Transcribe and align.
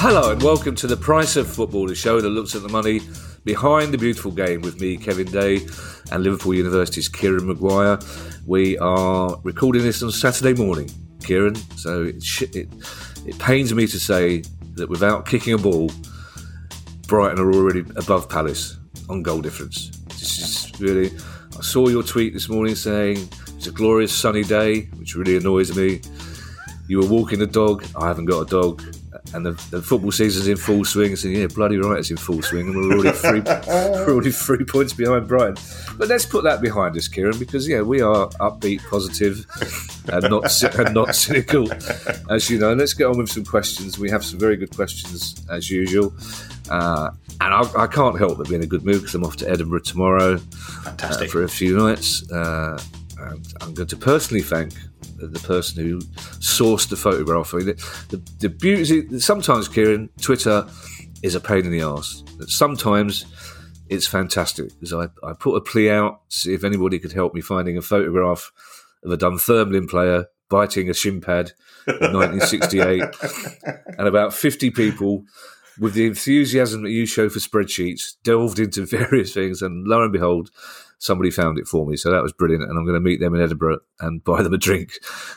Hello 0.00 0.32
and 0.32 0.42
welcome 0.42 0.74
to 0.74 0.86
the 0.86 0.96
Price 0.96 1.36
of 1.36 1.46
Football, 1.46 1.86
the 1.86 1.94
show 1.94 2.20
that 2.20 2.28
looks 2.28 2.54
at 2.54 2.62
the 2.62 2.68
money 2.68 3.00
behind 3.44 3.92
the 3.92 3.98
beautiful 3.98 4.32
game 4.32 4.62
with 4.62 4.80
me, 4.80 4.96
Kevin 4.96 5.30
Day, 5.30 5.60
and 6.10 6.24
Liverpool 6.24 6.54
University's 6.54 7.08
Kieran 7.08 7.46
Maguire. 7.46 7.98
We 8.46 8.78
are 8.78 9.38
recording 9.44 9.82
this 9.82 10.02
on 10.02 10.10
Saturday 10.10 10.54
morning, 10.54 10.90
Kieran, 11.22 11.56
so 11.76 12.04
it, 12.04 12.24
it, 12.56 12.68
it 13.26 13.38
pains 13.38 13.74
me 13.74 13.86
to 13.86 14.00
say 14.00 14.42
that 14.74 14.88
without 14.88 15.26
kicking 15.26 15.52
a 15.52 15.58
ball, 15.58 15.90
Brighton 17.06 17.38
are 17.38 17.52
already 17.52 17.80
above 17.96 18.28
Palace 18.28 18.77
on 19.08 19.22
goal 19.22 19.40
difference. 19.40 19.90
This 20.08 20.38
is 20.38 20.80
really. 20.80 21.10
I 21.56 21.62
saw 21.62 21.88
your 21.88 22.02
tweet 22.02 22.34
this 22.34 22.48
morning 22.48 22.74
saying 22.74 23.28
it's 23.56 23.66
a 23.66 23.72
glorious 23.72 24.12
sunny 24.12 24.44
day, 24.44 24.82
which 24.96 25.16
really 25.16 25.36
annoys 25.36 25.76
me. 25.76 26.00
You 26.86 27.00
were 27.00 27.08
walking 27.08 27.38
the 27.38 27.46
dog. 27.46 27.84
I 27.96 28.06
haven't 28.06 28.26
got 28.26 28.40
a 28.40 28.46
dog 28.46 28.82
and 29.34 29.44
the, 29.44 29.52
the, 29.70 29.82
football 29.82 30.10
season's 30.10 30.48
in 30.48 30.56
full 30.56 30.84
swing. 30.84 31.16
So 31.16 31.28
yeah, 31.28 31.46
bloody 31.46 31.76
right, 31.76 31.98
it's 31.98 32.10
in 32.10 32.16
full 32.16 32.42
swing, 32.42 32.68
and 32.68 32.76
we're 32.76 32.98
already 32.98 33.16
three, 33.16 33.40
we're 33.66 34.12
already 34.12 34.30
three 34.30 34.64
points 34.64 34.92
behind 34.92 35.28
Brighton. 35.28 35.56
But 35.96 36.08
let's 36.08 36.26
put 36.26 36.44
that 36.44 36.60
behind 36.60 36.96
us, 36.96 37.08
Kieran, 37.08 37.38
because 37.38 37.68
yeah, 37.68 37.82
we 37.82 38.00
are 38.00 38.28
upbeat, 38.40 38.88
positive, 38.88 39.46
and 40.12 40.30
not 40.30 40.62
and 40.78 40.94
not 40.94 41.14
cynical, 41.14 41.68
as 42.30 42.50
you 42.50 42.58
know. 42.58 42.74
Let's 42.74 42.94
get 42.94 43.06
on 43.06 43.18
with 43.18 43.30
some 43.30 43.44
questions. 43.44 43.98
We 43.98 44.10
have 44.10 44.24
some 44.24 44.38
very 44.38 44.56
good 44.56 44.74
questions 44.74 45.44
as 45.50 45.70
usual, 45.70 46.12
uh, 46.70 47.10
and 47.40 47.54
I, 47.54 47.62
I, 47.76 47.86
can't 47.86 48.18
help 48.18 48.38
but 48.38 48.48
be 48.48 48.54
in 48.54 48.62
a 48.62 48.66
good 48.66 48.84
mood 48.84 49.00
because 49.00 49.14
I'm 49.14 49.24
off 49.24 49.36
to 49.36 49.50
Edinburgh 49.50 49.80
tomorrow 49.80 50.40
uh, 50.86 51.26
for 51.26 51.42
a 51.42 51.48
few 51.48 51.76
nights. 51.76 52.30
Uh, 52.30 52.78
I'm 53.60 53.74
going 53.74 53.88
to 53.88 53.96
personally 53.96 54.42
thank 54.42 54.72
the 55.18 55.40
person 55.40 55.84
who 55.84 55.98
sourced 56.38 56.88
the 56.88 56.96
photograph. 56.96 57.52
I 57.54 57.58
mean, 57.58 57.66
the, 58.08 58.22
the, 58.38 58.48
beauty, 58.48 59.18
sometimes, 59.18 59.68
Kieran, 59.68 60.08
Twitter 60.20 60.68
is 61.22 61.34
a 61.34 61.40
pain 61.40 61.66
in 61.66 61.72
the 61.72 61.82
ass. 61.82 62.22
Sometimes 62.46 63.24
it's 63.88 64.06
fantastic 64.06 64.70
because 64.74 64.92
I, 64.92 65.08
I 65.26 65.32
put 65.32 65.56
a 65.56 65.60
plea 65.60 65.90
out 65.90 66.28
to 66.30 66.36
see 66.36 66.54
if 66.54 66.64
anybody 66.64 66.98
could 66.98 67.12
help 67.12 67.34
me 67.34 67.40
finding 67.40 67.76
a 67.76 67.82
photograph 67.82 68.52
of 69.02 69.10
a 69.10 69.16
Dunfermline 69.16 69.88
player 69.88 70.26
biting 70.48 70.88
a 70.88 70.94
shin 70.94 71.20
pad 71.20 71.52
in 71.86 72.12
1968 72.12 73.02
and 73.98 74.08
about 74.08 74.32
50 74.32 74.70
people 74.70 75.24
with 75.78 75.94
the 75.94 76.06
enthusiasm 76.06 76.82
that 76.82 76.90
you 76.90 77.06
show 77.06 77.28
for 77.28 77.38
spreadsheets 77.38 78.16
delved 78.24 78.58
into 78.58 78.86
various 78.86 79.32
things 79.32 79.62
and 79.62 79.86
lo 79.86 80.02
and 80.02 80.12
behold 80.12 80.50
somebody 80.98 81.30
found 81.30 81.58
it 81.58 81.66
for 81.66 81.86
me. 81.86 81.96
So 81.96 82.10
that 82.10 82.22
was 82.22 82.32
brilliant. 82.32 82.64
And 82.64 82.76
I'm 82.76 82.84
going 82.84 82.94
to 82.94 83.00
meet 83.00 83.20
them 83.20 83.34
in 83.34 83.40
Edinburgh 83.40 83.78
and 84.00 84.22
buy 84.24 84.42
them 84.42 84.54
a 84.54 84.58
drink. 84.58 84.92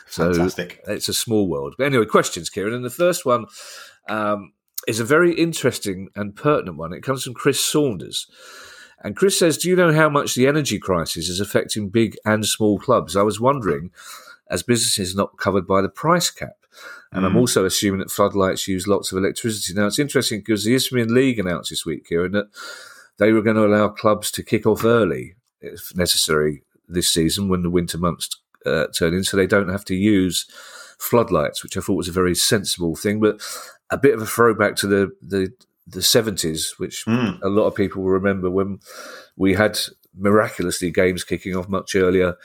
So 0.08 0.32
Fantastic. 0.32 0.80
it's 0.86 1.08
a 1.08 1.14
small 1.14 1.48
world. 1.48 1.74
But 1.78 1.86
anyway, 1.86 2.06
questions, 2.06 2.50
Kieran. 2.50 2.74
And 2.74 2.84
the 2.84 2.90
first 2.90 3.24
one 3.24 3.46
um, 4.08 4.52
is 4.86 5.00
a 5.00 5.04
very 5.04 5.34
interesting 5.34 6.08
and 6.14 6.36
pertinent 6.36 6.76
one. 6.76 6.92
It 6.92 7.02
comes 7.02 7.22
from 7.24 7.34
Chris 7.34 7.60
Saunders. 7.60 8.26
And 9.04 9.16
Chris 9.16 9.38
says, 9.38 9.58
Do 9.58 9.68
you 9.68 9.76
know 9.76 9.92
how 9.92 10.08
much 10.08 10.34
the 10.34 10.46
energy 10.46 10.78
crisis 10.78 11.28
is 11.28 11.40
affecting 11.40 11.88
big 11.88 12.16
and 12.24 12.46
small 12.46 12.78
clubs? 12.78 13.16
I 13.16 13.22
was 13.22 13.40
wondering, 13.40 13.90
as 14.48 14.62
businesses 14.62 15.16
not 15.16 15.38
covered 15.38 15.66
by 15.66 15.80
the 15.80 15.88
price 15.88 16.30
cap. 16.30 16.56
And 17.10 17.24
mm. 17.24 17.26
I'm 17.26 17.36
also 17.36 17.64
assuming 17.64 18.00
that 18.00 18.10
floodlights 18.10 18.68
use 18.68 18.86
lots 18.86 19.10
of 19.10 19.18
electricity. 19.18 19.74
Now, 19.74 19.86
it's 19.86 19.98
interesting 19.98 20.40
because 20.40 20.64
the 20.64 20.74
Isthmian 20.74 21.12
League 21.12 21.38
announced 21.38 21.70
this 21.70 21.84
week, 21.84 22.06
Kieran, 22.06 22.32
that 22.32 22.46
they 23.18 23.32
were 23.32 23.42
going 23.42 23.56
to 23.56 23.66
allow 23.66 23.88
clubs 23.88 24.30
to 24.32 24.42
kick 24.42 24.66
off 24.66 24.84
early 24.84 25.34
if 25.62 25.94
necessary 25.96 26.62
this 26.88 27.08
season 27.08 27.48
when 27.48 27.62
the 27.62 27.70
winter 27.70 27.98
months 27.98 28.28
uh, 28.66 28.86
turn 28.88 29.14
in, 29.14 29.24
so 29.24 29.36
they 29.36 29.46
don't 29.46 29.70
have 29.70 29.84
to 29.86 29.94
use 29.94 30.46
floodlights, 30.98 31.62
which 31.62 31.76
I 31.76 31.80
thought 31.80 31.94
was 31.94 32.08
a 32.08 32.12
very 32.12 32.34
sensible 32.34 32.94
thing. 32.94 33.20
But 33.20 33.40
a 33.90 33.98
bit 33.98 34.14
of 34.14 34.22
a 34.22 34.26
throwback 34.26 34.76
to 34.76 34.86
the 34.86 35.10
the 35.20 35.52
the 35.86 36.02
seventies, 36.02 36.74
which 36.78 37.04
mm. 37.06 37.40
a 37.42 37.48
lot 37.48 37.66
of 37.66 37.74
people 37.74 38.02
will 38.02 38.10
remember 38.10 38.50
when 38.50 38.78
we 39.36 39.54
had 39.54 39.78
miraculously 40.14 40.90
games 40.90 41.24
kicking 41.24 41.56
off 41.56 41.68
much 41.68 41.94
earlier, 41.94 42.36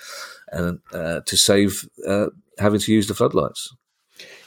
and 0.51 0.79
uh, 0.93 1.21
to 1.25 1.37
save 1.37 1.87
uh, 2.07 2.27
having 2.57 2.79
to 2.79 2.93
use 2.93 3.07
the 3.07 3.13
floodlights. 3.13 3.73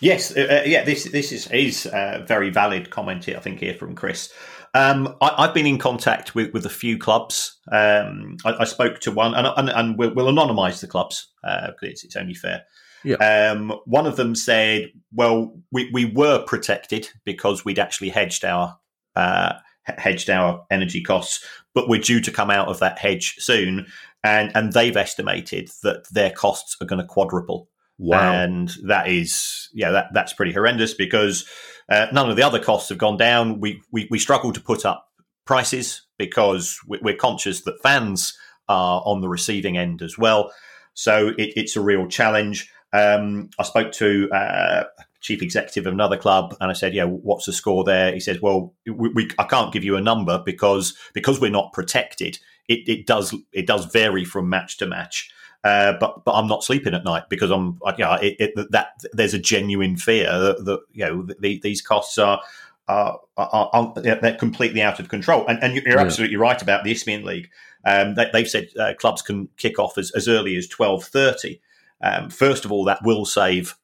Yes, 0.00 0.36
uh, 0.36 0.62
uh, 0.64 0.68
yeah, 0.68 0.82
this 0.82 1.04
this 1.04 1.32
is 1.32 1.46
is 1.50 1.86
a 1.86 2.24
very 2.26 2.50
valid 2.50 2.90
comment 2.90 3.24
here. 3.24 3.36
I 3.36 3.40
think 3.40 3.60
here 3.60 3.74
from 3.74 3.94
Chris. 3.94 4.32
Um, 4.72 5.16
I, 5.20 5.46
have 5.46 5.54
been 5.54 5.66
in 5.66 5.78
contact 5.78 6.34
with, 6.34 6.52
with 6.52 6.64
a 6.64 6.70
few 6.70 6.96
clubs. 6.96 7.58
Um, 7.72 8.36
I, 8.44 8.58
I, 8.60 8.64
spoke 8.64 9.00
to 9.00 9.10
one, 9.10 9.34
and, 9.34 9.48
and, 9.56 9.68
and 9.68 9.98
we'll, 9.98 10.14
we'll 10.14 10.32
anonymise 10.32 10.80
the 10.80 10.86
clubs 10.86 11.28
because 11.42 11.72
uh, 11.72 11.86
it's, 11.86 12.04
it's, 12.04 12.14
only 12.14 12.34
fair. 12.34 12.64
Yeah. 13.02 13.16
Um, 13.16 13.72
one 13.84 14.06
of 14.06 14.16
them 14.16 14.34
said, 14.36 14.92
"Well, 15.12 15.58
we, 15.72 15.90
we 15.92 16.04
were 16.04 16.44
protected 16.44 17.08
because 17.24 17.64
we'd 17.64 17.80
actually 17.80 18.10
hedged 18.10 18.44
our 18.44 18.78
uh, 19.16 19.54
hedged 19.82 20.30
our 20.30 20.64
energy 20.70 21.02
costs, 21.02 21.44
but 21.74 21.88
we're 21.88 22.00
due 22.00 22.20
to 22.20 22.30
come 22.30 22.50
out 22.50 22.68
of 22.68 22.78
that 22.78 22.98
hedge 22.98 23.36
soon, 23.38 23.86
and 24.22 24.52
and 24.54 24.72
they've 24.72 24.96
estimated 24.96 25.70
that 25.82 26.08
their 26.12 26.30
costs 26.30 26.76
are 26.80 26.86
going 26.86 27.00
to 27.00 27.06
quadruple." 27.06 27.68
Wow. 28.00 28.32
And 28.32 28.72
that 28.84 29.08
is, 29.08 29.68
yeah, 29.74 29.90
that, 29.90 30.06
that's 30.14 30.32
pretty 30.32 30.52
horrendous 30.52 30.94
because 30.94 31.46
uh, 31.90 32.06
none 32.12 32.30
of 32.30 32.36
the 32.36 32.42
other 32.42 32.62
costs 32.62 32.88
have 32.88 32.98
gone 32.98 33.16
down. 33.16 33.60
We, 33.60 33.82
we, 33.90 34.06
we 34.10 34.18
struggle 34.18 34.52
to 34.52 34.60
put 34.60 34.86
up 34.86 35.08
prices 35.44 36.02
because 36.16 36.78
we're 36.86 37.16
conscious 37.16 37.62
that 37.62 37.82
fans 37.82 38.38
are 38.68 39.02
on 39.04 39.20
the 39.20 39.28
receiving 39.28 39.76
end 39.76 40.00
as 40.00 40.16
well. 40.16 40.52
So 40.94 41.28
it, 41.28 41.52
it's 41.56 41.76
a 41.76 41.80
real 41.80 42.06
challenge. 42.06 42.70
Um, 42.92 43.50
I 43.58 43.64
spoke 43.64 43.92
to 43.92 44.30
uh, 44.30 44.84
chief 45.20 45.42
executive 45.42 45.86
of 45.86 45.92
another 45.92 46.16
club, 46.16 46.56
and 46.60 46.70
I 46.70 46.74
said, 46.74 46.94
"Yeah, 46.94 47.04
what's 47.04 47.46
the 47.46 47.52
score 47.52 47.84
there?" 47.84 48.12
He 48.12 48.20
says, 48.20 48.40
"Well, 48.40 48.74
we, 48.86 49.08
we, 49.08 49.30
I 49.38 49.44
can't 49.44 49.72
give 49.72 49.84
you 49.84 49.96
a 49.96 50.00
number 50.00 50.42
because 50.44 50.96
because 51.14 51.40
we're 51.40 51.50
not 51.50 51.72
protected. 51.72 52.38
It, 52.68 52.88
it 52.88 53.06
does 53.06 53.34
it 53.52 53.66
does 53.66 53.86
vary 53.86 54.24
from 54.24 54.48
match 54.48 54.78
to 54.78 54.86
match." 54.86 55.30
Uh, 55.62 55.92
but 56.00 56.24
but 56.24 56.32
I'm 56.32 56.46
not 56.46 56.64
sleeping 56.64 56.94
at 56.94 57.04
night 57.04 57.24
because 57.28 57.50
I'm 57.50 57.78
you 57.98 58.04
know 58.04 58.14
it, 58.14 58.36
it, 58.38 58.70
that 58.70 59.02
there's 59.12 59.34
a 59.34 59.38
genuine 59.38 59.96
fear 59.96 60.26
that, 60.26 60.64
that 60.64 60.80
you 60.92 61.04
know 61.04 61.22
the, 61.22 61.58
these 61.58 61.82
costs 61.82 62.16
are, 62.16 62.40
are, 62.88 63.20
are, 63.36 63.70
are, 63.72 63.92
they're 63.94 64.36
completely 64.36 64.80
out 64.80 65.00
of 65.00 65.10
control. 65.10 65.46
And, 65.46 65.62
and 65.62 65.74
you're 65.74 65.86
yeah. 65.86 66.00
absolutely 66.00 66.36
right 66.36 66.60
about 66.62 66.84
the 66.84 66.92
Isthmian 66.92 67.24
League. 67.24 67.50
Um, 67.84 68.14
they, 68.14 68.30
have 68.32 68.48
said 68.48 68.68
uh, 68.78 68.94
clubs 68.98 69.20
can 69.20 69.48
kick 69.58 69.78
off 69.78 69.98
as, 69.98 70.10
as 70.12 70.28
early 70.28 70.56
as 70.56 70.66
twelve 70.66 71.04
thirty. 71.04 71.60
Um, 72.00 72.30
first 72.30 72.64
of 72.64 72.72
all, 72.72 72.84
that 72.86 73.04
will 73.04 73.26
save 73.26 73.76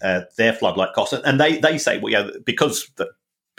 uh, 0.00 0.22
their 0.38 0.54
floodlight 0.54 0.94
costs, 0.94 1.12
and 1.12 1.38
they 1.38 1.58
they 1.58 1.76
say 1.76 1.98
well 1.98 2.12
yeah 2.12 2.30
because 2.44 2.90
the 2.96 3.10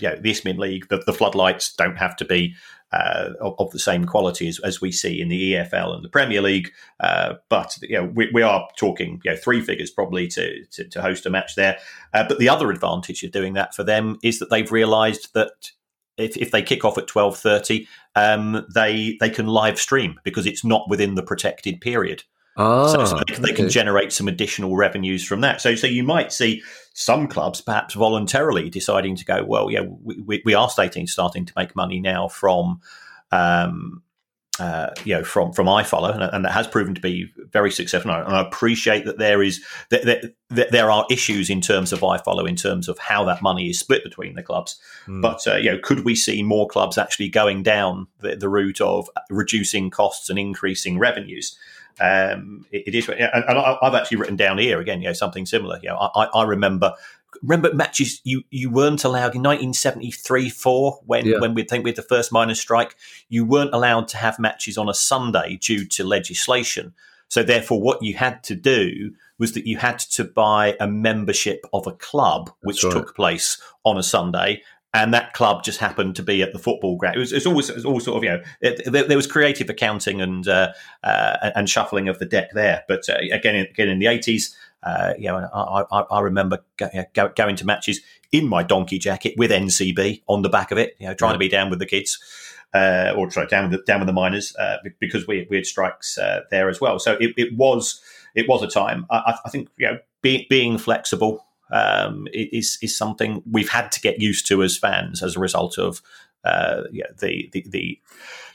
you 0.02 0.10
know, 0.10 0.16
the 0.16 0.32
Isthmian 0.32 0.58
League 0.58 0.88
the, 0.90 0.98
the 1.06 1.14
floodlights 1.14 1.76
don't 1.76 1.98
have 1.98 2.16
to 2.18 2.26
be 2.26 2.56
uh, 2.92 3.32
of, 3.42 3.70
the 3.72 3.80
same 3.80 4.06
quality 4.06 4.48
as, 4.48 4.60
as, 4.60 4.80
we 4.80 4.92
see 4.92 5.20
in 5.20 5.28
the 5.28 5.54
EFL 5.54 5.94
and 5.94 6.04
the 6.04 6.10
Premier 6.10 6.42
League. 6.42 6.72
Uh, 7.02 7.34
but 7.50 7.76
you 7.82 7.98
know, 7.98 8.06
we, 8.16 8.30
we, 8.34 8.42
are 8.42 8.68
talking 8.78 9.20
you 9.26 9.32
know, 9.32 9.38
three 9.38 9.62
figures 9.62 9.92
probably 9.92 10.28
to, 10.28 10.64
to, 10.68 10.88
to 10.88 11.02
host 11.02 11.26
a 11.26 11.30
match 11.30 11.56
there. 11.56 11.78
Uh, 12.14 12.26
but 12.28 12.40
the 12.40 12.48
other 12.48 12.72
advantage 12.72 13.24
of 13.24 13.32
doing 13.32 13.54
that 13.54 13.76
for 13.76 13.84
them 13.84 14.18
is 14.24 14.40
that 14.40 14.50
they've 14.50 14.72
realised 14.72 15.34
that 15.34 15.72
if, 16.18 16.38
if 16.38 16.52
they 16.52 16.62
kick 16.62 16.84
off 16.86 16.98
at 16.98 17.08
twelve 17.08 17.38
thirty, 17.38 17.88
um, 18.16 18.66
they 18.74 19.18
they 19.20 19.30
can 19.30 19.48
live 19.48 19.80
stream 19.80 20.20
because 20.24 20.46
it's 20.46 20.64
not 20.64 20.90
within 20.90 21.16
the 21.16 21.24
protected 21.24 21.80
period. 21.82 22.24
Ah, 22.58 22.88
so, 22.88 23.06
so 23.06 23.18
they, 23.18 23.54
can, 23.54 23.66
okay. 23.66 23.70
generate 23.70 24.12
some 24.12 24.28
additional 24.28 24.76
revenues 24.76 25.24
from 25.24 25.42
that. 25.42 25.62
So, 25.62 25.76
so 25.76 25.86
you 25.86 26.04
might 26.04 26.34
see 26.34 26.64
some 26.94 27.28
clubs 27.28 27.62
perhaps 27.62 27.94
voluntarily 27.94 28.70
deciding 28.70 29.16
to 29.18 29.26
go, 29.26 29.44
well, 29.46 29.70
yeah, 29.70 29.82
we, 29.82 30.42
we 30.44 30.56
are 30.56 30.70
starting 30.70 31.06
starting 31.06 31.46
to 31.46 31.54
make 31.56 31.76
money 31.76 32.00
now 32.00 32.28
from, 32.28 32.82
um, 33.32 34.02
uh, 34.60 34.90
you 35.04 35.14
know, 35.14 35.24
from 35.24 35.54
from 35.54 35.68
iFollow, 35.68 36.12
and, 36.12 36.24
and, 36.24 36.44
that 36.44 36.52
has 36.52 36.66
proven 36.66 36.96
to 36.96 37.02
be 37.02 37.32
very 37.52 37.70
successful. 37.70 38.10
And 38.10 38.36
I, 38.36 38.42
appreciate 38.42 39.06
that 39.06 39.20
there 39.20 39.44
is 39.44 39.64
that 39.92 40.04
there, 40.06 40.22
that 40.50 40.72
there 40.72 40.90
are 40.90 41.06
issues 41.12 41.52
in 41.52 41.62
terms 41.62 41.94
of 41.94 42.00
iFollow, 42.00 42.50
in 42.50 42.56
terms 42.56 42.90
of 42.90 42.98
how 42.98 43.24
that 43.26 43.44
money 43.44 43.70
is 43.70 43.78
split 43.78 44.04
between 44.04 44.34
the 44.34 44.42
clubs. 44.42 44.80
Mm. 45.06 45.22
But 45.22 45.46
uh, 45.46 45.58
you 45.58 45.70
know, 45.70 45.80
could 45.84 46.04
we 46.04 46.16
see 46.16 46.42
more 46.42 46.68
clubs 46.68 46.98
actually 46.98 47.30
going 47.30 47.62
down 47.62 48.08
the, 48.22 48.36
the 48.36 48.50
route 48.50 48.82
of 48.82 49.08
reducing 49.30 49.92
costs 49.92 50.28
and 50.28 50.40
increasing 50.40 50.98
revenues? 50.98 51.56
Um, 52.00 52.66
it, 52.72 52.88
it 52.88 52.96
is, 52.96 53.10
and, 53.10 53.44
I've 53.48 53.96
actually 53.96 54.18
written 54.18 54.36
down 54.36 54.58
here 54.58 54.80
again, 54.80 55.02
you 55.02 55.08
know, 55.08 55.14
something 55.14 55.46
similar. 55.46 55.80
You 55.82 55.90
know, 55.90 56.12
I, 56.16 56.26
I 56.26 56.44
remember 56.44 56.94
remember 57.42 57.74
matches 57.74 58.22
you 58.24 58.44
you 58.50 58.70
weren't 58.70 59.04
allowed 59.04 59.36
in 59.36 59.44
1973 59.44 60.50
4 60.50 61.00
when 61.06 61.26
yeah. 61.26 61.40
when 61.40 61.54
we 61.54 61.64
think 61.64 61.84
we 61.84 61.90
had 61.90 61.98
the 61.98 62.02
first 62.02 62.32
miners 62.32 62.60
strike 62.60 62.96
you 63.30 63.46
weren't 63.46 63.74
allowed 63.74 64.08
to 64.08 64.18
have 64.18 64.40
matches 64.40 64.78
on 64.78 64.90
a 64.90 64.94
sunday 64.94 65.58
due 65.62 65.86
to 65.86 66.04
legislation 66.04 66.94
so 67.28 67.44
therefore 67.44 67.82
what 67.82 68.02
you 68.02 68.16
had 68.16 68.44
to 68.44 68.56
do 68.56 69.12
was 69.38 69.54
that 69.54 69.68
you 69.68 69.78
had 69.78 70.00
to 70.00 70.24
buy 70.24 70.76
a 70.80 70.88
membership 70.88 71.66
of 71.74 71.86
a 71.86 71.92
club 71.92 72.50
which 72.62 72.84
right. 72.84 72.94
took 72.94 73.16
place 73.16 73.62
on 73.84 73.98
a 73.98 74.04
sunday 74.04 74.62
and 74.98 75.14
that 75.14 75.34
club 75.34 75.64
just 75.64 75.80
happened 75.80 76.16
to 76.16 76.24
be 76.24 76.42
at 76.42 76.54
the 76.54 76.60
football 76.60 76.98
ground. 76.98 77.18
It 77.18 77.20
was, 77.20 77.32
it 77.32 77.36
was 77.36 77.46
always, 77.46 77.70
it 77.70 77.76
was 77.76 77.86
all 77.86 78.00
sort 78.00 78.18
of, 78.18 78.24
you 78.24 78.30
know, 78.32 78.42
it, 78.62 78.82
there, 78.92 79.04
there, 79.04 79.18
was 79.18 79.28
creative 79.28 79.70
accounting 79.70 80.22
and 80.22 80.48
uh, 80.48 80.74
uh, 81.04 81.52
and 81.56 81.70
shuffling 81.70 82.08
of 82.08 82.18
the 82.18 82.26
deck 82.26 82.50
there. 82.54 82.84
But 82.88 83.08
uh, 83.08 83.18
again, 83.32 83.56
again 83.56 83.90
in 83.90 84.00
the 84.00 84.08
eighties, 84.08 84.56
uh, 84.82 85.14
you 85.18 85.28
know, 85.28 85.48
I, 85.54 85.84
I, 85.92 86.00
I 86.02 86.20
remember 86.22 86.60
go, 86.78 86.90
you 86.94 87.04
know, 87.16 87.30
going 87.36 87.56
to 87.58 87.66
matches 87.66 88.02
in 88.32 88.48
my 88.48 88.64
donkey 88.64 88.98
jacket 88.98 89.36
with 89.38 89.52
NCB 89.52 90.24
on 90.28 90.42
the 90.42 90.50
back 90.50 90.72
of 90.72 90.80
it, 90.80 90.96
you 91.00 91.08
know, 91.08 91.14
trying 91.14 91.30
yeah. 91.30 91.34
to 91.34 91.40
be 91.40 91.50
down 91.50 91.70
with 91.70 91.80
the 91.80 91.86
kids. 91.86 92.20
Uh, 92.74 93.14
or 93.16 93.32
sorry, 93.32 93.48
down 93.48 93.70
with 93.70 93.80
the, 93.80 93.86
down 93.86 94.00
with 94.02 94.08
the 94.08 94.14
miners 94.14 94.54
uh, 94.58 94.76
because 95.00 95.26
we, 95.26 95.48
we 95.50 95.56
had 95.56 95.66
strikes 95.66 96.20
there 96.52 96.70
as 96.70 96.82
well. 96.82 97.00
So 97.00 97.14
it, 97.14 97.34
it 97.38 97.56
was 97.56 98.02
it 98.36 98.48
was 98.50 98.62
a 98.62 98.68
time. 98.68 99.06
I, 99.10 99.38
I 99.46 99.50
think 99.50 99.70
you 99.78 99.88
know 99.88 100.00
be, 100.22 100.48
being 100.50 100.78
flexible 100.78 101.47
um, 101.72 102.28
is 102.34 102.78
is 102.82 102.96
something 102.96 103.42
we've 103.50 103.70
had 103.70 103.92
to 103.94 104.02
get 104.02 104.22
used 104.22 104.48
to 104.48 104.64
as 104.64 104.78
fans 104.78 105.22
as 105.22 105.36
a 105.36 105.40
result 105.40 105.78
of 105.78 106.02
uh, 106.44 106.84
yeah, 106.92 107.08
the, 107.20 107.50
the, 107.52 107.66
the 107.68 108.02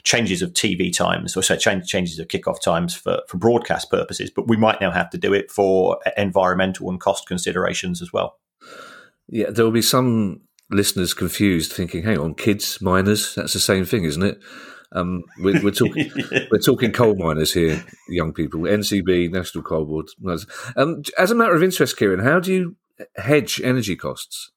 changes 0.03 0.41
of 0.41 0.53
TV 0.53 0.95
times, 0.95 1.37
or 1.37 1.43
so 1.43 1.55
change, 1.55 1.85
changes 1.85 2.17
of 2.19 2.27
kickoff 2.27 2.61
times 2.61 2.95
for 2.95 3.21
for 3.27 3.37
broadcast 3.37 3.91
purposes. 3.91 4.31
But 4.31 4.47
we 4.47 4.57
might 4.57 4.81
now 4.81 4.91
have 4.91 5.09
to 5.11 5.17
do 5.17 5.33
it 5.33 5.51
for 5.51 5.99
environmental 6.17 6.89
and 6.89 6.99
cost 6.99 7.27
considerations 7.27 8.01
as 8.01 8.11
well. 8.11 8.37
Yeah, 9.27 9.49
there 9.51 9.65
will 9.65 9.71
be 9.71 9.81
some 9.81 10.41
listeners 10.71 11.13
confused, 11.13 11.71
thinking, 11.71 12.03
"Hang 12.03 12.17
on, 12.17 12.35
kids, 12.35 12.81
miners, 12.81 13.35
that's 13.35 13.53
the 13.53 13.59
same 13.59 13.85
thing, 13.85 14.05
isn't 14.05 14.23
it?" 14.23 14.39
Um, 14.93 15.23
we're, 15.39 15.61
we're 15.63 15.71
talking 15.71 16.11
we're 16.51 16.59
talking 16.59 16.91
coal 16.91 17.15
miners 17.15 17.53
here, 17.53 17.83
young 18.09 18.33
people. 18.33 18.61
NCB, 18.61 19.31
National 19.31 19.63
Coal 19.63 19.85
Board. 19.85 20.07
Um, 20.75 21.03
as 21.17 21.31
a 21.31 21.35
matter 21.35 21.55
of 21.55 21.63
interest, 21.63 21.97
Kieran, 21.97 22.19
how 22.19 22.39
do 22.39 22.53
you 22.53 22.75
hedge 23.17 23.61
energy 23.63 23.95
costs? 23.95 24.51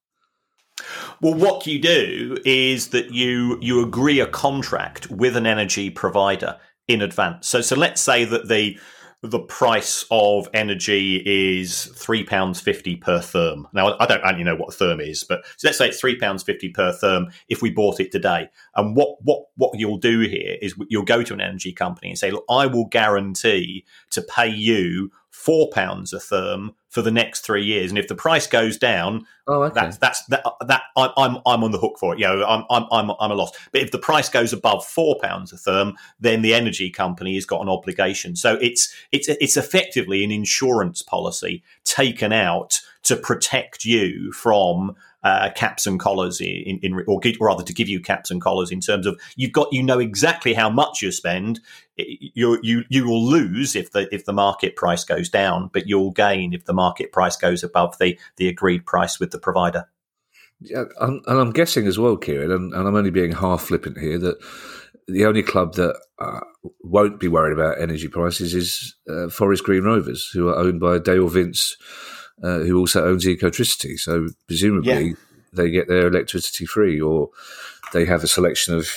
Well, 1.20 1.34
what 1.34 1.66
you 1.66 1.78
do 1.80 2.36
is 2.44 2.88
that 2.88 3.12
you 3.12 3.58
you 3.60 3.82
agree 3.82 4.20
a 4.20 4.26
contract 4.26 5.10
with 5.10 5.36
an 5.36 5.46
energy 5.46 5.90
provider 5.90 6.58
in 6.86 7.02
advance. 7.02 7.48
So 7.48 7.60
so 7.60 7.76
let's 7.76 8.00
say 8.00 8.24
that 8.24 8.48
the 8.48 8.78
the 9.22 9.40
price 9.40 10.04
of 10.10 10.48
energy 10.52 11.22
is 11.24 11.86
three 11.86 12.22
pounds 12.22 12.60
fifty 12.60 12.96
per 12.96 13.18
therm. 13.18 13.64
Now 13.72 13.96
I 13.98 14.06
don't 14.06 14.22
actually 14.22 14.44
know 14.44 14.56
what 14.56 14.74
a 14.74 14.76
therm 14.76 15.02
is, 15.02 15.24
but 15.24 15.44
so 15.56 15.68
let's 15.68 15.78
say 15.78 15.88
it's 15.88 16.00
three 16.00 16.18
pounds 16.18 16.42
fifty 16.42 16.68
per 16.68 16.92
therm 16.92 17.32
if 17.48 17.62
we 17.62 17.70
bought 17.70 17.98
it 17.98 18.12
today. 18.12 18.48
And 18.74 18.94
what 18.94 19.16
what 19.22 19.44
what 19.56 19.78
you'll 19.78 19.98
do 19.98 20.20
here 20.20 20.58
is 20.60 20.74
you'll 20.88 21.04
go 21.04 21.22
to 21.22 21.32
an 21.32 21.40
energy 21.40 21.72
company 21.72 22.10
and 22.10 22.18
say, 22.18 22.30
look, 22.30 22.44
I 22.50 22.66
will 22.66 22.86
guarantee 22.86 23.86
to 24.10 24.22
pay 24.22 24.48
you 24.48 25.10
four 25.36 25.68
pounds 25.68 26.14
a 26.14 26.16
therm 26.16 26.70
for 26.88 27.02
the 27.02 27.10
next 27.10 27.40
three 27.40 27.62
years. 27.62 27.90
And 27.90 27.98
if 27.98 28.08
the 28.08 28.14
price 28.14 28.46
goes 28.46 28.78
down, 28.78 29.26
oh, 29.46 29.64
okay. 29.64 29.74
that's 29.74 29.98
that's 29.98 30.24
that, 30.26 30.44
that 30.66 30.82
I, 30.96 31.12
I'm 31.18 31.36
I'm 31.44 31.62
on 31.62 31.72
the 31.72 31.78
hook 31.78 31.98
for 32.00 32.14
it. 32.14 32.18
You 32.18 32.26
know, 32.26 32.44
I'm 32.46 32.64
I'm 32.70 32.86
I'm 32.90 33.10
I'm 33.20 33.30
a 33.30 33.34
loss. 33.34 33.52
But 33.70 33.82
if 33.82 33.90
the 33.90 33.98
price 33.98 34.30
goes 34.30 34.54
above 34.54 34.84
four 34.84 35.18
pounds 35.22 35.52
a 35.52 35.56
therm, 35.56 35.94
then 36.18 36.40
the 36.40 36.54
energy 36.54 36.88
company 36.88 37.34
has 37.34 37.44
got 37.44 37.60
an 37.60 37.68
obligation. 37.68 38.34
So 38.34 38.54
it's 38.62 38.92
it's 39.12 39.28
it's 39.28 39.58
effectively 39.58 40.24
an 40.24 40.32
insurance 40.32 41.02
policy 41.02 41.62
taken 41.84 42.32
out 42.32 42.80
to 43.02 43.14
protect 43.14 43.84
you 43.84 44.32
from 44.32 44.96
uh, 45.22 45.50
caps 45.56 45.86
and 45.86 45.98
collars 45.98 46.40
in, 46.40 46.78
in, 46.82 47.04
or 47.08 47.20
rather 47.40 47.64
to 47.64 47.72
give 47.72 47.88
you 47.88 48.00
caps 48.00 48.30
and 48.30 48.40
collars 48.40 48.70
in 48.70 48.80
terms 48.80 49.06
of 49.06 49.20
you've 49.36 49.52
got 49.52 49.72
you 49.72 49.82
know 49.82 49.98
exactly 49.98 50.54
how 50.54 50.70
much 50.70 51.02
you 51.02 51.10
spend. 51.10 51.60
You 51.96 52.58
you 52.62 52.84
you 52.88 53.06
will 53.06 53.24
lose 53.24 53.74
if 53.74 53.92
the 53.92 54.12
if 54.14 54.24
the 54.24 54.32
market 54.32 54.76
price 54.76 55.04
goes 55.04 55.28
down, 55.28 55.70
but 55.72 55.88
you'll 55.88 56.12
gain 56.12 56.52
if 56.52 56.64
the 56.64 56.74
market 56.74 57.12
price 57.12 57.36
goes 57.36 57.64
above 57.64 57.98
the 57.98 58.18
the 58.36 58.48
agreed 58.48 58.86
price 58.86 59.18
with 59.18 59.30
the 59.30 59.38
provider. 59.38 59.88
Yeah, 60.60 60.84
and 61.00 61.22
I'm 61.26 61.52
guessing 61.52 61.86
as 61.86 61.98
well, 61.98 62.16
Kieran, 62.16 62.50
and, 62.50 62.72
and, 62.72 62.88
I'm 62.88 62.94
only 62.94 63.10
being 63.10 63.32
half 63.32 63.62
flippant 63.62 63.98
here 63.98 64.18
that 64.18 64.38
the 65.06 65.26
only 65.26 65.42
club 65.42 65.74
that 65.74 66.00
uh, 66.18 66.40
won't 66.82 67.20
be 67.20 67.28
worried 67.28 67.52
about 67.52 67.80
energy 67.80 68.08
prices 68.08 68.54
is 68.54 68.94
uh, 69.08 69.28
Forest 69.28 69.64
Green 69.64 69.84
Rovers, 69.84 70.30
who 70.32 70.48
are 70.48 70.56
owned 70.56 70.80
by 70.80 70.98
Dale 70.98 71.28
Vince 71.28 71.76
uh, 72.42 72.58
who 72.60 72.78
also 72.78 73.06
owns 73.06 73.24
Ecotricity. 73.24 73.98
So 73.98 74.28
presumably 74.46 75.08
yeah. 75.08 75.14
they 75.52 75.70
get 75.70 75.88
their 75.88 76.08
electricity 76.08 76.66
free, 76.66 77.00
or 77.00 77.30
they 77.92 78.04
have 78.04 78.22
a 78.22 78.28
selection 78.28 78.74
of 78.74 78.88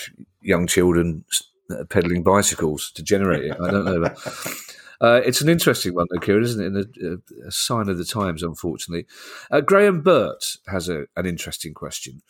young 0.41 0.68
children 0.68 1.24
uh, 1.71 1.83
pedaling 1.86 2.24
bicycles 2.24 2.91
to 2.91 3.03
generate 3.03 3.45
it. 3.45 3.57
I 3.62 3.71
don't 3.71 3.86
know. 3.86 4.01
But, 4.01 4.18
uh, 5.01 5.21
it's 5.25 5.41
an 5.41 5.50
interesting 5.50 5.94
one, 5.94 6.07
though, 6.12 6.19
Kieran, 6.19 6.44
isn't 6.44 6.77
it? 6.77 6.88
A, 7.03 7.47
a 7.47 7.51
sign 7.51 7.89
of 7.89 7.97
the 7.97 8.06
times, 8.06 8.44
unfortunately. 8.44 9.06
Uh, 9.51 9.62
Graham 9.62 10.01
Burt 10.01 10.57
has 10.68 10.89
a, 10.89 11.06
an 11.15 11.25
interesting 11.25 11.74
question. 11.74 12.21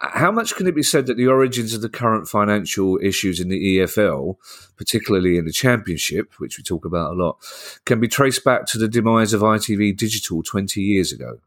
How 0.00 0.30
much 0.30 0.54
can 0.54 0.68
it 0.68 0.76
be 0.76 0.82
said 0.82 1.06
that 1.06 1.16
the 1.16 1.26
origins 1.26 1.74
of 1.74 1.80
the 1.80 1.88
current 1.88 2.28
financial 2.28 3.00
issues 3.02 3.40
in 3.40 3.48
the 3.48 3.78
EFL, 3.78 4.36
particularly 4.76 5.38
in 5.38 5.44
the 5.44 5.52
Championship, 5.52 6.34
which 6.38 6.56
we 6.56 6.62
talk 6.62 6.84
about 6.84 7.12
a 7.12 7.14
lot, 7.14 7.38
can 7.84 7.98
be 7.98 8.06
traced 8.06 8.44
back 8.44 8.66
to 8.66 8.78
the 8.78 8.86
demise 8.86 9.32
of 9.32 9.40
ITV 9.40 9.96
Digital 9.96 10.42
20 10.44 10.80
years 10.80 11.10
ago? 11.10 11.40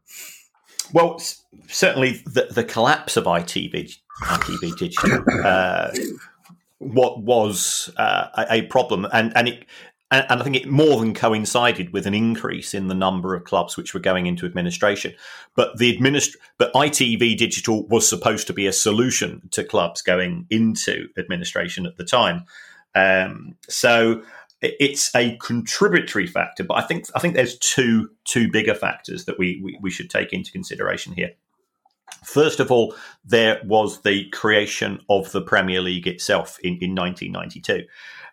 Well, 0.92 1.18
certainly 1.68 2.22
the, 2.26 2.48
the 2.50 2.64
collapse 2.64 3.16
of 3.16 3.24
ITV, 3.24 3.96
ITV 4.22 4.76
Digital 4.76 5.24
uh, 5.44 5.90
what 6.82 7.22
was 7.22 7.90
uh, 7.96 8.44
a, 8.50 8.62
problem, 8.62 9.06
and 9.12 9.32
and 9.36 9.48
it 9.48 9.66
and, 10.12 10.26
and 10.28 10.40
I 10.40 10.44
think 10.44 10.56
it 10.56 10.68
more 10.68 11.00
than 11.00 11.14
coincided 11.14 11.92
with 11.92 12.06
an 12.06 12.14
increase 12.14 12.74
in 12.74 12.86
the 12.88 12.94
number 12.94 13.34
of 13.34 13.44
clubs 13.44 13.76
which 13.76 13.94
were 13.94 14.00
going 14.00 14.26
into 14.26 14.46
administration. 14.46 15.14
But 15.56 15.78
the 15.78 15.96
administ- 15.96 16.36
but 16.58 16.72
ITV 16.74 17.36
Digital 17.36 17.86
was 17.88 18.08
supposed 18.08 18.46
to 18.46 18.52
be 18.52 18.66
a 18.66 18.72
solution 18.72 19.48
to 19.52 19.64
clubs 19.64 20.02
going 20.02 20.46
into 20.50 21.08
administration 21.18 21.86
at 21.86 21.96
the 21.96 22.04
time. 22.04 22.44
Um, 22.94 23.56
so 23.68 24.22
it's 24.60 25.12
a 25.16 25.36
contributory 25.38 26.26
factor, 26.26 26.62
but 26.62 26.74
I 26.74 26.82
think 26.82 27.06
I 27.16 27.18
think 27.18 27.34
there's 27.34 27.58
two 27.58 28.10
two 28.24 28.50
bigger 28.50 28.74
factors 28.74 29.24
that 29.24 29.38
we, 29.38 29.60
we, 29.64 29.78
we 29.80 29.90
should 29.90 30.10
take 30.10 30.32
into 30.32 30.52
consideration 30.52 31.14
here. 31.14 31.32
First 32.22 32.60
of 32.60 32.70
all, 32.70 32.94
there 33.24 33.60
was 33.64 34.02
the 34.02 34.28
creation 34.30 35.00
of 35.08 35.32
the 35.32 35.40
Premier 35.40 35.80
League 35.80 36.06
itself 36.06 36.58
in, 36.62 36.74
in 36.80 36.94
1992. 36.94 37.84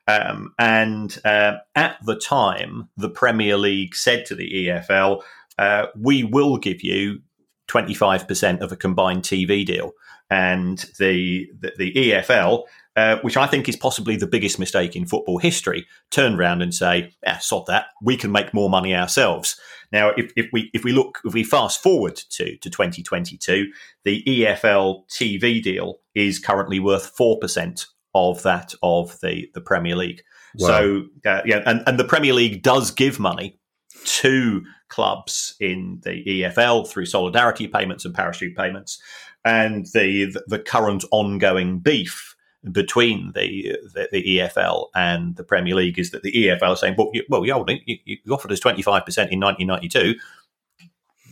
Um, 0.10 0.56
and 0.58 1.16
uh, 1.24 1.58
at 1.76 1.98
the 2.04 2.16
time, 2.16 2.90
the 2.98 3.10
Premier 3.10 3.58
League 3.58 3.94
said 3.94 4.26
to 4.26 4.36
the 4.36 4.68
EFL, 4.68 5.22
uh, 5.60 5.86
we 5.96 6.24
will 6.24 6.58
give 6.58 6.82
you 6.82 7.20
25% 7.68 8.62
of 8.62 8.72
a 8.72 8.76
combined 8.76 9.22
TV 9.22 9.64
deal. 9.64 9.92
And 10.32 10.80
the, 10.98 11.48
the, 11.60 11.74
the 11.78 11.94
EFL, 11.94 12.64
uh, 12.96 13.18
which 13.22 13.38
I 13.38 13.46
think 13.46 13.70
is 13.70 13.76
possibly 13.76 14.16
the 14.16 14.26
biggest 14.26 14.58
mistake 14.58 14.96
in 14.96 15.06
football 15.06 15.38
history, 15.38 15.86
turned 16.10 16.40
around 16.40 16.64
and 16.64 16.74
say, 16.74 17.14
yeah, 17.22 17.38
sod 17.38 17.68
that, 17.68 17.88
we 18.02 18.18
can 18.18 18.32
make 18.32 18.52
more 18.52 18.70
money 18.70 18.96
ourselves. 18.96 19.60
Now, 19.92 20.10
if, 20.18 20.32
if 20.36 20.48
we 20.52 20.70
if 20.74 20.84
we 20.84 20.92
look, 20.92 21.20
if 21.26 21.34
we 21.34 21.44
fast 21.44 21.82
forward 21.82 22.16
to, 22.16 22.58
to 22.58 22.70
2022, 22.70 23.72
the 24.04 24.24
EFL 24.24 25.08
TV 25.10 25.62
deal 25.62 26.00
is 26.14 26.38
currently 26.38 26.80
worth 26.80 27.16
4% 27.18 27.86
of 28.20 28.44
that 28.44 28.74
of 28.84 29.20
the 29.22 29.50
the 29.54 29.62
Premier 29.62 29.96
League. 29.96 30.22
Wow. 30.56 30.68
So 30.68 31.04
uh, 31.26 31.42
yeah, 31.46 31.64
and, 31.66 31.84
and 31.88 32.00
the 32.00 32.04
Premier 32.04 32.34
League 32.34 32.64
does 32.64 32.92
give 32.92 33.20
money 33.20 33.60
to 34.04 34.64
clubs 34.90 35.56
in 35.60 36.00
the 36.04 36.24
EFL 36.26 36.88
through 36.88 37.06
solidarity 37.06 37.68
payments 37.68 38.06
and 38.06 38.14
parachute 38.14 38.56
payments, 38.56 39.02
and 39.46 39.86
the 39.94 40.36
the, 40.48 40.60
current 40.60 41.06
ongoing 41.12 41.80
beef 41.80 42.36
between 42.72 43.32
the, 43.36 43.78
the, 43.94 44.10
the 44.12 44.38
EFL 44.38 44.88
and 44.94 45.38
the 45.38 45.44
Premier 45.46 45.76
League 45.76 45.98
is 45.98 46.12
that 46.12 46.24
the 46.24 46.32
EFL 46.34 46.74
is 46.74 46.82
saying, 46.82 46.96
well, 46.98 47.10
you, 47.14 47.24
well, 47.30 47.46
you, 47.46 47.66
you, 47.86 47.98
you 48.06 48.34
offered 48.34 48.52
us 48.52 48.60
twenty 48.60 48.82
five 48.82 49.06
percent 49.06 49.32
in 49.32 49.40
nineteen 49.40 49.68
ninety 49.68 49.88
two. 49.88 50.16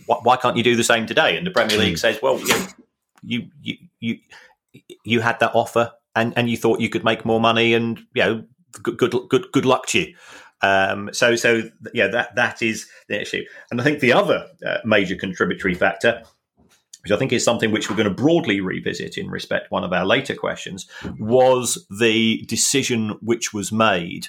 Why, 0.06 0.18
why, 0.24 0.38
can't 0.38 0.56
you 0.56 0.64
do 0.64 0.76
the 0.76 0.86
same 0.86 1.06
today? 1.06 1.36
And 1.36 1.46
the 1.46 1.52
Premier 1.52 1.78
League 1.78 1.94
hmm. 1.94 1.98
says, 1.98 2.20
well, 2.22 2.40
you 3.24 3.48
you 3.62 3.78
you 4.00 4.20
you 5.04 5.20
had 5.22 5.40
that 5.40 5.52
offer 5.54 5.92
and 6.18 6.34
and 6.36 6.50
you 6.50 6.58
thought 6.58 6.82
you 6.82 6.90
could 6.90 7.04
make 7.04 7.26
more 7.26 7.40
money, 7.40 7.74
and 7.74 8.00
you 8.14 8.24
know, 8.24 8.44
good 8.84 8.98
good 8.98 9.14
good, 9.30 9.46
good 9.52 9.66
luck 9.66 9.86
to 9.88 10.00
you. 10.00 10.16
Um, 10.62 11.10
so 11.14 11.36
so 11.36 11.64
yeah, 11.94 12.08
that 12.08 12.36
that 12.36 12.62
is 12.62 12.88
the 13.08 13.22
issue, 13.22 13.44
and 13.72 13.80
I 13.80 13.84
think 13.84 14.00
the 14.00 14.14
other 14.14 14.48
uh, 14.66 14.78
major 14.84 15.16
contributory 15.16 15.76
factor. 15.76 16.24
Which 17.04 17.12
I 17.14 17.20
think 17.20 17.32
is 17.32 17.46
something 17.46 17.72
which 17.72 17.90
we're 17.90 17.96
going 17.96 18.10
to 18.10 18.14
broadly 18.14 18.60
revisit 18.60 19.18
in 19.18 19.30
respect 19.30 19.72
one 19.72 19.86
of 19.86 19.94
our 19.94 20.06
later 20.06 20.36
questions 20.36 20.88
was 21.20 21.88
the 21.90 22.44
decision 22.48 23.12
which 23.22 23.54
was 23.54 23.72
made 23.72 24.28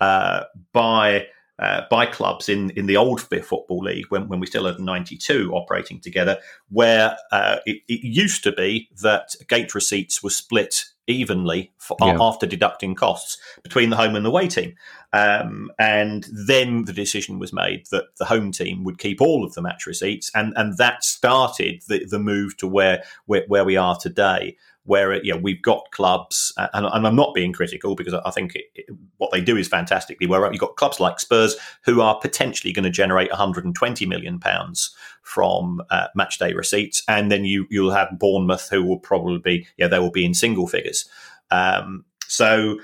uh, 0.00 0.44
by 0.72 1.26
uh, 1.58 1.82
by 1.90 2.06
clubs 2.06 2.48
in, 2.48 2.70
in 2.70 2.86
the 2.86 2.96
old 2.96 3.20
Football 3.20 3.78
League 3.78 4.06
when, 4.08 4.28
when 4.28 4.40
we 4.40 4.46
still 4.46 4.66
had 4.66 4.80
92 4.80 5.52
operating 5.52 6.00
together, 6.00 6.38
where 6.68 7.16
uh, 7.30 7.58
it, 7.66 7.82
it, 7.88 8.00
used 8.02 8.42
to 8.42 8.52
be 8.52 8.88
that 9.02 9.36
gate 9.48 9.74
receipts 9.74 10.22
were 10.22 10.30
split 10.30 10.86
evenly 11.06 11.72
for, 11.78 11.96
yeah. 12.00 12.16
after 12.20 12.46
deducting 12.46 12.94
costs 12.94 13.38
between 13.62 13.90
the 13.90 13.96
home 13.96 14.16
and 14.16 14.24
the 14.24 14.30
away 14.30 14.48
team. 14.48 14.74
Um, 15.12 15.70
and 15.78 16.26
then 16.32 16.84
the 16.86 16.92
decision 16.92 17.38
was 17.38 17.52
made 17.52 17.86
that 17.90 18.16
the 18.18 18.24
home 18.24 18.50
team 18.50 18.84
would 18.84 18.98
keep 18.98 19.20
all 19.20 19.44
of 19.44 19.54
the 19.54 19.62
match 19.62 19.86
receipts, 19.86 20.30
and, 20.34 20.52
and 20.56 20.76
that 20.78 21.04
started 21.04 21.82
the, 21.88 22.04
the 22.04 22.18
move 22.18 22.56
to 22.56 22.66
where, 22.66 23.04
where, 23.26 23.44
where 23.46 23.64
we 23.64 23.76
are 23.76 23.96
today 23.96 24.56
where 24.84 25.22
you 25.24 25.32
know, 25.32 25.38
we've 25.38 25.62
got 25.62 25.90
clubs, 25.90 26.52
and, 26.56 26.86
and, 26.86 27.06
I'm 27.06 27.16
not 27.16 27.34
being 27.34 27.52
critical 27.52 27.94
because 27.94 28.14
I 28.14 28.30
think 28.30 28.54
it, 28.54 28.64
it, 28.74 28.86
what 29.16 29.30
they 29.32 29.40
do 29.40 29.56
is 29.56 29.66
fantastically 29.66 30.26
well. 30.26 30.50
You've 30.50 30.60
got 30.60 30.76
clubs 30.76 31.00
like 31.00 31.20
Spurs 31.20 31.56
who 31.84 32.00
are 32.00 32.18
potentially 32.18 32.72
going 32.72 32.84
to 32.84 32.90
generate 32.90 33.30
120 33.30 34.06
million 34.06 34.38
pounds 34.38 34.94
from 35.22 35.82
uh, 35.90 36.08
match 36.14 36.38
day 36.38 36.52
receipts, 36.52 37.02
and 37.08 37.32
then 37.32 37.44
you 37.44 37.66
you'll 37.70 37.92
have 37.92 38.18
Bournemouth 38.18 38.68
who 38.70 38.84
will 38.84 38.98
probably 38.98 39.38
be 39.38 39.66
yeah 39.76 39.88
they 39.88 39.98
will 39.98 40.10
be 40.10 40.24
in 40.24 40.34
single 40.34 40.66
figures. 40.66 41.08
Um, 41.50 42.04
so 42.26 42.78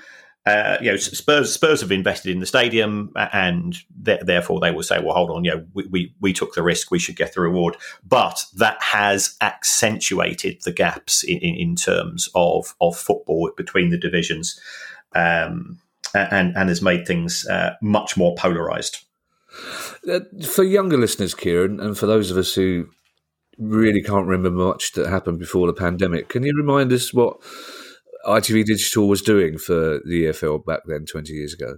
uh, 0.45 0.77
you 0.81 0.89
know, 0.89 0.97
Spurs 0.97 1.53
Spurs 1.53 1.81
have 1.81 1.91
invested 1.91 2.31
in 2.31 2.39
the 2.39 2.47
stadium, 2.47 3.11
and 3.15 3.77
th- 4.03 4.21
therefore 4.21 4.59
they 4.59 4.71
will 4.71 4.81
say, 4.81 4.99
"Well, 4.99 5.13
hold 5.13 5.29
on, 5.29 5.43
you 5.43 5.51
know, 5.51 5.65
we, 5.73 5.85
we, 5.85 6.15
we 6.19 6.33
took 6.33 6.55
the 6.55 6.63
risk, 6.63 6.89
we 6.89 6.97
should 6.97 7.15
get 7.15 7.33
the 7.33 7.41
reward." 7.41 7.77
But 8.03 8.43
that 8.55 8.81
has 8.81 9.37
accentuated 9.41 10.63
the 10.63 10.71
gaps 10.71 11.23
in, 11.23 11.37
in, 11.37 11.55
in 11.55 11.75
terms 11.75 12.27
of 12.33 12.75
of 12.81 12.97
football 12.97 13.51
between 13.55 13.91
the 13.91 13.99
divisions, 13.99 14.59
um, 15.13 15.79
and 16.15 16.57
and 16.57 16.69
has 16.69 16.81
made 16.81 17.05
things 17.05 17.47
uh, 17.47 17.75
much 17.79 18.17
more 18.17 18.33
polarized. 18.33 19.05
Uh, 20.09 20.21
for 20.43 20.63
younger 20.63 20.97
listeners, 20.97 21.35
Kieran, 21.35 21.79
and 21.79 21.95
for 21.95 22.07
those 22.07 22.31
of 22.31 22.37
us 22.37 22.55
who 22.55 22.87
really 23.59 24.01
can't 24.01 24.25
remember 24.25 24.49
much 24.49 24.93
that 24.93 25.07
happened 25.07 25.37
before 25.37 25.67
the 25.67 25.73
pandemic, 25.73 26.29
can 26.29 26.41
you 26.41 26.53
remind 26.57 26.91
us 26.91 27.13
what? 27.13 27.37
ITV 28.25 28.65
Digital 28.65 29.07
was 29.07 29.21
doing 29.21 29.57
for 29.57 29.99
the 30.05 30.25
EFL 30.25 30.65
back 30.65 30.81
then, 30.85 31.05
20 31.05 31.33
years 31.33 31.53
ago? 31.53 31.77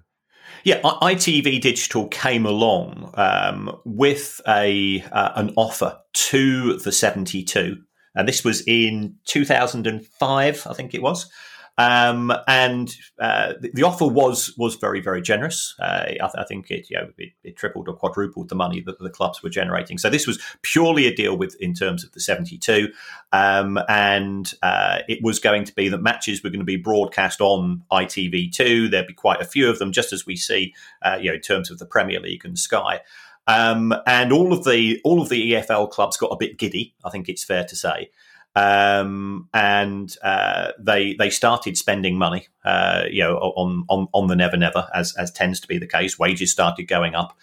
Yeah, 0.63 0.81
ITV 0.81 1.61
Digital 1.61 2.07
came 2.07 2.45
along 2.45 3.11
um, 3.15 3.75
with 3.85 4.41
a 4.47 5.03
uh, 5.11 5.31
an 5.35 5.53
offer 5.55 5.97
to 6.13 6.77
the 6.77 6.91
72, 6.91 7.77
and 8.15 8.27
this 8.27 8.43
was 8.43 8.61
in 8.67 9.15
2005, 9.25 10.67
I 10.67 10.73
think 10.73 10.93
it 10.93 11.01
was. 11.01 11.29
Um, 11.77 12.31
and 12.47 12.95
uh, 13.19 13.53
the, 13.59 13.71
the, 13.73 13.83
offer 13.83 14.05
was 14.05 14.53
was 14.57 14.75
very 14.75 15.01
very 15.01 15.23
generous. 15.23 15.73
Uh, 15.79 16.05
I, 16.05 16.11
th- 16.11 16.35
I, 16.37 16.43
think 16.43 16.69
it, 16.69 16.87
you 16.91 16.97
know, 16.97 17.09
it, 17.17 17.31
it 17.43 17.57
tripled 17.57 17.87
or 17.87 17.95
quadrupled 17.95 18.49
the 18.49 18.55
money 18.55 18.79
that 18.81 18.99
the 18.99 19.09
clubs 19.09 19.41
were 19.41 19.49
generating. 19.49 19.97
So 19.97 20.09
this 20.09 20.27
was 20.27 20.39
purely 20.61 21.07
a 21.07 21.15
deal 21.15 21.35
with 21.35 21.55
in 21.59 21.73
terms 21.73 22.03
of 22.03 22.11
the 22.11 22.19
seventy 22.19 22.59
two, 22.59 22.93
um, 23.31 23.79
and 23.89 24.53
uh, 24.61 24.99
it 25.07 25.23
was 25.23 25.39
going 25.39 25.63
to 25.63 25.73
be 25.73 25.89
that 25.89 26.01
matches 26.01 26.43
were 26.43 26.51
going 26.51 26.59
to 26.59 26.65
be 26.65 26.77
broadcast 26.77 27.41
on 27.41 27.83
ITV 27.91 28.51
two. 28.51 28.87
There'd 28.87 29.07
be 29.07 29.13
quite 29.13 29.41
a 29.41 29.45
few 29.45 29.67
of 29.67 29.79
them, 29.79 29.91
just 29.91 30.13
as 30.13 30.27
we 30.27 30.35
see, 30.35 30.75
uh, 31.01 31.17
you 31.19 31.29
know, 31.29 31.35
in 31.35 31.41
terms 31.41 31.71
of 31.71 31.79
the 31.79 31.87
Premier 31.87 32.19
League 32.19 32.45
and 32.45 32.57
Sky. 32.57 33.01
Um, 33.47 33.93
and 34.05 34.31
all 34.31 34.53
of 34.53 34.63
the 34.63 35.01
all 35.03 35.21
of 35.21 35.29
the 35.29 35.53
EFL 35.53 35.89
clubs 35.89 36.17
got 36.17 36.27
a 36.27 36.37
bit 36.37 36.57
giddy. 36.59 36.93
I 37.03 37.09
think 37.09 37.27
it's 37.29 37.43
fair 37.43 37.65
to 37.65 37.75
say 37.75 38.11
um, 38.55 39.49
and 39.53 40.15
uh, 40.21 40.71
they 40.79 41.13
they 41.15 41.29
started 41.29 41.77
spending 41.77 42.17
money, 42.17 42.47
uh, 42.63 43.03
you 43.09 43.23
know, 43.23 43.37
on, 43.37 43.83
on 43.89 44.07
on 44.13 44.27
the 44.27 44.35
Never 44.35 44.57
Never, 44.57 44.87
as 44.93 45.15
as 45.17 45.31
tends 45.31 45.59
to 45.61 45.67
be 45.67 45.77
the 45.77 45.87
case. 45.87 46.19
Wages 46.19 46.51
started 46.51 46.83
going 46.83 47.15
up, 47.15 47.37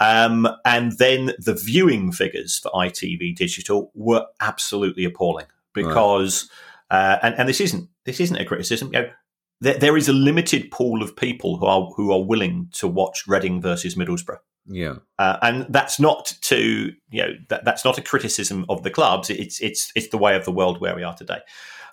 um, 0.00 0.48
and 0.64 0.92
then 0.92 1.32
the 1.38 1.54
viewing 1.54 2.10
figures 2.10 2.58
for 2.58 2.70
ITV 2.72 3.36
Digital 3.36 3.90
were 3.94 4.26
absolutely 4.40 5.04
appalling 5.04 5.46
because, 5.74 6.48
right. 6.90 7.14
uh, 7.14 7.18
and 7.22 7.34
and 7.34 7.48
this 7.48 7.60
isn't 7.60 7.88
this 8.04 8.20
isn't 8.20 8.40
a 8.40 8.44
criticism. 8.44 8.88
You 8.94 9.02
know, 9.02 9.10
there, 9.60 9.78
there 9.78 9.96
is 9.96 10.08
a 10.08 10.14
limited 10.14 10.70
pool 10.70 11.02
of 11.02 11.16
people 11.16 11.58
who 11.58 11.66
are 11.66 11.90
who 11.96 12.12
are 12.12 12.22
willing 12.22 12.68
to 12.72 12.88
watch 12.88 13.24
Reading 13.26 13.60
versus 13.60 13.94
Middlesbrough. 13.94 14.38
Yeah, 14.68 14.96
uh, 15.18 15.38
and 15.42 15.66
that's 15.68 16.00
not 16.00 16.32
to 16.42 16.92
you 17.10 17.22
know 17.22 17.32
that, 17.48 17.64
that's 17.64 17.84
not 17.84 17.98
a 17.98 18.02
criticism 18.02 18.66
of 18.68 18.82
the 18.82 18.90
clubs. 18.90 19.30
It's 19.30 19.60
it's 19.60 19.92
it's 19.94 20.08
the 20.08 20.18
way 20.18 20.34
of 20.36 20.44
the 20.44 20.52
world 20.52 20.80
where 20.80 20.96
we 20.96 21.02
are 21.02 21.14
today. 21.14 21.38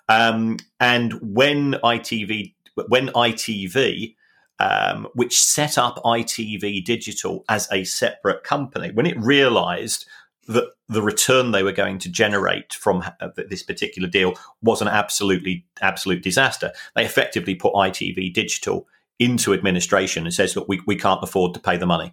Um, 0.08 0.58
and 0.80 1.14
when 1.22 1.74
ITV 1.84 2.54
when 2.88 3.08
ITV 3.08 4.14
um, 4.60 5.08
which 5.14 5.40
set 5.40 5.78
up 5.78 5.96
ITV 6.04 6.84
Digital 6.84 7.44
as 7.48 7.68
a 7.72 7.84
separate 7.84 8.44
company, 8.44 8.90
when 8.92 9.06
it 9.06 9.18
realised 9.18 10.06
that 10.46 10.70
the 10.88 11.02
return 11.02 11.50
they 11.50 11.62
were 11.62 11.72
going 11.72 11.98
to 11.98 12.10
generate 12.10 12.74
from 12.74 13.02
uh, 13.20 13.28
this 13.48 13.62
particular 13.62 14.08
deal 14.08 14.34
was 14.62 14.82
an 14.82 14.88
absolutely 14.88 15.64
absolute 15.80 16.22
disaster, 16.22 16.70
they 16.94 17.04
effectively 17.04 17.54
put 17.54 17.72
ITV 17.74 18.32
Digital 18.32 18.86
into 19.18 19.54
administration 19.54 20.24
and 20.24 20.34
says, 20.34 20.54
"Look, 20.54 20.68
we, 20.68 20.80
we 20.86 20.96
can't 20.96 21.22
afford 21.22 21.54
to 21.54 21.60
pay 21.60 21.76
the 21.76 21.86
money." 21.86 22.12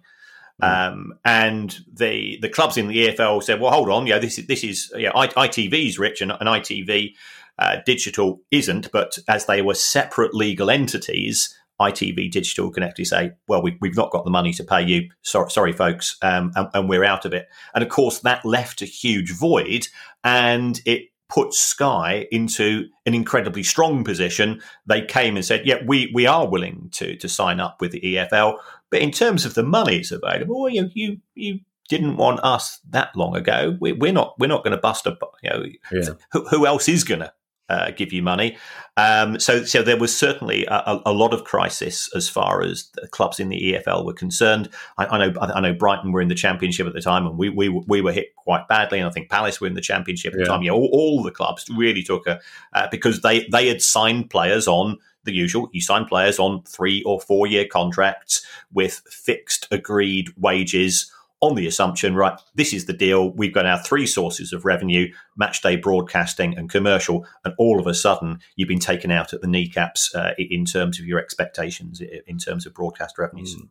Mm. 0.60 0.92
Um, 0.92 1.14
and 1.24 1.78
the 1.92 2.38
the 2.42 2.48
clubs 2.48 2.76
in 2.76 2.88
the 2.88 3.08
EFL 3.08 3.42
said, 3.42 3.60
"Well, 3.60 3.72
hold 3.72 3.90
on, 3.90 4.06
yeah, 4.06 4.18
this 4.18 4.38
is 4.38 4.46
this 4.46 4.64
is 4.64 4.92
yeah, 4.96 5.12
ITV 5.12 5.88
is 5.88 5.98
rich 5.98 6.20
and, 6.20 6.32
and 6.32 6.42
ITV 6.42 7.14
uh, 7.58 7.76
Digital 7.86 8.40
isn't." 8.50 8.90
But 8.92 9.18
as 9.28 9.46
they 9.46 9.62
were 9.62 9.74
separate 9.74 10.34
legal 10.34 10.70
entities, 10.70 11.56
ITV 11.80 12.30
Digital 12.30 12.70
can 12.70 12.82
actually 12.82 13.06
say, 13.06 13.32
"Well, 13.48 13.62
we, 13.62 13.76
have 13.82 13.96
not 13.96 14.10
got 14.10 14.24
the 14.24 14.30
money 14.30 14.52
to 14.54 14.64
pay 14.64 14.82
you. 14.82 15.08
Sorry, 15.22 15.50
sorry 15.50 15.72
folks, 15.72 16.16
um, 16.22 16.52
and, 16.54 16.68
and 16.74 16.88
we're 16.88 17.04
out 17.04 17.24
of 17.24 17.32
it." 17.32 17.48
And 17.74 17.82
of 17.82 17.88
course, 17.90 18.20
that 18.20 18.44
left 18.44 18.82
a 18.82 18.86
huge 18.86 19.32
void, 19.32 19.88
and 20.22 20.80
it 20.84 21.08
put 21.28 21.54
Sky 21.54 22.26
into 22.30 22.86
an 23.06 23.14
incredibly 23.14 23.62
strong 23.62 24.04
position. 24.04 24.60
They 24.86 25.02
came 25.02 25.36
and 25.36 25.44
said, 25.44 25.66
"Yeah, 25.66 25.78
we 25.86 26.10
we 26.14 26.26
are 26.26 26.48
willing 26.48 26.88
to 26.92 27.16
to 27.16 27.28
sign 27.28 27.58
up 27.58 27.80
with 27.80 27.92
the 27.92 28.00
EFL, 28.00 28.58
but 28.92 29.00
in 29.00 29.10
terms 29.10 29.46
of 29.46 29.54
the 29.54 29.62
money 29.62 29.96
that's 29.96 30.12
available, 30.12 30.68
you 30.68 30.90
you 30.92 31.16
you 31.34 31.60
didn't 31.88 32.18
want 32.18 32.40
us 32.44 32.78
that 32.90 33.16
long 33.16 33.34
ago. 33.34 33.76
We, 33.80 33.92
are 34.08 34.12
not 34.12 34.38
we're 34.38 34.48
not 34.48 34.62
going 34.62 34.76
to 34.76 34.80
bust 34.80 35.06
a 35.06 35.16
you 35.42 35.50
know 35.50 35.64
yeah. 35.90 36.08
who, 36.30 36.46
who, 36.48 36.66
else 36.66 36.90
is 36.90 37.02
going 37.02 37.20
to 37.20 37.32
uh, 37.70 37.90
give 37.92 38.12
you 38.12 38.22
money? 38.22 38.58
Um, 38.98 39.40
so 39.40 39.64
so 39.64 39.82
there 39.82 39.96
was 39.96 40.14
certainly 40.14 40.66
a, 40.66 41.00
a, 41.06 41.12
lot 41.14 41.32
of 41.32 41.44
crisis 41.44 42.14
as 42.14 42.28
far 42.28 42.62
as 42.62 42.90
the 42.96 43.08
clubs 43.08 43.40
in 43.40 43.48
the 43.48 43.72
EFL 43.72 44.04
were 44.04 44.12
concerned. 44.12 44.68
I, 44.98 45.06
I, 45.06 45.26
know 45.26 45.40
I 45.40 45.60
know 45.62 45.72
Brighton 45.72 46.12
were 46.12 46.20
in 46.20 46.28
the 46.28 46.34
championship 46.34 46.86
at 46.86 46.92
the 46.92 47.00
time, 47.00 47.26
and 47.26 47.38
we 47.38 47.48
we 47.48 47.70
we 47.70 48.02
were 48.02 48.12
hit 48.12 48.36
quite 48.36 48.68
badly. 48.68 48.98
And 48.98 49.08
I 49.08 49.10
think 49.10 49.30
Palace 49.30 49.58
were 49.58 49.68
in 49.68 49.74
the 49.74 49.80
championship 49.80 50.34
at 50.34 50.40
yeah. 50.40 50.44
the 50.44 50.50
time. 50.50 50.62
Yeah, 50.62 50.72
all, 50.72 50.90
all, 50.92 51.22
the 51.22 51.30
clubs 51.30 51.64
really 51.74 52.02
took 52.02 52.26
a 52.26 52.40
uh, 52.74 52.88
because 52.90 53.22
they 53.22 53.48
they 53.50 53.68
had 53.68 53.80
signed 53.80 54.28
players 54.28 54.68
on 54.68 54.98
the 55.24 55.32
usual. 55.32 55.68
You 55.72 55.80
sign 55.80 56.04
players 56.04 56.38
on 56.38 56.62
three 56.62 57.02
or 57.04 57.20
four 57.20 57.46
year 57.46 57.66
contracts 57.66 58.44
with 58.72 59.02
fixed 59.08 59.68
agreed 59.70 60.30
wages 60.36 61.10
on 61.42 61.56
the 61.56 61.66
assumption, 61.66 62.14
right, 62.14 62.38
this 62.54 62.72
is 62.72 62.86
the 62.86 62.92
deal. 62.92 63.32
We've 63.32 63.52
got 63.52 63.66
our 63.66 63.82
three 63.82 64.06
sources 64.06 64.52
of 64.52 64.64
revenue 64.64 65.12
matchday 65.38 65.82
broadcasting 65.82 66.56
and 66.56 66.70
commercial. 66.70 67.26
And 67.44 67.52
all 67.58 67.80
of 67.80 67.88
a 67.88 67.94
sudden, 67.94 68.38
you've 68.54 68.68
been 68.68 68.78
taken 68.78 69.10
out 69.10 69.32
at 69.32 69.40
the 69.40 69.48
kneecaps 69.48 70.14
uh, 70.14 70.34
in 70.38 70.64
terms 70.64 71.00
of 71.00 71.04
your 71.04 71.18
expectations, 71.18 72.00
in 72.00 72.38
terms 72.38 72.64
of 72.64 72.74
broadcast 72.74 73.18
revenues. 73.18 73.54
Hmm. 73.54 73.66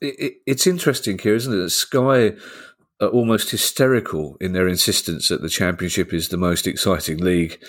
It, 0.00 0.14
it, 0.18 0.34
it's 0.46 0.66
interesting 0.66 1.18
here, 1.18 1.34
isn't 1.34 1.52
it? 1.52 1.58
That 1.58 1.70
Sky 1.70 2.32
are 3.02 3.08
almost 3.08 3.50
hysterical 3.50 4.38
in 4.40 4.54
their 4.54 4.66
insistence 4.66 5.28
that 5.28 5.42
the 5.42 5.50
championship 5.50 6.14
is 6.14 6.28
the 6.28 6.38
most 6.38 6.66
exciting 6.66 7.18
league 7.18 7.62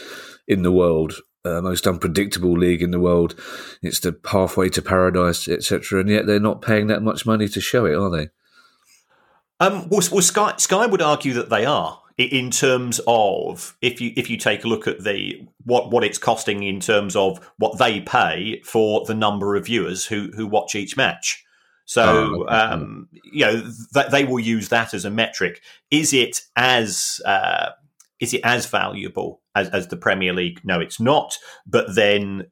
in 0.47 0.61
the 0.63 0.71
world 0.71 1.15
uh, 1.43 1.61
most 1.61 1.87
unpredictable 1.87 2.53
league 2.53 2.81
in 2.81 2.91
the 2.91 2.99
world. 2.99 3.35
It's 3.81 3.99
the 3.99 4.13
pathway 4.13 4.69
to 4.69 4.81
paradise, 4.81 5.47
etc. 5.47 5.99
And 5.99 6.09
yet 6.09 6.25
they're 6.25 6.39
not 6.39 6.61
paying 6.61 6.87
that 6.87 7.01
much 7.01 7.25
money 7.25 7.47
to 7.49 7.61
show 7.61 7.85
it, 7.85 7.95
are 7.95 8.09
they? 8.09 8.29
Um, 9.59 9.89
well, 9.89 10.01
well 10.11 10.21
Sky, 10.21 10.55
Sky 10.57 10.85
would 10.85 11.01
argue 11.01 11.33
that 11.33 11.49
they 11.49 11.65
are 11.65 12.01
in 12.17 12.51
terms 12.51 12.99
of 13.07 13.75
if 13.81 14.01
you 14.01 14.11
if 14.15 14.29
you 14.29 14.37
take 14.37 14.63
a 14.63 14.67
look 14.67 14.87
at 14.87 15.03
the 15.03 15.47
what 15.63 15.91
what 15.91 16.03
it's 16.03 16.17
costing 16.17 16.63
in 16.63 16.79
terms 16.79 17.15
of 17.15 17.39
what 17.57 17.77
they 17.79 18.01
pay 18.01 18.61
for 18.63 19.05
the 19.05 19.13
number 19.13 19.55
of 19.55 19.65
viewers 19.65 20.05
who 20.05 20.31
who 20.35 20.45
watch 20.45 20.75
each 20.75 20.97
match. 20.97 21.43
So 21.85 22.03
oh, 22.03 22.45
um, 22.47 23.09
you 23.31 23.45
know 23.45 23.61
th- 23.93 24.11
they 24.11 24.23
will 24.23 24.39
use 24.39 24.69
that 24.69 24.93
as 24.93 25.05
a 25.05 25.09
metric. 25.09 25.61
Is 25.89 26.13
it 26.13 26.41
as 26.55 27.19
uh, 27.25 27.71
is 28.21 28.33
it 28.35 28.41
as 28.43 28.67
valuable 28.67 29.41
as, 29.55 29.67
as 29.69 29.87
the 29.87 29.97
Premier 29.97 30.31
League? 30.31 30.61
No, 30.63 30.79
it's 30.79 30.99
not. 30.99 31.37
But 31.65 31.95
then, 31.95 32.45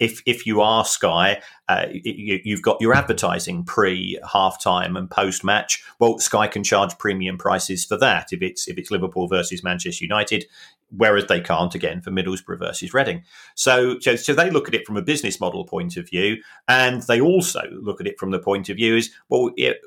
if 0.00 0.22
if 0.24 0.46
you 0.46 0.60
are 0.60 0.84
Sky, 0.84 1.42
uh, 1.68 1.86
you, 1.92 2.54
have 2.54 2.62
got 2.62 2.80
your 2.80 2.94
advertising 2.94 3.64
pre 3.64 4.18
halftime 4.24 4.96
and 4.96 5.10
post 5.10 5.44
match. 5.44 5.84
Well, 5.98 6.18
Sky 6.18 6.46
can 6.46 6.62
charge 6.62 6.96
premium 6.98 7.36
prices 7.36 7.84
for 7.84 7.98
that 7.98 8.32
if 8.32 8.40
it's 8.40 8.68
if 8.68 8.78
it's 8.78 8.90
Liverpool 8.90 9.26
versus 9.26 9.64
Manchester 9.64 10.04
United, 10.04 10.46
whereas 10.90 11.26
they 11.26 11.40
can't 11.40 11.74
again 11.74 12.00
for 12.00 12.12
Middlesbrough 12.12 12.60
versus 12.60 12.94
Reading. 12.94 13.24
So, 13.56 13.98
so, 13.98 14.14
so 14.14 14.32
they 14.32 14.50
look 14.50 14.68
at 14.68 14.74
it 14.74 14.86
from 14.86 14.96
a 14.96 15.02
business 15.02 15.40
model 15.40 15.64
point 15.64 15.96
of 15.96 16.08
view, 16.08 16.36
and 16.68 17.02
they 17.02 17.20
also 17.20 17.62
look 17.72 18.00
at 18.00 18.06
it 18.06 18.18
from 18.18 18.30
the 18.30 18.38
point 18.38 18.68
of 18.68 18.76
view 18.76 18.96
is 18.96 19.10
well, 19.28 19.50
it, 19.56 19.80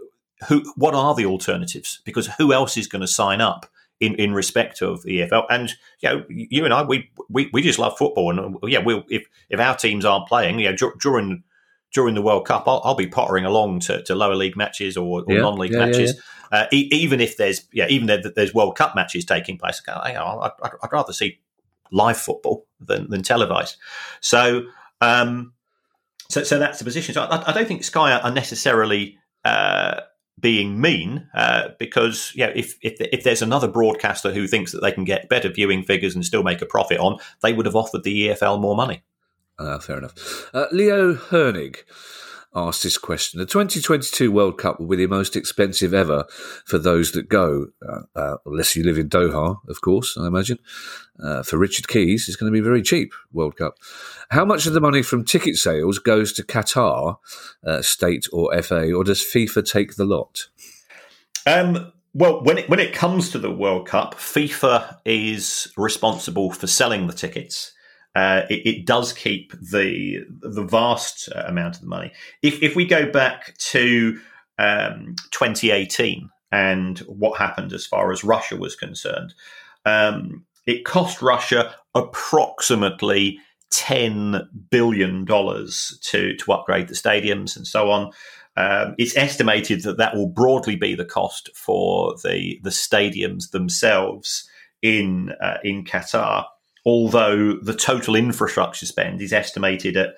who 0.49 0.63
what 0.75 0.93
are 0.93 1.15
the 1.15 1.25
alternatives? 1.25 2.01
Because 2.03 2.27
who 2.37 2.51
else 2.51 2.75
is 2.75 2.87
going 2.87 3.01
to 3.01 3.07
sign 3.07 3.39
up? 3.39 3.65
In, 3.99 4.15
in 4.15 4.33
respect 4.33 4.81
of 4.81 5.03
the 5.03 5.19
EFL. 5.19 5.45
And 5.49 5.71
you 5.99 6.09
know, 6.09 6.25
you 6.29 6.65
and 6.65 6.73
I, 6.73 6.83
we 6.83 7.09
we, 7.29 7.49
we 7.53 7.61
just 7.61 7.79
love 7.79 7.97
football, 7.97 8.37
and 8.37 8.57
yeah, 8.63 8.79
we'll 8.79 9.03
if 9.09 9.27
if 9.49 9.59
our 9.59 9.75
teams 9.75 10.05
aren't 10.05 10.27
playing, 10.27 10.59
you 10.59 10.71
know, 10.71 10.91
during 10.99 11.43
during 11.93 12.15
the 12.15 12.21
World 12.21 12.45
Cup, 12.45 12.67
I'll, 12.67 12.81
I'll 12.83 12.95
be 12.95 13.07
pottering 13.07 13.45
along 13.45 13.79
to, 13.81 14.03
to, 14.03 14.13
lower 14.13 14.35
league 14.35 14.55
matches 14.55 14.95
or, 14.95 15.23
or 15.27 15.33
yeah, 15.33 15.41
non-league 15.41 15.71
yeah, 15.71 15.79
matches, 15.79 16.21
yeah, 16.51 16.59
uh, 16.59 16.67
e- 16.71 16.87
even 16.91 17.19
if 17.19 17.37
there's 17.37 17.63
yeah, 17.73 17.87
even 17.89 18.09
if 18.09 18.35
there's 18.35 18.53
World 18.53 18.77
Cup 18.77 18.95
matches 18.95 19.25
taking 19.25 19.57
place. 19.57 19.81
I, 19.87 20.13
I'd, 20.13 20.51
I'd 20.83 20.91
rather 20.91 21.13
see 21.13 21.39
live 21.91 22.17
football 22.17 22.67
than, 22.79 23.09
than 23.09 23.23
televised. 23.23 23.77
So, 24.21 24.67
um, 25.01 25.53
so, 26.29 26.43
so 26.43 26.59
that's 26.59 26.77
the 26.77 26.85
position. 26.85 27.15
So 27.15 27.23
I, 27.23 27.49
I 27.49 27.53
don't 27.53 27.67
think 27.67 27.83
Sky 27.83 28.11
are 28.11 28.31
necessarily 28.31 29.17
uh, 29.43 30.01
being 30.39 30.79
mean 30.79 31.27
uh, 31.33 31.69
because 31.77 32.31
yeah, 32.35 32.51
if, 32.55 32.77
if 32.81 32.99
if 32.99 33.23
there's 33.23 33.41
another 33.41 33.67
broadcaster 33.67 34.31
who 34.31 34.47
thinks 34.47 34.71
that 34.71 34.81
they 34.81 34.91
can 34.91 35.03
get 35.03 35.29
better 35.29 35.49
viewing 35.49 35.83
figures 35.83 36.15
and 36.15 36.25
still 36.25 36.43
make 36.43 36.61
a 36.61 36.65
profit 36.65 36.99
on, 36.99 37.17
they 37.41 37.53
would 37.53 37.65
have 37.65 37.75
offered 37.75 38.03
the 38.03 38.29
EFL 38.29 38.59
more 38.59 38.75
money. 38.75 39.03
Uh, 39.57 39.77
fair 39.79 39.97
enough. 39.97 40.49
Uh, 40.53 40.67
Leo 40.71 41.13
Hernig 41.13 41.79
asked 42.55 42.83
this 42.83 42.97
question. 42.97 43.39
The 43.39 43.45
2022 43.45 44.31
World 44.31 44.57
Cup 44.57 44.79
will 44.79 44.87
be 44.87 44.95
the 44.95 45.07
most 45.07 45.35
expensive 45.35 45.93
ever 45.93 46.25
for 46.65 46.77
those 46.77 47.11
that 47.11 47.29
go, 47.29 47.67
uh, 47.87 48.01
uh, 48.15 48.37
unless 48.45 48.75
you 48.75 48.83
live 48.83 48.97
in 48.97 49.09
Doha, 49.09 49.57
of 49.67 49.81
course, 49.81 50.17
I 50.17 50.27
imagine. 50.27 50.59
Uh, 51.21 51.43
for 51.43 51.57
Richard 51.57 51.87
Keys, 51.87 52.27
it's 52.27 52.37
going 52.37 52.51
to 52.51 52.57
be 52.57 52.63
very 52.63 52.81
cheap, 52.81 53.13
World 53.31 53.57
Cup. 53.57 53.75
How 54.29 54.45
much 54.45 54.65
of 54.65 54.73
the 54.73 54.81
money 54.81 55.01
from 55.01 55.25
ticket 55.25 55.55
sales 55.55 55.99
goes 55.99 56.33
to 56.33 56.43
Qatar, 56.43 57.17
uh, 57.65 57.81
state 57.81 58.27
or 58.31 58.59
FA, 58.61 58.91
or 58.93 59.03
does 59.03 59.21
FIFA 59.21 59.69
take 59.69 59.95
the 59.95 60.05
lot? 60.05 60.47
Um, 61.45 61.91
well, 62.13 62.43
when 62.43 62.59
it, 62.59 62.69
when 62.69 62.79
it 62.79 62.93
comes 62.93 63.29
to 63.31 63.39
the 63.39 63.51
World 63.51 63.87
Cup, 63.87 64.15
FIFA 64.15 64.97
is 65.05 65.71
responsible 65.77 66.51
for 66.51 66.67
selling 66.67 67.07
the 67.07 67.13
tickets 67.13 67.73
uh, 68.19 68.45
it, 68.49 68.67
it, 68.67 68.85
does 68.85 69.13
keep 69.13 69.53
the 69.53 70.25
the 70.41 70.63
vast 70.63 71.29
amount 71.35 71.75
of 71.75 71.81
the 71.81 71.87
money. 71.87 72.11
If 72.41 72.61
if 72.61 72.75
we 72.75 72.85
go 72.85 73.09
back 73.09 73.57
to 73.71 74.19
um, 74.57 75.15
2018 75.31 76.29
and 76.51 76.99
what 76.99 77.39
happened 77.39 77.71
as 77.71 77.85
far 77.85 78.11
as 78.11 78.25
Russia 78.25 78.57
was 78.57 78.75
concerned, 78.75 79.33
um, 79.85 80.43
it 80.67 80.83
cost 80.83 81.21
Russia 81.21 81.73
approximately 81.95 83.39
ten 83.71 84.49
billion 84.69 85.23
dollars 85.23 85.97
to 86.03 86.35
to 86.35 86.51
upgrade 86.51 86.89
the 86.89 86.95
stadiums 86.95 87.55
and 87.55 87.65
so 87.65 87.89
on. 87.89 88.11
Um, 88.57 88.95
it's 88.97 89.15
estimated 89.15 89.83
that 89.83 89.95
that 89.95 90.17
will 90.17 90.27
broadly 90.27 90.75
be 90.75 90.93
the 90.93 91.05
cost 91.05 91.51
for 91.55 92.15
the 92.25 92.59
the 92.63 92.69
stadiums 92.69 93.51
themselves 93.51 94.49
in 94.81 95.31
uh, 95.41 95.59
in 95.63 95.85
Qatar 95.85 96.47
although 96.89 97.53
the 97.61 97.75
total 97.75 98.15
infrastructure 98.15 98.87
spend 98.87 99.21
is 99.21 99.31
estimated 99.31 99.95
at 99.95 100.15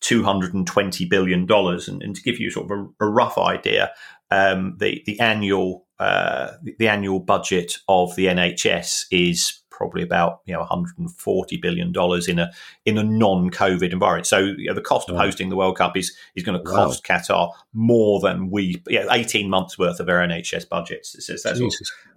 $220 0.00 1.08
billion. 1.08 1.46
And, 1.50 2.02
and 2.02 2.16
to 2.16 2.22
give 2.22 2.40
you 2.40 2.50
sort 2.50 2.70
of 2.70 2.78
a, 2.78 3.04
a 3.04 3.08
rough 3.08 3.36
idea, 3.36 3.92
um, 4.30 4.76
the, 4.78 5.02
the 5.04 5.20
annual 5.20 5.84
uh, 6.00 6.54
the 6.78 6.88
annual 6.88 7.20
budget 7.20 7.78
of 7.88 8.16
the 8.16 8.26
NHS 8.26 9.04
is 9.12 9.60
probably 9.70 10.02
about 10.02 10.40
you 10.44 10.52
know 10.52 10.58
140 10.60 11.56
billion 11.58 11.92
dollars 11.92 12.26
in 12.26 12.40
a 12.40 12.50
in 12.84 12.98
a 12.98 13.04
non-COVID 13.04 13.92
environment. 13.92 14.26
So 14.26 14.38
you 14.38 14.66
know, 14.66 14.74
the 14.74 14.80
cost 14.80 15.08
of 15.08 15.16
hosting 15.16 15.50
the 15.50 15.56
World 15.56 15.78
Cup 15.78 15.96
is 15.96 16.16
is 16.34 16.42
going 16.42 16.58
to 16.58 16.64
cost 16.64 17.08
wow. 17.08 17.16
Qatar 17.16 17.52
more 17.74 18.18
than 18.20 18.50
we 18.50 18.82
you 18.88 19.04
know, 19.04 19.12
18 19.12 19.48
months 19.48 19.78
worth 19.78 20.00
of 20.00 20.08
our 20.08 20.16
NHS 20.16 20.68
budgets. 20.68 21.14
that's 21.44 21.60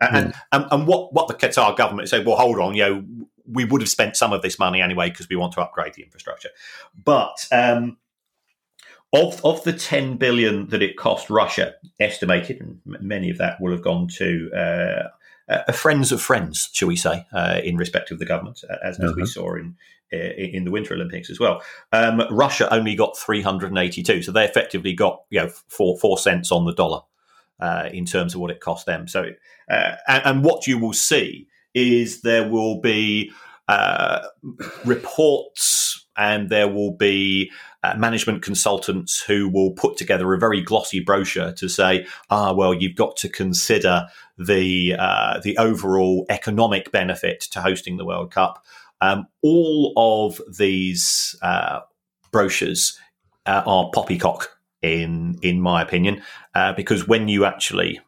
and, 0.02 0.34
and, 0.52 0.66
and 0.72 0.88
what 0.88 1.14
what 1.14 1.28
the 1.28 1.36
Qatar 1.36 1.78
government 1.78 2.10
said. 2.10 2.26
Well, 2.26 2.38
hold 2.38 2.60
on, 2.60 2.74
you 2.74 2.82
know 2.82 3.06
we 3.52 3.66
would 3.66 3.82
have 3.82 3.90
spent 3.90 4.16
some 4.16 4.34
of 4.34 4.42
this 4.42 4.60
money 4.60 4.82
anyway 4.82 5.10
because 5.10 5.30
we 5.30 5.36
want 5.36 5.54
to 5.54 5.62
upgrade 5.62 5.94
the 5.94 6.04
infrastructure. 6.04 6.50
But 7.04 7.48
um, 7.52 7.98
of 9.14 9.44
of 9.46 9.64
the 9.64 9.74
10 9.74 10.18
billion 10.18 10.68
that 10.68 10.82
it 10.82 10.98
cost 10.98 11.30
Russia, 11.30 11.76
estimated, 12.00 12.62
and 12.62 12.80
many 12.86 13.30
of 13.30 13.38
that 13.38 13.62
will 13.62 13.72
have 13.72 13.84
gone 13.84 14.08
to 14.18 14.52
uh, 14.56 15.08
uh, 15.50 15.72
friends 15.72 16.12
of 16.12 16.22
friends, 16.22 16.70
shall 16.74 16.90
we 16.90 16.96
say, 16.96 17.26
uh, 17.34 17.62
in 17.64 17.78
respect 17.78 18.12
of 18.12 18.20
the 18.20 18.26
government, 18.26 18.64
as, 18.84 19.00
as 19.00 19.16
we 19.16 19.24
uh-huh. 19.24 19.26
saw 19.26 19.56
in 19.56 19.76
in 20.10 20.64
the 20.64 20.72
Winter 20.72 20.94
Olympics 20.94 21.30
as 21.30 21.38
well. 21.38 21.62
Um, 21.92 22.22
Russia 22.32 22.74
only 22.74 22.96
got 22.96 23.18
382, 23.18 24.24
so 24.24 24.32
they 24.32 24.46
effectively 24.46 24.94
got 24.94 25.24
you 25.30 25.42
know 25.42 25.50
four 25.50 25.98
four 25.98 26.18
cents 26.18 26.52
on 26.52 26.66
the 26.66 26.74
dollar 26.74 27.02
uh, 27.60 27.90
in 27.92 28.06
terms 28.06 28.34
of 28.34 28.42
what 28.42 28.52
it 28.52 28.60
cost 28.60 28.86
them. 28.86 29.08
So, 29.08 29.32
uh, 29.70 29.96
and, 30.08 30.26
and 30.26 30.44
what 30.44 30.68
you 30.68 30.78
will 30.78 30.94
see 30.94 31.48
is 31.74 32.22
there 32.22 32.48
will 32.48 32.80
be 32.80 33.32
uh, 33.68 34.22
reports 34.86 36.06
and 36.16 36.50
there 36.50 36.68
will 36.68 36.92
be 36.92 37.52
uh, 37.84 37.96
management 37.96 38.42
consultants 38.42 39.22
who 39.22 39.48
will 39.50 39.72
put 39.72 39.98
together 39.98 40.34
a 40.34 40.40
very 40.40 40.62
glossy 40.62 41.00
brochure 41.00 41.52
to 41.54 41.70
say, 41.70 42.08
ah, 42.30 42.54
well, 42.54 42.74
you've 42.74 42.96
got 42.96 43.16
to 43.18 43.30
consider 43.30 44.08
the 44.38 44.96
uh, 44.98 45.40
the 45.44 45.58
overall 45.58 46.26
economic 46.30 46.92
benefit 46.92 47.42
to 47.42 47.62
hosting 47.62 47.98
the 47.98 48.06
World 48.06 48.32
Cup. 48.32 48.64
Um, 49.02 49.28
all 49.44 49.94
of 49.96 50.42
these 50.58 51.36
uh, 51.42 51.82
brochures 52.32 52.98
uh, 53.46 53.64
are 53.66 53.92
poppycock 53.94 54.58
in 54.82 55.38
in 55.42 55.62
my 55.62 55.82
opinion, 55.82 56.22
because 56.76 57.08
when 57.08 57.28
you 57.28 57.46
actually 57.46 58.00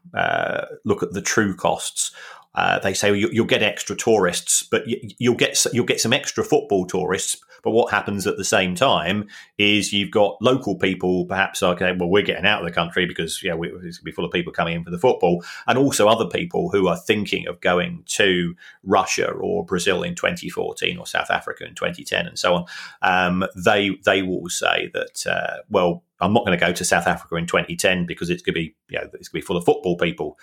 look 0.83 1.03
at 1.03 1.11
the 1.13 1.21
true 1.21 1.55
costs 1.55 2.11
uh, 2.55 2.79
they 2.79 2.93
say 2.93 3.11
well, 3.11 3.19
you, 3.19 3.41
will 3.41 3.47
get 3.47 3.61
extra 3.61 3.95
tourists, 3.95 4.63
but 4.63 4.83
you, 4.87 5.31
will 5.31 5.37
get 5.37 5.63
you'll 5.71 5.85
get 5.85 6.01
some 6.01 6.13
extra 6.13 6.43
football 6.43 6.85
tourists. 6.85 7.37
But 7.61 7.71
what 7.71 7.91
happens 7.91 8.25
at 8.25 8.37
the 8.37 8.45
same 8.45 8.73
time 8.73 9.27
is 9.57 9.91
you've 9.91 10.11
got 10.11 10.41
local 10.41 10.77
people, 10.77 11.25
perhaps 11.25 11.61
okay, 11.61 11.91
well 11.91 12.09
we're 12.09 12.23
getting 12.23 12.45
out 12.45 12.61
of 12.61 12.65
the 12.65 12.73
country 12.73 13.05
because 13.05 13.43
yeah, 13.43 13.53
we, 13.53 13.67
it's 13.67 13.81
going 13.81 13.93
to 13.93 14.03
be 14.03 14.11
full 14.11 14.25
of 14.25 14.31
people 14.31 14.51
coming 14.51 14.75
in 14.75 14.83
for 14.83 14.91
the 14.91 14.97
football, 14.97 15.43
and 15.67 15.77
also 15.77 16.07
other 16.07 16.25
people 16.25 16.69
who 16.71 16.87
are 16.87 16.97
thinking 16.97 17.47
of 17.47 17.61
going 17.61 18.03
to 18.07 18.55
Russia 18.83 19.29
or 19.29 19.65
Brazil 19.65 20.01
in 20.01 20.15
2014 20.15 20.97
or 20.97 21.05
South 21.05 21.29
Africa 21.29 21.65
in 21.65 21.75
2010 21.75 22.27
and 22.27 22.39
so 22.39 22.55
on. 22.55 22.65
Um, 23.01 23.45
they 23.55 23.91
they 24.05 24.23
will 24.23 24.49
say 24.49 24.89
that 24.93 25.27
uh, 25.27 25.57
well. 25.69 26.03
I'm 26.21 26.33
not 26.33 26.45
going 26.45 26.59
to 26.59 26.65
go 26.65 26.73
to 26.73 26.83
South 26.83 27.07
Africa 27.07 27.37
in 27.37 27.47
2010 27.47 28.05
because 28.05 28.29
it's 28.29 28.41
going 28.41 28.55
to 28.55 28.59
be, 28.59 28.75
you 28.89 28.97
know, 28.97 29.05
it's 29.13 29.29
going 29.29 29.39
to 29.39 29.45
be 29.45 29.47
full 29.47 29.55
of 29.55 29.63
football 29.63 29.95
people 29.95 30.37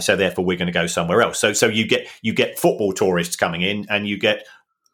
so 0.00 0.16
therefore 0.16 0.44
we're 0.44 0.56
going 0.56 0.66
to 0.66 0.72
go 0.72 0.86
somewhere 0.86 1.22
else. 1.22 1.38
So 1.38 1.52
so 1.52 1.66
you 1.66 1.86
get 1.86 2.06
you 2.22 2.32
get 2.32 2.58
football 2.58 2.92
tourists 2.92 3.36
coming 3.36 3.62
in, 3.62 3.86
and 3.88 4.08
you 4.08 4.18
get 4.18 4.46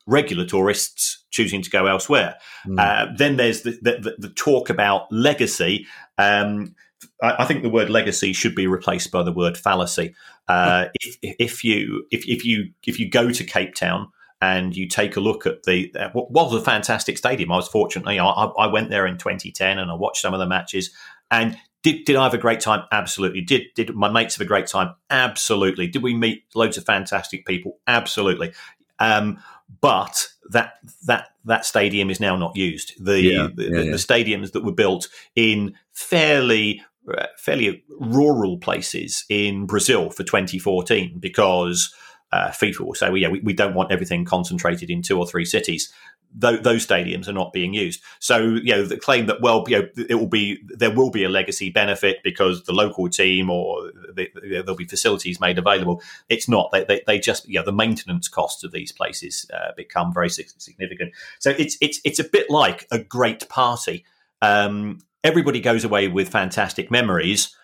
regular 0.07 0.45
tourists 0.45 1.25
choosing 1.31 1.63
to 1.63 1.71
go 1.71 1.87
elsewhere. 1.87 2.37
Mm. 2.67 2.79
Uh, 2.79 3.13
then 3.17 3.37
there's 3.37 3.63
the, 3.63 3.79
the, 3.83 4.17
the, 4.19 4.29
talk 4.31 4.69
about 4.69 5.11
legacy. 5.13 5.87
Um, 6.19 6.75
I, 7.23 7.37
I, 7.41 7.45
think 7.45 7.63
the 7.63 7.69
word 7.69 7.91
legacy 7.91 8.33
should 8.33 8.55
be 8.55 8.67
replaced 8.67 9.13
by 9.13 9.23
the 9.23 9.33
word 9.33 9.57
fallacy. 9.57 10.15
Uh, 10.49 10.87
hmm. 10.87 10.91
if, 11.23 11.37
if, 11.39 11.65
you 11.65 12.07
if, 12.11 12.27
if 12.27 12.45
you 12.45 12.73
if 12.87 12.99
you 12.99 13.09
go 13.09 13.31
to 13.31 13.45
Cape 13.45 13.75
Town 13.75 14.09
and 14.43 14.77
you 14.77 14.89
take 14.89 15.17
a 15.17 15.21
look 15.21 15.47
at 15.47 15.63
the 15.65 15.95
uh, 15.95 16.09
what 16.11 16.33
was 16.33 16.55
a 16.55 16.65
fantastic 16.65 17.19
stadium. 17.19 17.53
I 17.53 17.57
was 17.57 17.69
fortunately 17.69 18.19
I, 18.19 18.27
I 18.27 18.67
went 18.67 18.91
there 18.91 19.07
in 19.07 19.19
2010 19.19 19.79
and 19.79 19.91
I 19.91 19.95
watched 19.95 20.23
some 20.23 20.35
of 20.35 20.41
the 20.41 20.47
matches, 20.47 20.91
and 21.31 21.57
did, 21.83 22.05
did 22.05 22.17
I 22.17 22.25
have 22.25 22.35
a 22.35 22.39
great 22.39 22.61
time? 22.61 22.85
Absolutely. 22.93 23.41
Did 23.41 23.63
did 23.75 23.95
my 23.95 24.11
mates 24.11 24.37
have 24.37 24.45
a 24.45 24.49
great 24.49 24.67
time? 24.67 24.95
Absolutely. 25.09 25.87
Did 25.87 26.03
we 26.03 26.15
meet 26.15 26.45
loads 26.55 26.77
of 26.77 26.85
fantastic 26.85 27.47
people? 27.47 27.79
Absolutely. 27.87 28.53
Um, 28.99 29.39
but 29.81 30.29
that 30.51 30.75
that 31.07 31.29
that 31.45 31.65
stadium 31.65 32.11
is 32.11 32.21
now 32.21 32.37
not 32.37 32.57
used. 32.57 33.03
The, 33.03 33.21
yeah, 33.21 33.49
the, 33.55 33.63
yeah, 33.65 33.71
yeah. 33.71 33.91
the, 33.93 33.97
stadiums 33.97 34.53
that 34.53 34.65
were 34.65 34.73
built 34.73 35.09
in 35.35 35.75
fairly 35.93 36.83
uh, 37.13 37.27
fairly 37.39 37.83
rural 37.99 38.59
places 38.59 39.25
in 39.29 39.67
Brazil 39.67 40.11
for 40.11 40.23
2014 40.23 41.19
because 41.19 41.95
uh, 42.33 42.49
FIFA 42.49 42.81
will 42.81 42.95
say, 42.95 43.09
well, 43.09 43.17
yeah, 43.17 43.29
we, 43.29 43.41
we 43.41 43.53
don't 43.53 43.75
want 43.75 43.91
everything 43.91 44.25
concentrated 44.25 44.91
in 44.91 45.03
two 45.03 45.19
or 45.19 45.27
three 45.27 45.45
cities 45.45 45.93
th- 46.41 46.63
those 46.63 46.87
stadiums 46.87 47.29
are 47.29 47.33
not 47.33 47.53
being 47.53 47.75
used. 47.75 48.03
So, 48.19 48.39
you 48.39 48.73
know, 48.75 48.85
the 48.85 48.97
claim 48.97 49.27
that 49.27 49.41
well, 49.41 49.65
you 49.69 49.79
know, 49.79 49.89
it 50.09 50.15
will 50.15 50.27
be 50.27 50.59
there 50.69 50.95
will 50.95 51.11
be 51.11 51.25
a 51.25 51.29
legacy 51.29 51.71
benefit 51.71 52.19
because 52.23 52.65
the 52.65 52.73
local 52.73 53.09
team 53.09 53.51
or 53.51 53.91
the, 54.15 54.29
there'll 54.43 54.77
be 54.77 54.85
facilities 54.85 55.41
made 55.41 55.59
available. 55.59 56.03
It's 56.29 56.49
not. 56.49 56.71
They, 56.73 56.85
they, 56.85 57.03
they 57.07 57.19
just 57.19 57.49
you 57.49 57.59
know 57.59 57.65
the 57.65 57.73
maintenance 57.73 58.29
costs 58.29 58.65
of 58.65 58.73
these 58.73 58.93
places 58.93 59.51
uh, 59.53 59.73
become 59.77 60.13
very 60.13 60.31
significant. 60.31 61.13
So 61.39 61.51
it's 61.51 61.77
it's 61.81 62.01
it's 62.05 62.19
a 62.19 62.25
bit 62.25 62.51
like 62.51 62.87
a 62.91 62.99
great 62.99 63.49
party. 63.49 64.05
Um, 64.43 65.01
everybody 65.23 65.61
goes 65.61 65.85
away 65.85 66.09
with 66.09 66.29
fantastic 66.29 66.91
memories 66.91 67.55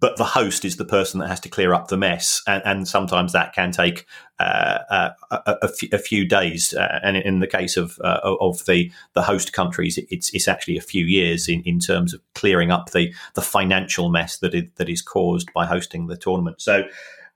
but 0.00 0.16
the 0.16 0.24
host 0.24 0.64
is 0.64 0.76
the 0.76 0.84
person 0.84 1.20
that 1.20 1.28
has 1.28 1.40
to 1.40 1.48
clear 1.48 1.74
up 1.74 1.88
the 1.88 1.96
mess, 1.96 2.42
and, 2.46 2.62
and 2.64 2.88
sometimes 2.88 3.32
that 3.32 3.52
can 3.52 3.72
take 3.72 4.06
uh, 4.38 4.78
uh, 4.90 5.10
a, 5.92 5.98
few 5.98 6.26
days. 6.26 6.72
Uh, 6.72 7.00
and 7.02 7.16
in 7.16 7.40
the 7.40 7.46
case 7.46 7.76
of 7.76 7.98
uh, 8.04 8.20
of 8.22 8.64
the 8.66 8.92
the 9.14 9.22
host 9.22 9.52
countries, 9.52 9.98
it's 10.10 10.32
it's 10.34 10.48
actually 10.48 10.76
a 10.76 10.82
few 10.82 11.04
years 11.04 11.48
in, 11.48 11.62
in 11.62 11.80
terms 11.80 12.14
of 12.14 12.20
clearing 12.34 12.70
up 12.70 12.90
the 12.90 13.12
the 13.34 13.42
financial 13.42 14.08
mess 14.08 14.38
that 14.38 14.54
is, 14.54 14.64
that 14.76 14.88
is 14.88 15.02
caused 15.02 15.52
by 15.52 15.66
hosting 15.66 16.06
the 16.06 16.16
tournament. 16.16 16.60
So. 16.60 16.84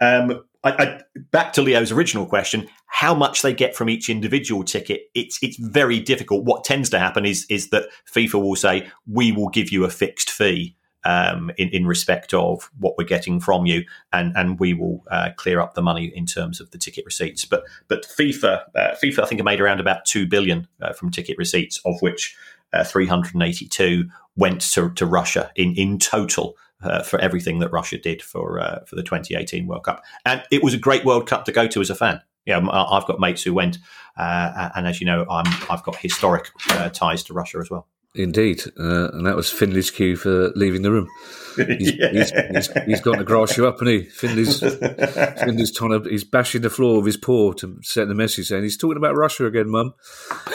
Um, 0.00 0.42
I, 0.64 0.70
I, 0.70 1.00
back 1.30 1.52
to 1.54 1.62
Leo's 1.62 1.92
original 1.92 2.26
question: 2.26 2.68
how 2.86 3.14
much 3.14 3.42
they 3.42 3.52
get 3.52 3.74
from 3.76 3.88
each 3.88 4.08
individual 4.08 4.64
ticket? 4.64 5.02
It's 5.14 5.38
it's 5.42 5.56
very 5.56 6.00
difficult. 6.00 6.44
What 6.44 6.64
tends 6.64 6.90
to 6.90 6.98
happen 6.98 7.24
is 7.24 7.46
is 7.48 7.70
that 7.70 7.88
FIFA 8.12 8.42
will 8.42 8.56
say 8.56 8.88
we 9.06 9.32
will 9.32 9.48
give 9.48 9.70
you 9.70 9.84
a 9.84 9.90
fixed 9.90 10.30
fee 10.30 10.76
um, 11.04 11.50
in 11.56 11.68
in 11.70 11.86
respect 11.86 12.32
of 12.34 12.70
what 12.78 12.94
we're 12.96 13.04
getting 13.04 13.40
from 13.40 13.66
you, 13.66 13.84
and 14.12 14.32
and 14.36 14.58
we 14.58 14.74
will 14.74 15.04
uh, 15.10 15.30
clear 15.36 15.60
up 15.60 15.74
the 15.74 15.82
money 15.82 16.12
in 16.14 16.26
terms 16.26 16.60
of 16.60 16.70
the 16.70 16.78
ticket 16.78 17.04
receipts. 17.04 17.44
But 17.44 17.64
but 17.88 18.04
FIFA 18.04 18.62
uh, 18.74 18.94
FIFA 19.02 19.20
I 19.20 19.26
think 19.26 19.42
made 19.44 19.60
around 19.60 19.80
about 19.80 20.04
two 20.04 20.26
billion 20.26 20.68
uh, 20.80 20.92
from 20.92 21.10
ticket 21.10 21.36
receipts, 21.38 21.80
of 21.84 22.00
which 22.00 22.36
uh, 22.72 22.84
382 22.84 24.08
went 24.36 24.60
to, 24.72 24.90
to 24.90 25.06
Russia 25.06 25.50
in 25.56 25.74
in 25.74 25.98
total 25.98 26.56
uh, 26.82 27.02
for 27.02 27.20
everything 27.20 27.58
that 27.60 27.72
Russia 27.72 27.98
did 27.98 28.22
for 28.22 28.60
uh, 28.60 28.84
for 28.84 28.96
the 28.96 29.02
2018 29.02 29.66
World 29.66 29.84
Cup, 29.84 30.02
and 30.24 30.42
it 30.50 30.62
was 30.62 30.74
a 30.74 30.78
great 30.78 31.04
World 31.04 31.26
Cup 31.26 31.44
to 31.46 31.52
go 31.52 31.66
to 31.66 31.80
as 31.80 31.90
a 31.90 31.94
fan. 31.94 32.20
Yeah, 32.44 32.58
I've 32.58 33.06
got 33.06 33.20
mates 33.20 33.42
who 33.42 33.54
went, 33.54 33.78
and 34.16 34.88
as 34.88 35.00
you 35.00 35.06
know, 35.06 35.24
I'm, 35.30 35.46
I've 35.70 35.84
got 35.84 35.94
historic 35.94 36.50
ties 36.92 37.22
to 37.24 37.34
Russia 37.34 37.58
as 37.58 37.70
well. 37.70 37.86
Indeed, 38.14 38.62
uh, 38.78 39.08
and 39.12 39.26
that 39.26 39.36
was 39.36 39.50
Finley's 39.50 39.90
cue 39.90 40.16
for 40.16 40.50
leaving 40.50 40.82
the 40.82 40.90
room. 40.90 41.08
He's, 41.56 41.96
yeah. 41.96 42.10
he's, 42.12 42.30
he's, 42.30 42.82
he's 42.84 43.00
gone 43.00 43.18
to 43.18 43.24
grass 43.24 43.56
you 43.56 43.66
up, 43.66 43.78
and 43.80 43.88
he 43.88 44.02
Finley's 44.04 44.60
Finley's 45.40 45.74
trying 45.74 46.02
to 46.02 46.08
he's 46.08 46.24
bashing 46.24 46.62
the 46.62 46.70
floor 46.70 46.96
with 46.96 47.06
his 47.06 47.16
paw 47.18 47.52
to 47.52 47.78
send 47.82 48.10
the 48.10 48.14
message 48.14 48.48
saying 48.48 48.62
he's 48.62 48.78
talking 48.78 48.96
about 48.96 49.16
Russia 49.16 49.44
again, 49.44 49.68
Mum. 49.70 49.94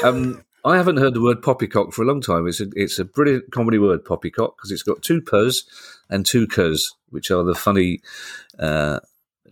Um, 0.04 0.43
I 0.65 0.76
haven't 0.76 0.98
heard 0.98 1.13
the 1.13 1.22
word 1.22 1.41
poppycock 1.41 1.93
for 1.93 2.02
a 2.02 2.06
long 2.06 2.20
time. 2.20 2.48
It's 2.48 2.60
a, 2.60 2.67
it's 2.76 3.00
a 3.00 3.06
brilliant 3.06 3.52
comedy 3.52 3.78
word, 3.78 4.04
poppycock, 4.06 4.58
because 4.58 4.72
it's 4.72 4.84
got 4.84 5.02
two 5.02 5.22
pers 5.22 5.65
and 6.10 6.26
two 6.26 6.46
curs, 6.46 6.96
which 7.10 7.32
are 7.32 7.43
the 7.43 7.56
funny 7.56 8.02
uh, 8.60 9.00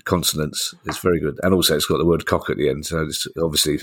consonants. 0.05 0.73
It's 0.85 0.99
very 0.99 1.19
good. 1.19 1.39
And 1.43 1.53
also, 1.53 1.75
it's 1.75 1.85
got 1.85 1.97
the 1.97 2.05
word 2.05 2.25
cock 2.25 2.49
at 2.49 2.57
the 2.57 2.69
end. 2.69 2.85
So 2.85 3.01
it's 3.01 3.27
obviously 3.41 3.79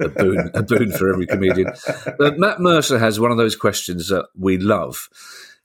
a 0.00 0.08
boon, 0.08 0.50
a 0.54 0.62
boon 0.62 0.92
for 0.92 1.12
every 1.12 1.26
comedian. 1.26 1.72
But 2.18 2.38
Matt 2.38 2.60
Mercer 2.60 2.98
has 2.98 3.20
one 3.20 3.30
of 3.30 3.36
those 3.36 3.56
questions 3.56 4.08
that 4.08 4.26
we 4.38 4.56
love 4.56 5.08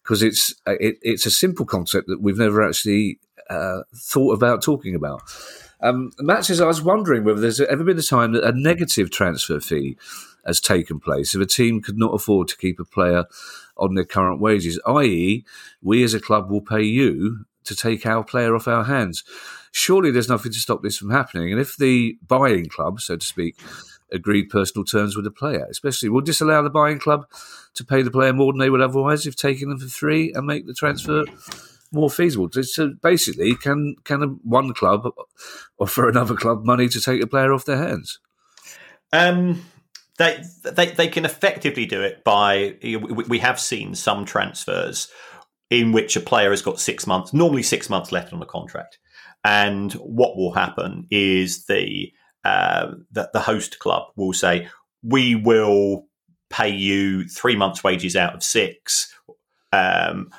because 0.03 0.21
it's, 0.23 0.53
it, 0.65 0.97
it's 1.01 1.25
a 1.25 1.31
simple 1.31 1.65
concept 1.65 2.07
that 2.07 2.21
we've 2.21 2.37
never 2.37 2.67
actually 2.67 3.19
uh, 3.49 3.81
thought 3.95 4.33
about 4.33 4.63
talking 4.63 4.95
about. 4.95 5.21
Um, 5.81 6.11
Matt 6.19 6.45
says, 6.45 6.59
I 6.59 6.65
was 6.65 6.81
wondering 6.81 7.23
whether 7.23 7.39
there's 7.39 7.61
ever 7.61 7.83
been 7.83 7.99
a 7.99 8.03
time 8.03 8.33
that 8.33 8.43
a 8.43 8.51
negative 8.51 9.11
transfer 9.11 9.59
fee 9.59 9.97
has 10.45 10.59
taken 10.59 10.99
place 10.99 11.35
if 11.35 11.41
a 11.41 11.45
team 11.45 11.81
could 11.81 11.97
not 11.97 12.13
afford 12.13 12.47
to 12.49 12.57
keep 12.57 12.79
a 12.79 12.85
player 12.85 13.25
on 13.77 13.95
their 13.95 14.05
current 14.05 14.41
wages, 14.41 14.79
i.e., 14.85 15.45
we 15.81 16.03
as 16.03 16.13
a 16.13 16.19
club 16.19 16.49
will 16.49 16.61
pay 16.61 16.81
you 16.81 17.45
to 17.63 17.75
take 17.75 18.05
our 18.05 18.23
player 18.23 18.55
off 18.55 18.67
our 18.67 18.85
hands. 18.85 19.23
Surely 19.71 20.11
there's 20.11 20.29
nothing 20.29 20.51
to 20.51 20.59
stop 20.59 20.81
this 20.81 20.97
from 20.97 21.11
happening. 21.11 21.51
And 21.51 21.61
if 21.61 21.77
the 21.77 22.17
buying 22.25 22.67
club, 22.67 23.01
so 23.01 23.17
to 23.17 23.25
speak, 23.25 23.59
agreed 24.11 24.49
personal 24.49 24.83
terms 24.83 25.15
with 25.15 25.25
the 25.25 25.31
player, 25.31 25.67
especially 25.69 26.09
will 26.09 26.21
disallow 26.21 26.63
the 26.63 26.69
buying 26.69 26.99
club 26.99 27.25
to 27.75 27.85
pay 27.85 28.01
the 28.01 28.11
player 28.11 28.33
more 28.33 28.51
than 28.51 28.59
they 28.59 28.69
would 28.69 28.81
otherwise 28.81 29.25
if 29.25 29.35
taking 29.35 29.69
them 29.69 29.79
for 29.79 29.87
free 29.87 30.33
and 30.33 30.47
make 30.47 30.65
the 30.65 30.73
transfer 30.73 31.23
more 31.91 32.09
feasible. 32.09 32.49
So 32.51 32.93
basically, 33.01 33.55
can 33.55 33.95
can 34.03 34.39
one 34.43 34.73
club 34.73 35.07
offer 35.79 36.07
another 36.07 36.35
club 36.35 36.65
money 36.65 36.87
to 36.89 37.01
take 37.01 37.21
a 37.21 37.27
player 37.27 37.53
off 37.53 37.65
their 37.65 37.77
hands? 37.77 38.19
Um, 39.11 39.65
they, 40.17 40.43
they 40.63 40.87
they 40.87 41.07
can 41.07 41.25
effectively 41.25 41.85
do 41.85 42.01
it 42.01 42.23
by 42.23 42.75
we 42.81 43.39
have 43.39 43.59
seen 43.59 43.95
some 43.95 44.25
transfers 44.25 45.09
in 45.69 45.91
which 45.91 46.15
a 46.15 46.19
player 46.19 46.49
has 46.49 46.61
got 46.61 46.79
six 46.79 47.05
months, 47.05 47.33
normally 47.33 47.63
six 47.63 47.89
months 47.89 48.11
left 48.11 48.33
on 48.33 48.39
the 48.39 48.45
contract, 48.45 48.97
and 49.43 49.93
what 49.93 50.37
will 50.37 50.51
happen 50.51 51.07
is 51.09 51.65
the 51.65 52.11
uh, 52.43 52.93
the, 53.11 53.29
the 53.33 53.39
host 53.39 53.79
club 53.79 54.03
will 54.15 54.33
say 54.33 54.67
we 55.03 55.35
will 55.35 56.07
pay 56.49 56.69
you 56.69 57.27
three 57.27 57.55
months' 57.55 57.83
wages 57.83 58.15
out 58.15 58.33
of 58.33 58.43
six. 58.43 59.13
Um, 59.71 60.31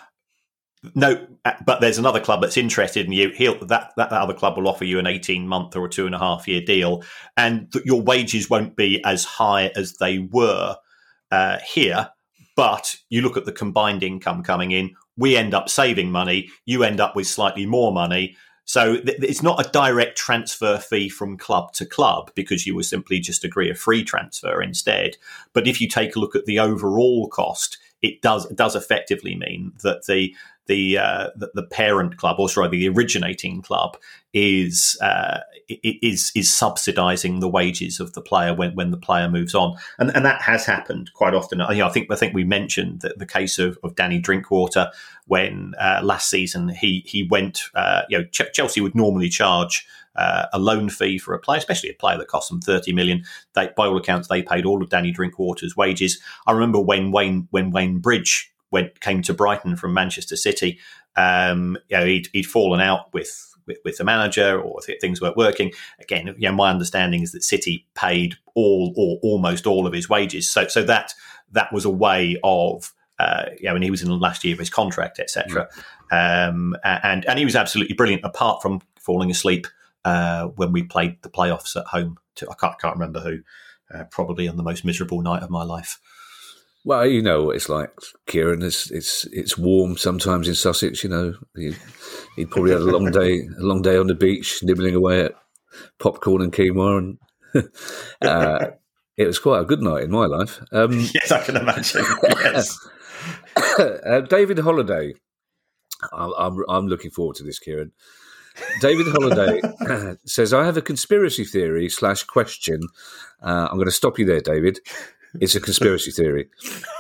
no, 0.95 1.27
uh, 1.45 1.53
but 1.65 1.81
there's 1.81 1.99
another 1.99 2.21
club 2.21 2.41
that's 2.41 2.57
interested 2.57 3.05
in 3.07 3.13
you. 3.13 3.31
He'll, 3.31 3.65
that, 3.67 3.93
that 3.97 4.13
other 4.13 4.33
club 4.33 4.57
will 4.57 4.69
offer 4.69 4.85
you 4.85 4.99
an 4.99 5.07
18 5.07 5.47
month 5.47 5.77
or 5.77 5.85
a 5.85 5.91
two 5.91 6.07
and 6.07 6.15
a 6.15 6.19
half 6.19 6.49
year 6.49 6.61
deal, 6.61 7.03
and 7.37 7.71
th- 7.73 7.85
your 7.85 8.01
wages 8.01 8.49
won't 8.49 8.77
be 8.77 9.03
as 9.05 9.25
high 9.25 9.67
as 9.77 9.95
they 9.99 10.19
were 10.19 10.77
uh, 11.31 11.59
here. 11.67 12.11
But 12.57 12.97
you 13.11 13.23
look 13.23 13.37
at 13.37 13.45
the 13.45 13.53
combined 13.53 14.03
income 14.03 14.43
coming 14.43 14.71
in, 14.71 14.95
we 15.17 15.37
end 15.37 15.55
up 15.55 15.69
saving 15.69 16.11
money. 16.11 16.51
You 16.65 16.83
end 16.83 17.01
up 17.01 17.15
with 17.15 17.27
slightly 17.27 17.67
more 17.67 17.93
money. 17.93 18.37
So 18.71 19.01
th- 19.01 19.19
it's 19.21 19.43
not 19.43 19.67
a 19.67 19.69
direct 19.69 20.17
transfer 20.17 20.79
fee 20.79 21.09
from 21.09 21.37
club 21.37 21.73
to 21.73 21.85
club 21.85 22.31
because 22.37 22.69
you 22.69 22.77
will 22.77 22.85
simply 22.85 23.19
just 23.19 23.43
agree 23.43 23.69
a 23.69 23.75
free 23.75 24.05
transfer 24.05 24.63
instead. 24.63 25.17
But 25.53 25.67
if 25.67 25.81
you 25.81 25.89
take 25.89 26.15
a 26.15 26.21
look 26.21 26.37
at 26.37 26.45
the 26.45 26.61
overall 26.61 27.27
cost, 27.27 27.79
it 28.01 28.23
does 28.23 28.49
it 28.49 28.57
does 28.57 28.77
effectively 28.77 29.35
mean 29.35 29.73
that 29.83 30.07
the 30.07 30.37
the 30.71 30.99
uh, 30.99 31.31
the, 31.35 31.51
the, 31.55 31.65
parent 31.65 32.17
club, 32.17 32.39
or 32.39 32.49
sorry, 32.49 32.69
the 32.69 32.89
originating 32.89 33.61
club, 33.61 33.97
is 34.33 34.97
uh, 35.03 35.41
is 35.69 36.31
is 36.37 36.49
subsidising 36.49 37.41
the 37.41 37.49
wages 37.49 37.99
of 37.99 38.13
the 38.13 38.23
player 38.23 38.55
when, 38.55 38.77
when 38.77 38.93
the 38.93 38.97
player 38.97 39.29
moves 39.29 39.53
on, 39.53 39.77
and 39.99 40.15
and 40.15 40.25
that 40.25 40.41
has 40.43 40.65
happened 40.65 41.11
quite 41.13 41.35
often. 41.35 41.59
You 41.59 41.79
know, 41.79 41.87
I 41.87 41.91
think 41.91 42.09
I 42.11 42.15
think 42.15 42.35
we 42.35 42.45
mentioned 42.45 43.01
the, 43.01 43.15
the 43.17 43.27
case 43.27 43.59
of, 43.59 43.79
of 43.83 43.97
Danny 43.97 44.21
Drinkwater 44.21 44.93
when 45.27 45.75
uh, 45.81 46.03
last 46.05 46.31
season 46.31 46.69
he 46.69 47.03
he 47.05 47.27
went. 47.29 47.63
Uh, 47.75 48.03
you 48.09 48.19
know, 48.19 48.25
Ch- 48.27 48.53
Chelsea 48.55 48.81
would 48.81 48.95
normally 48.95 49.29
charge. 49.29 49.87
Uh, 50.17 50.47
a 50.53 50.59
loan 50.59 50.91
fee 50.91 51.19
for 51.19 51.35
a 51.35 51.39
player, 51.39 51.57
especially 51.59 51.89
a 51.89 51.95
player 51.95 52.19
that 52.19 52.27
cost 52.27 52.51
them 52.51 52.61
30 52.61 52.93
million. 52.93 53.25
They, 53.55 53.71
by 53.77 53.87
all 53.87 53.97
accounts, 53.97 54.27
they 54.27 54.43
paid 54.43 54.67
all 54.67 54.83
of 54.83 54.91
Danny 54.91 55.13
Drinkwater's 55.13 55.77
wages. 55.77 56.21
I 56.49 56.53
remember 56.53 56.81
when 56.81 57.13
Wayne 57.13 57.47
when 57.53 57.71
Wayne 57.71 58.01
Bridge 58.01 58.51
went 58.71 59.01
came 59.01 59.23
to 59.23 59.35
Brighton 59.35 59.77
from 59.77 59.95
Manchester 59.95 60.37
City, 60.37 60.79
um, 61.17 61.77
you 61.89 61.97
know, 61.97 62.07
he'd, 62.07 62.29
he'd 62.33 62.47
fallen 62.47 62.81
out 62.81 63.13
with 63.13 63.47
with, 63.85 63.99
the 63.99 64.05
manager 64.05 64.61
or 64.61 64.81
things 65.01 65.21
weren't 65.21 65.37
working. 65.37 65.73
Again, 66.01 66.35
you 66.39 66.49
know, 66.49 66.53
my 66.53 66.71
understanding 66.71 67.23
is 67.23 67.33
that 67.33 67.45
City 67.45 67.87
paid 67.95 68.35
all 68.55 68.93
or 68.97 69.19
almost 69.23 69.67
all 69.67 69.87
of 69.87 69.93
his 69.93 70.09
wages. 70.09 70.49
So 70.51 70.67
so 70.67 70.83
that 70.85 71.15
that 71.53 71.73
was 71.73 71.85
a 71.85 71.91
way 71.91 72.39
of 72.43 72.93
uh, 73.19 73.51
you 73.59 73.69
know, 73.69 73.75
and 73.75 73.85
he 73.85 73.91
was 73.91 74.03
in 74.03 74.09
the 74.09 74.15
last 74.15 74.45
year 74.45 74.55
of 74.55 74.59
his 74.59 74.71
contract, 74.71 75.19
etc. 75.19 75.69
Mm. 76.11 76.49
Um, 76.49 76.77
and 76.85 77.29
and 77.29 77.39
he 77.39 77.45
was 77.45 77.55
absolutely 77.55 77.95
brilliant. 77.95 78.25
Apart 78.25 78.63
from 78.63 78.81
falling 78.99 79.31
asleep 79.31 79.67
uh, 80.05 80.47
when 80.47 80.73
we 80.73 80.83
played 80.83 81.21
the 81.23 81.29
playoffs 81.29 81.77
at 81.77 81.87
home, 81.87 82.19
to, 82.37 82.51
I 82.51 82.55
can't 82.55 82.79
can't 82.81 82.95
remember 82.95 83.21
who. 83.21 83.41
Uh, 83.93 84.05
probably 84.05 84.47
on 84.47 84.57
the 84.57 84.63
most 84.63 84.85
miserable 84.85 85.21
night 85.21 85.43
of 85.43 85.51
my 85.51 85.65
life. 85.65 85.99
Well, 86.85 87.07
you 87.07 87.21
know 87.21 87.45
what 87.45 87.57
it's 87.57 87.69
like, 87.69 87.93
Kieran. 88.27 88.63
It's 88.63 88.91
it's 88.91 89.27
it's 89.33 89.59
warm 89.59 89.99
sometimes 89.99 90.49
in 90.49 90.55
Sussex. 90.55 91.05
You 91.05 91.11
know, 91.11 91.35
he, 91.55 91.75
he 92.37 92.47
probably 92.47 92.73
had 92.73 92.81
a 92.81 92.85
long 92.85 93.11
day, 93.11 93.41
a 93.41 93.63
long 93.63 93.83
day 93.83 93.99
on 93.99 94.07
the 94.07 94.15
beach, 94.15 94.61
nibbling 94.63 94.95
away 94.95 95.25
at 95.25 95.35
popcorn 95.99 96.41
and 96.41 96.53
quinoa, 96.53 96.99
and 96.99 97.19
uh, 98.23 98.71
it 99.19 99.27
was 99.27 99.39
quite 99.39 99.61
a 99.61 99.67
good 99.67 99.83
night 99.83 100.05
in 100.05 100.11
my 100.11 100.25
life. 100.25 100.63
Um, 100.73 100.93
yes, 101.15 101.31
I 101.31 101.43
can 101.43 101.59
imagine. 101.59 102.05
Yes, 102.23 102.89
uh, 103.79 104.21
David 104.23 104.61
Holiday. 104.61 105.13
I'm 106.15 106.65
I'm 106.67 106.87
looking 106.87 107.11
forward 107.11 107.37
to 107.37 107.45
this, 107.45 107.59
Kieran. 107.59 107.93
David 108.81 109.09
Holiday 109.09 109.61
says, 110.25 110.55
"I 110.55 110.65
have 110.65 110.79
a 110.79 110.83
conspiracy 110.83 111.45
theory 111.45 111.91
slash 111.91 112.23
question. 112.25 112.81
Uh, 113.43 113.69
I'm 113.71 113.77
going 113.77 113.85
to 113.85 113.93
stop 113.93 114.19
you 114.19 114.25
there, 114.25 114.41
David." 114.41 114.81
It's 115.35 115.55
a 115.55 115.61
conspiracy 115.61 116.11
theory. 116.11 116.49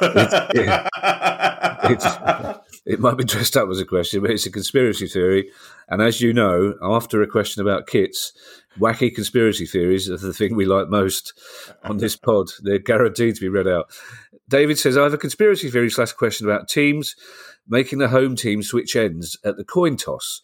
It, 0.03 0.89
it, 1.91 2.61
it, 2.87 3.01
might 3.01 3.17
be 3.17 3.25
dressed 3.25 3.57
up 3.57 3.69
as 3.71 3.81
a 3.81 3.85
question, 3.85 4.21
but 4.21 4.31
it's 4.31 4.47
a 4.47 4.53
conspiracy 4.53 5.09
theory. 5.09 5.51
And 5.89 6.01
as 6.01 6.21
you 6.21 6.33
know, 6.33 6.75
after 6.83 7.23
a 7.23 7.27
question 7.27 7.63
about 7.63 7.87
kits, 7.87 8.33
wacky 8.79 9.13
conspiracy 9.13 9.67
theories 9.67 10.09
are 10.09 10.17
the 10.17 10.33
thing 10.33 10.55
we 10.55 10.67
like 10.67 10.89
most 10.89 11.33
on 11.85 11.97
this 11.97 12.17
pod. 12.17 12.49
They're 12.63 12.79
guaranteed 12.79 13.35
to 13.37 13.41
be 13.41 13.49
read 13.49 13.67
out. 13.67 13.91
David 14.49 14.79
says, 14.79 14.97
I 14.97 15.05
have 15.05 15.15
a 15.15 15.19
conspiracy 15.19 15.71
theory 15.71 15.91
slash 15.91 16.13
question 16.13 16.47
about 16.47 16.69
teams 16.69 17.17
making 17.69 17.99
the 17.99 18.09
home 18.09 18.37
team 18.37 18.63
switch 18.63 18.97
ends 18.97 19.39
at 19.45 19.57
the 19.57 19.65
coin 19.65 19.97
toss. 19.97 20.43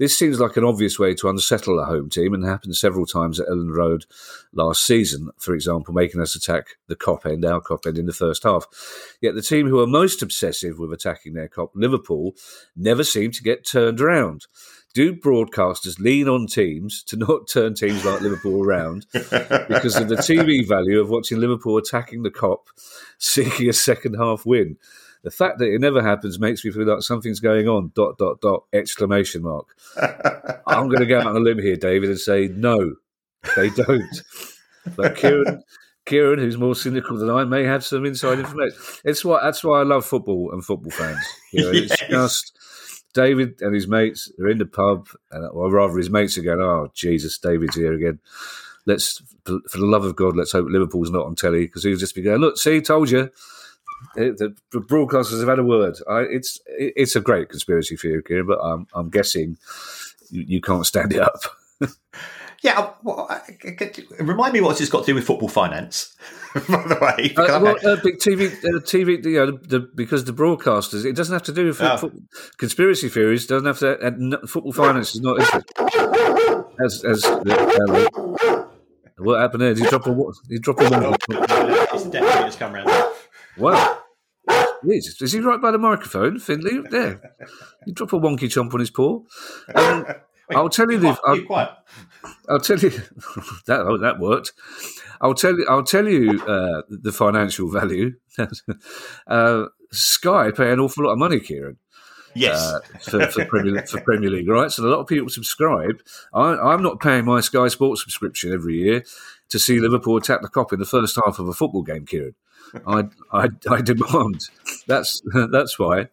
This 0.00 0.16
seems 0.16 0.40
like 0.40 0.56
an 0.56 0.64
obvious 0.64 0.98
way 0.98 1.12
to 1.16 1.28
unsettle 1.28 1.78
a 1.78 1.84
home 1.84 2.08
team 2.08 2.32
and 2.32 2.42
happened 2.42 2.74
several 2.74 3.04
times 3.04 3.38
at 3.38 3.48
Elland 3.48 3.76
Road 3.76 4.06
last 4.50 4.86
season, 4.86 5.28
for 5.36 5.54
example, 5.54 5.92
making 5.92 6.22
us 6.22 6.34
attack 6.34 6.68
the 6.88 6.96
Kop 6.96 7.26
end, 7.30 7.44
our 7.44 7.60
Kop 7.60 7.86
end 7.86 7.98
in 7.98 8.06
the 8.06 8.14
first 8.14 8.44
half. 8.44 8.64
Yet 9.20 9.34
the 9.34 9.42
team 9.42 9.68
who 9.68 9.78
are 9.78 9.86
most 9.86 10.22
obsessive 10.22 10.78
with 10.78 10.90
attacking 10.90 11.34
their 11.34 11.50
Kop, 11.50 11.72
Liverpool, 11.74 12.34
never 12.74 13.04
seem 13.04 13.30
to 13.32 13.42
get 13.42 13.66
turned 13.66 14.00
around. 14.00 14.46
Do 14.94 15.14
broadcasters 15.14 16.00
lean 16.00 16.28
on 16.28 16.46
teams 16.46 17.02
to 17.02 17.18
not 17.18 17.46
turn 17.52 17.74
teams 17.74 18.02
like 18.02 18.22
Liverpool 18.22 18.64
around 18.64 19.04
because 19.12 19.96
of 19.96 20.08
the 20.08 20.16
TV 20.26 20.66
value 20.66 20.98
of 20.98 21.10
watching 21.10 21.38
Liverpool 21.38 21.76
attacking 21.76 22.22
the 22.22 22.30
Kop, 22.30 22.68
seeking 23.18 23.68
a 23.68 23.74
second 23.74 24.14
half 24.14 24.46
win? 24.46 24.78
The 25.22 25.30
fact 25.30 25.58
that 25.58 25.72
it 25.72 25.80
never 25.80 26.02
happens 26.02 26.38
makes 26.38 26.64
me 26.64 26.70
feel 26.70 26.86
like 26.86 27.02
something's 27.02 27.40
going 27.40 27.68
on. 27.68 27.92
Dot 27.94 28.16
dot 28.18 28.40
dot 28.40 28.64
exclamation 28.72 29.42
mark. 29.42 29.66
I'm 30.66 30.88
going 30.88 31.00
to 31.00 31.06
go 31.06 31.20
out 31.20 31.26
on 31.26 31.36
a 31.36 31.40
limb 31.40 31.58
here, 31.58 31.76
David, 31.76 32.08
and 32.08 32.18
say 32.18 32.48
no, 32.48 32.94
they 33.56 33.70
don't. 33.70 34.22
But 34.96 35.16
Kieran, 35.16 35.62
Kieran, 36.06 36.38
who's 36.38 36.56
more 36.56 36.74
cynical 36.74 37.18
than 37.18 37.30
I, 37.30 37.44
may 37.44 37.64
have 37.64 37.84
some 37.84 38.06
inside 38.06 38.38
information. 38.38 38.78
It's 39.04 39.24
why 39.24 39.40
that's 39.42 39.62
why 39.62 39.80
I 39.80 39.82
love 39.82 40.04
football 40.04 40.50
and 40.52 40.64
football 40.64 40.90
fans. 40.90 41.24
You 41.52 41.64
know, 41.64 41.70
yes. 41.72 41.90
It's 41.90 42.08
just 42.08 42.58
David 43.12 43.60
and 43.60 43.74
his 43.74 43.88
mates 43.88 44.30
are 44.40 44.48
in 44.48 44.58
the 44.58 44.66
pub, 44.66 45.08
and, 45.30 45.46
or 45.50 45.70
rather, 45.70 45.98
his 45.98 46.10
mates 46.10 46.38
are 46.38 46.42
going, 46.42 46.60
"Oh 46.60 46.90
Jesus, 46.94 47.38
David's 47.38 47.76
here 47.76 47.92
again." 47.92 48.20
Let's, 48.86 49.22
for 49.44 49.78
the 49.78 49.86
love 49.86 50.04
of 50.04 50.16
God, 50.16 50.36
let's 50.36 50.52
hope 50.52 50.66
Liverpool's 50.68 51.10
not 51.10 51.26
on 51.26 51.34
telly 51.34 51.66
because 51.66 51.84
he'll 51.84 51.98
just 51.98 52.14
be 52.14 52.22
going, 52.22 52.40
"Look, 52.40 52.56
see, 52.56 52.80
told 52.80 53.10
you." 53.10 53.30
The, 54.14 54.54
the 54.72 54.80
broadcasters 54.80 55.40
have 55.40 55.48
had 55.48 55.58
a 55.58 55.64
word. 55.64 55.96
I, 56.08 56.20
it's 56.20 56.60
it's 56.66 57.16
a 57.16 57.20
great 57.20 57.48
conspiracy 57.48 57.96
theory, 57.96 58.22
Kieran, 58.22 58.46
but 58.46 58.58
I'm, 58.58 58.86
I'm 58.94 59.10
guessing 59.10 59.58
you, 60.30 60.44
you 60.46 60.60
can't 60.60 60.86
stand 60.86 61.12
it 61.12 61.20
up. 61.20 61.42
Yeah, 62.62 62.90
well, 63.02 63.26
remind 64.18 64.52
me 64.52 64.60
what's 64.60 64.80
this 64.80 64.90
got 64.90 65.00
to 65.00 65.06
do 65.06 65.14
with 65.14 65.24
football 65.24 65.48
finance? 65.48 66.14
By 66.54 66.60
the 66.60 66.98
way, 67.00 67.34
uh, 67.34 67.58
well, 67.58 67.76
uh, 67.82 67.96
big 68.02 68.18
TV, 68.18 68.52
uh, 68.52 68.80
TV, 68.80 69.24
you 69.24 69.46
know, 69.46 69.52
the, 69.52 69.80
because 69.80 70.26
the 70.26 70.32
broadcasters, 70.32 71.06
it 71.06 71.16
doesn't 71.16 71.32
have 71.32 71.44
to 71.44 71.52
do 71.52 71.66
with 71.66 71.80
oh. 71.80 71.96
football, 71.96 72.20
conspiracy 72.58 73.08
theories. 73.08 73.46
Doesn't 73.46 73.66
have 73.66 73.78
to. 73.78 73.98
And 74.06 74.36
football 74.46 74.72
finance 74.72 75.14
is 75.14 75.22
not 75.22 75.40
as 76.84 77.04
as. 77.04 77.24
Uh, 77.24 78.66
what 79.16 79.40
happened 79.40 79.62
there? 79.62 79.74
Did 79.74 79.84
you 79.84 79.90
drop 79.90 80.06
a? 80.06 80.14
Did 80.14 80.32
you 80.48 80.58
drop 80.58 80.80
a? 80.80 81.16
It's 81.94 82.04
the 82.04 82.10
deputy 82.10 82.44
just 82.44 82.58
come 82.58 82.74
round. 82.74 82.88
Wow. 83.60 83.98
Is, 84.84 85.20
is 85.20 85.32
he 85.32 85.40
right 85.40 85.60
by 85.60 85.70
the 85.70 85.78
microphone, 85.78 86.38
Finley? 86.38 86.80
There. 86.90 87.20
You 87.86 87.92
drop 87.92 88.12
a 88.12 88.18
wonky 88.18 88.48
chomp 88.48 88.72
on 88.72 88.80
his 88.80 88.90
paw. 88.90 89.20
Um, 89.74 90.06
I'll 90.50 90.68
tell 90.68 90.90
you 90.90 90.98
the. 90.98 91.18
I'll, 91.24 91.76
I'll, 92.48 92.60
tell 92.60 92.78
you 92.78 92.90
that 93.66 93.80
oh, 93.80 93.98
that 93.98 94.18
worked. 94.18 94.52
I'll 95.20 95.34
tell 95.34 95.56
you. 95.56 95.66
I'll 95.68 95.84
tell 95.84 96.08
you 96.08 96.42
uh, 96.44 96.82
the 96.88 97.12
financial 97.12 97.70
value. 97.70 98.14
uh, 99.26 99.66
Sky 99.92 100.50
pay 100.50 100.72
an 100.72 100.80
awful 100.80 101.04
lot 101.04 101.12
of 101.12 101.18
money, 101.18 101.40
Kieran. 101.40 101.76
Yes, 102.34 102.60
uh, 102.60 102.80
for, 103.00 103.26
for, 103.26 103.44
Premier, 103.44 103.84
for, 103.86 104.00
Premier, 104.00 104.30
League, 104.30 104.48
right? 104.48 104.70
So 104.70 104.84
a 104.84 104.86
lot 104.86 105.00
of 105.00 105.08
people 105.08 105.28
subscribe. 105.28 106.00
I, 106.32 106.72
am 106.72 106.82
not 106.82 107.00
paying 107.00 107.24
my 107.24 107.40
Sky 107.40 107.66
Sports 107.68 108.02
subscription 108.02 108.52
every 108.52 108.76
year 108.76 109.04
to 109.48 109.58
see 109.58 109.80
Liverpool 109.80 110.16
attack 110.16 110.40
the 110.40 110.48
Kop 110.48 110.72
in 110.72 110.78
the 110.78 110.86
first 110.86 111.16
half 111.16 111.40
of 111.40 111.48
a 111.48 111.52
football 111.52 111.82
game, 111.82 112.06
Kieran. 112.06 112.36
I, 112.86 113.08
I, 113.32 113.48
I 113.70 113.80
demand. 113.80 114.48
That's 114.86 115.22
that's 115.50 115.78
why. 115.78 116.08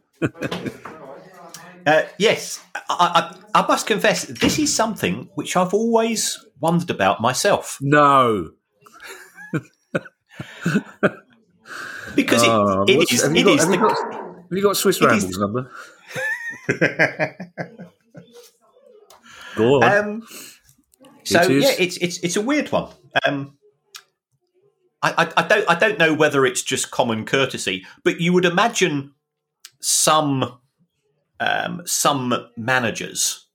Uh, 1.88 2.04
yes, 2.17 2.62
I, 2.76 3.32
I, 3.54 3.62
I, 3.62 3.65
must 3.65 3.88
confess, 3.88 4.26
this 4.26 4.60
is 4.60 4.76
something 4.76 5.30
which 5.36 5.56
I've 5.56 5.74
always 5.74 6.46
wondered 6.60 6.89
about 6.89 7.22
myself. 7.22 7.78
No. 7.80 8.52
because 12.13 12.43
oh, 12.43 12.84
it, 12.84 12.89
it 12.89 13.13
is. 13.13 13.24
Have 13.24 13.34
you, 13.34 13.46
got, 13.46 13.60
have, 13.60 13.70
the, 13.70 13.78
got, 13.78 14.13
have 14.13 14.52
you 14.52 14.62
got 14.62 14.76
Swiss 14.76 15.02
Rambles 15.02 15.38
number? 15.38 15.72
Go 19.56 19.82
on. 19.82 19.84
Um, 19.84 20.28
so 21.24 21.41
it 21.41 21.52
yeah, 21.52 21.72
it's 21.80 21.96
it's 21.98 22.17
it's 22.20 22.36
a 22.36 22.41
weird 22.41 22.70
one. 22.72 22.91
Um, 23.26 23.58
I, 25.01 25.31
I, 25.38 25.47
don't 25.47 25.69
I 25.69 25.75
don't 25.75 25.99
know 25.99 26.13
whether 26.13 26.45
it's 26.45 26.63
just 26.63 26.91
common 26.91 27.25
courtesy, 27.25 27.86
but 28.03 28.19
you 28.19 28.33
would 28.33 28.45
imagine 28.45 29.13
some 29.79 30.60
um, 31.39 31.83
some 31.86 32.49
managers, 32.57 33.45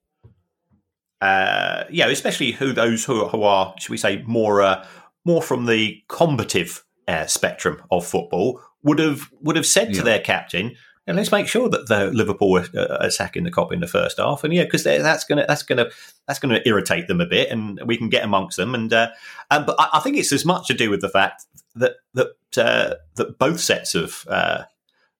uh, 1.20 1.84
yeah, 1.90 2.06
especially 2.06 2.52
who 2.52 2.72
those 2.72 3.04
who, 3.04 3.26
who 3.26 3.42
are, 3.42 3.74
should 3.78 3.90
we 3.90 3.96
say, 3.96 4.22
more 4.24 4.62
uh, 4.62 4.86
more 5.24 5.42
from 5.42 5.66
the 5.66 6.02
combative 6.08 6.84
uh, 7.08 7.26
spectrum 7.26 7.82
of 7.90 8.06
football 8.06 8.60
would 8.84 8.98
have 8.98 9.30
would 9.40 9.56
have 9.56 9.66
said 9.66 9.88
yeah. 9.88 9.98
to 9.98 10.02
their 10.02 10.20
captain, 10.20 10.76
and 11.06 11.16
let's 11.16 11.32
make 11.32 11.48
sure 11.48 11.68
that 11.68 11.88
the 11.88 12.06
Liverpool 12.12 12.58
are, 12.58 13.02
are 13.02 13.10
sacking 13.10 13.44
the 13.44 13.50
Kop 13.50 13.72
in 13.72 13.80
the 13.80 13.86
first 13.86 14.18
half, 14.18 14.44
and 14.44 14.54
yeah, 14.54 14.64
because 14.64 14.84
that's 14.84 15.24
gonna 15.24 15.44
that's 15.48 15.62
gonna 15.62 15.86
that's 16.26 16.38
gonna 16.38 16.60
irritate 16.64 17.08
them 17.08 17.20
a 17.20 17.26
bit, 17.26 17.50
and 17.50 17.80
we 17.84 17.96
can 17.96 18.08
get 18.08 18.24
amongst 18.24 18.56
them, 18.56 18.74
and 18.74 18.92
uh, 18.92 19.08
um, 19.50 19.66
but 19.66 19.76
I, 19.78 19.88
I, 19.94 20.00
think 20.00 20.16
it's 20.16 20.32
as 20.32 20.44
much 20.44 20.68
to 20.68 20.74
do 20.74 20.90
with 20.90 21.00
the 21.00 21.08
fact 21.08 21.44
that 21.74 21.96
that 22.14 22.28
uh, 22.56 22.94
that 23.16 23.38
both 23.38 23.60
sets 23.60 23.94
of 23.94 24.24
uh, 24.28 24.64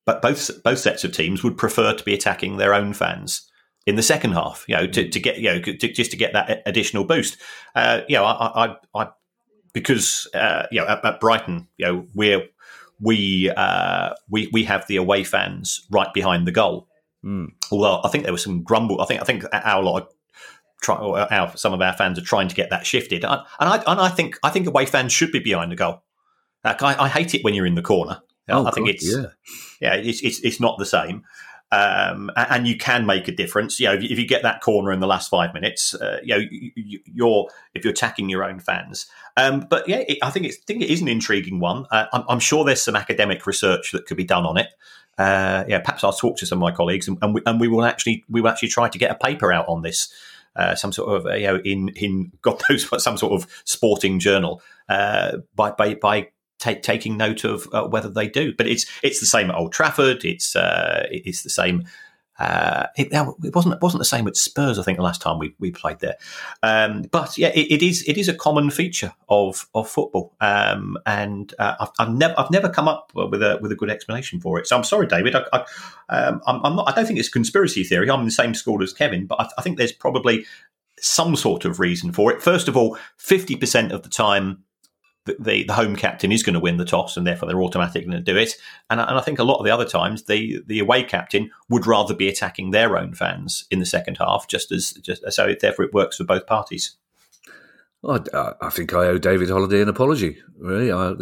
but 0.05 0.23
both 0.23 0.63
both 0.63 0.79
sets 0.79 1.05
of 1.05 1.13
teams 1.13 1.43
would 1.43 1.57
prefer 1.57 1.95
to 1.95 2.05
be 2.05 2.15
attacking 2.15 2.57
their 2.57 2.75
own 2.75 2.93
fans 2.93 3.51
in 3.87 3.97
the 3.97 4.03
second 4.03 4.33
half. 4.33 4.65
You 4.69 4.77
know, 4.77 4.87
to, 4.87 5.09
to 5.09 5.21
get 5.21 5.39
you 5.39 5.51
know 5.51 5.61
to, 5.61 5.75
just 5.75 6.11
to 6.13 6.17
get 6.17 6.33
that 6.33 6.63
additional 6.67 7.05
boost. 7.05 7.39
Uh, 7.75 8.03
you 8.09 8.17
know, 8.17 8.25
I, 8.25 8.67
I, 8.67 8.77
I 8.95 9.09
because 9.73 10.29
uh, 10.35 10.67
you 10.71 10.81
know 10.81 10.87
at, 10.87 11.05
at, 11.05 11.21
Brighton, 11.21 11.69
you 11.77 11.87
know 11.87 12.07
we're 12.15 12.43
we 13.03 13.51
uh, 13.51 14.15
we 14.31 14.49
we 14.53 14.65
have 14.65 14.87
the 14.87 14.97
away 14.97 15.25
fans 15.25 15.87
right 15.91 16.13
behind 16.15 16.47
the 16.47 16.53
goal. 16.53 16.89
Mm. 17.25 17.49
Although 17.71 18.01
I 18.05 18.09
think 18.09 18.25
there 18.25 18.33
was 18.33 18.43
some 18.43 18.63
grumble. 18.63 19.01
I 19.01 19.05
think 19.05 19.21
I 19.21 19.25
think 19.25 19.45
our 19.53 19.83
lot. 19.83 20.09
Try, 20.81 20.97
our, 20.97 21.57
some 21.57 21.73
of 21.73 21.81
our 21.81 21.93
fans 21.93 22.19
are 22.19 22.23
trying 22.23 22.49
to 22.49 22.57
get 22.57 22.71
that 22.71 22.85
shifted, 22.85 23.25
and 23.25 23.41
I, 23.61 23.77
and 23.87 24.01
I 24.01 24.09
think 24.09 24.37
I 24.43 24.51
think 24.51 24.67
away 24.67 24.85
fans 24.85 25.13
should 25.13 25.31
be 25.31 25.39
behind 25.39 25.71
the 25.71 25.77
goal. 25.77 26.03
Like 26.65 26.83
I, 26.83 27.05
I 27.05 27.09
hate 27.09 27.37
it 27.37 27.45
when 27.45 27.55
you're 27.55 27.67
in 27.67 27.77
the 27.77 27.83
corner. 27.83 28.21
Oh, 28.49 28.67
I 28.67 28.73
think 28.73 28.87
God, 28.87 28.95
it's 28.97 29.07
yeah, 29.09 29.27
yeah 29.81 29.95
it's, 29.95 30.21
it's, 30.23 30.41
it's 30.41 30.61
not 30.61 30.79
the 30.79 30.87
same. 30.87 31.23
Um, 31.73 32.31
and 32.37 32.69
you 32.69 32.77
can 32.77 33.07
make 33.07 33.29
a 33.29 33.33
difference. 33.33 33.81
You 33.81 33.87
know, 33.87 33.95
if 33.95 34.19
you 34.19 34.27
get 34.27 34.43
that 34.43 34.61
corner 34.61 34.93
in 34.93 35.01
the 35.01 35.07
last 35.07 35.31
five 35.31 35.55
minutes, 35.55 35.95
uh, 35.95 36.21
you 36.23 36.39
know, 36.39 36.45
you're 37.07 37.49
if 37.75 37.83
you're 37.83 37.93
attacking 37.93 38.29
your 38.29 38.45
own 38.45 38.61
fans. 38.61 39.07
Um, 39.39 39.67
but 39.71 39.89
yeah, 39.89 40.05
it, 40.07 40.19
I 40.23 40.29
think 40.29 40.45
it's 40.45 40.59
I 40.59 40.65
think 40.67 40.83
it 40.83 40.91
is 40.91 41.01
an 41.01 41.09
intriguing 41.09 41.61
one. 41.61 41.87
Uh, 41.91 42.07
I'm, 42.13 42.25
I'm, 42.29 42.41
sure 42.41 42.63
there's 42.63 42.83
some 42.83 42.95
academic 42.95 43.47
research 43.47 43.93
that 43.93 44.05
could 44.05 44.19
be 44.19 44.25
done 44.25 44.45
on 44.45 44.59
it. 44.59 44.69
Uh, 45.17 45.65
yeah, 45.67 45.79
perhaps 45.79 46.05
I'll 46.05 46.13
talk 46.13 46.37
to 46.39 46.47
some 46.47 46.59
of 46.59 46.61
my 46.61 46.73
colleagues, 46.73 47.09
and, 47.09 47.17
and, 47.23 47.35
we, 47.35 47.41
and 47.47 47.59
we 47.59 47.69
will 47.69 47.87
actually 47.87 48.23
we 48.29 48.43
will 48.43 48.51
actually 48.51 48.69
try 48.69 48.91
to 48.91 48.99
get 48.99 49.11
a 49.11 49.15
paper 49.15 49.51
out 49.51 49.67
on 49.67 49.81
this. 49.81 50.13
Uh, 50.55 50.75
some 50.75 50.93
sort 50.93 51.09
of 51.09 51.39
you 51.39 51.47
know 51.47 51.57
in 51.65 51.89
in 51.97 52.33
God 52.43 52.61
knows 52.69 52.93
what 52.93 53.01
some 53.01 53.17
sort 53.17 53.33
of 53.33 53.51
sporting 53.65 54.19
journal 54.19 54.61
uh, 54.91 55.39
by 55.57 55.71
by 55.71 55.95
by 55.95 56.29
taking 56.63 57.17
note 57.17 57.45
of 57.45 57.69
uh, 57.73 57.87
whether 57.87 58.09
they 58.09 58.29
do. 58.29 58.55
But 58.57 58.67
it's 58.67 58.87
it's 59.03 59.21
the 59.21 59.27
same 59.27 59.51
at 59.51 59.57
Old 59.57 59.73
Trafford. 59.73 60.25
It's 60.25 60.57
uh, 60.57 61.07
it's 61.11 61.43
the 61.43 61.51
same. 61.51 61.85
Uh, 62.39 62.87
it, 62.97 63.09
it, 63.13 63.55
wasn't 63.55 63.75
it 63.75 63.83
wasn't 63.83 64.01
the 64.01 64.07
same 64.07 64.27
at 64.27 64.37
Spurs. 64.37 64.79
I 64.79 64.83
think 64.83 64.97
the 64.97 65.05
last 65.05 65.21
time 65.21 65.39
we, 65.39 65.55
we 65.61 65.71
played 65.71 66.01
there. 66.01 66.17
Um, 66.63 67.03
but 67.13 67.37
yeah, 67.37 67.49
it, 67.49 67.71
it 67.71 67.83
is 67.83 68.03
it 68.09 68.17
is 68.17 68.29
a 68.29 68.35
common 68.35 68.71
feature 68.71 69.13
of 69.29 69.69
of 69.75 69.89
football, 69.89 70.35
um, 70.41 70.97
and 71.05 71.53
uh, 71.59 71.77
I've, 71.79 71.91
I've, 71.99 72.15
never 72.15 72.35
I've 72.39 72.51
never 72.51 72.69
come 72.69 72.89
up 72.89 73.13
with 73.15 73.43
a 73.43 73.59
with 73.61 73.71
a 73.71 73.77
good 73.77 73.91
explanation 73.91 74.41
for 74.41 74.59
it. 74.59 74.67
So 74.67 74.77
I'm 74.77 74.85
sorry, 74.85 75.07
David. 75.07 75.37
I, 75.37 75.45
I, 75.53 75.65
um, 76.09 76.41
I'm, 76.47 76.65
I'm 76.65 76.77
not, 76.77 76.89
I 76.89 76.93
don't 76.93 77.07
think 77.07 77.19
it's 77.19 77.29
conspiracy 77.29 77.85
theory. 77.85 78.11
I'm 78.11 78.21
in 78.21 78.27
the 78.27 78.33
same 78.33 78.55
school 78.55 78.83
as 78.83 78.93
Kevin, 78.93 79.27
but 79.27 79.41
I, 79.41 79.49
I 79.59 79.63
think 79.63 79.77
there's 79.77 79.93
probably 79.93 80.47
some 80.99 81.37
sort 81.37 81.65
of 81.65 81.81
reason 81.81 82.13
for 82.13 82.33
it. 82.33 82.43
First 82.43 82.67
of 82.67 82.77
all, 82.77 82.97
fifty 83.19 83.57
percent 83.57 83.93
of 83.93 84.03
the 84.03 84.09
time 84.09 84.65
the, 85.25 85.65
the 85.65 85.73
home 85.73 85.95
captain 85.95 86.33
is 86.33 86.43
going 86.43 86.55
to 86.55 86.61
win 86.61 86.79
the 86.79 86.85
toss 86.85 87.17
and 87.17 87.27
therefore 87.27 87.49
they're 87.49 87.63
automatically 87.63 88.03
going 88.03 88.13
to 88.13 88.33
do 88.33 88.37
it. 88.37 88.55
And, 88.91 89.01
and 89.01 89.19
I 89.19 89.21
think 89.21 89.39
a 89.39 89.45
lot 89.45 89.59
of 89.59 89.65
the 89.65 89.71
other 89.71 89.85
times 89.85 90.25
the 90.25 90.63
the 90.67 90.81
away 90.81 91.05
captain 91.05 91.51
would 91.69 91.87
rather 91.87 92.15
be 92.15 92.29
attacking 92.29 92.71
their 92.71 92.97
own 92.97 93.15
fans 93.15 93.67
in 93.71 93.79
the 93.79 93.87
second 93.87 94.19
half, 94.19 94.49
just 94.49 94.73
as 94.73 94.93
just 94.95 95.23
so 95.31 95.55
therefore 95.61 95.85
it 95.85 95.95
works 95.95 96.17
for 96.17 96.25
both 96.25 96.47
parties. 96.47 96.97
I, 98.05 98.19
I, 98.61 98.71
think 98.71 98.93
I 98.95 99.07
owe 99.07 99.19
David 99.19 99.49
Holliday 99.49 99.81
an 99.81 99.89
apology. 99.89 100.39
Really, 100.59 100.91
I, 100.91 101.15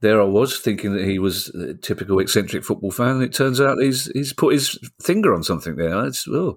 there 0.00 0.20
I 0.20 0.24
was 0.24 0.60
thinking 0.60 0.94
that 0.94 1.04
he 1.04 1.18
was 1.18 1.48
a 1.48 1.74
typical 1.74 2.20
eccentric 2.20 2.64
football 2.64 2.92
fan, 2.92 3.16
and 3.16 3.22
it 3.24 3.34
turns 3.34 3.60
out 3.60 3.78
he's 3.78 4.06
he's 4.12 4.32
put 4.32 4.54
his 4.54 4.78
finger 5.02 5.34
on 5.34 5.42
something 5.42 5.74
there. 5.74 6.06
It's, 6.06 6.26
oh. 6.28 6.56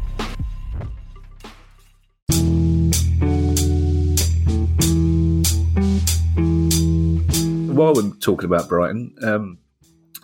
While 7.91 8.05
we're 8.05 8.15
talking 8.15 8.45
about 8.45 8.69
Brighton, 8.69 9.15
um, 9.21 9.57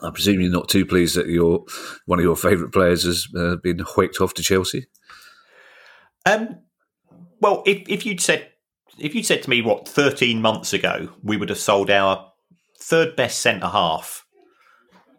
I 0.01 0.09
presume 0.11 0.39
you're 0.39 0.49
not 0.49 0.69
too 0.69 0.85
pleased 0.85 1.17
that 1.17 1.27
your 1.27 1.65
one 2.05 2.17
of 2.17 2.23
your 2.23 2.37
favourite 2.37 2.71
players 2.71 3.03
has 3.03 3.27
uh, 3.35 3.57
been 3.57 3.79
whicked 3.97 4.21
off 4.21 4.33
to 4.35 4.43
Chelsea. 4.43 4.87
Um, 6.25 6.59
well, 7.41 7.63
if, 7.65 7.83
if 7.89 8.05
you'd 8.05 8.21
said 8.21 8.49
if 8.97 9.13
you'd 9.13 9.25
said 9.25 9.43
to 9.43 9.49
me 9.49 9.61
what 9.61 9.85
13 9.85 10.41
months 10.41 10.71
ago 10.71 11.09
we 11.21 11.35
would 11.35 11.49
have 11.49 11.57
sold 11.57 11.91
our 11.91 12.31
third 12.79 13.17
best 13.17 13.39
centre 13.39 13.67
half 13.67 14.25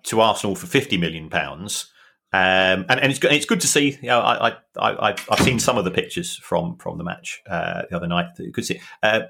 to 0.04 0.22
Arsenal 0.22 0.56
for 0.56 0.66
50 0.66 0.96
million 0.96 1.28
pounds. 1.28 1.92
Um, 2.32 2.87
and, 2.88 3.00
and 3.00 3.11
it's 3.11 3.18
good. 3.18 3.32
It's 3.32 3.46
good 3.46 3.61
to 3.61 3.66
see. 3.66 3.98
You 4.00 4.08
know, 4.08 4.20
I, 4.20 4.56
I, 4.78 5.11
I, 5.11 5.16
have 5.28 5.40
seen 5.40 5.58
some 5.58 5.76
of 5.76 5.84
the 5.84 5.90
pictures 5.90 6.37
from 6.37 6.78
from 6.78 6.96
the 6.96 7.04
match 7.04 7.42
uh, 7.46 7.82
the 7.90 7.96
other 7.96 8.06
night. 8.06 8.28
You 8.38 8.52
could 8.52 8.64
see. 8.64 8.80
Uh, 9.02 9.20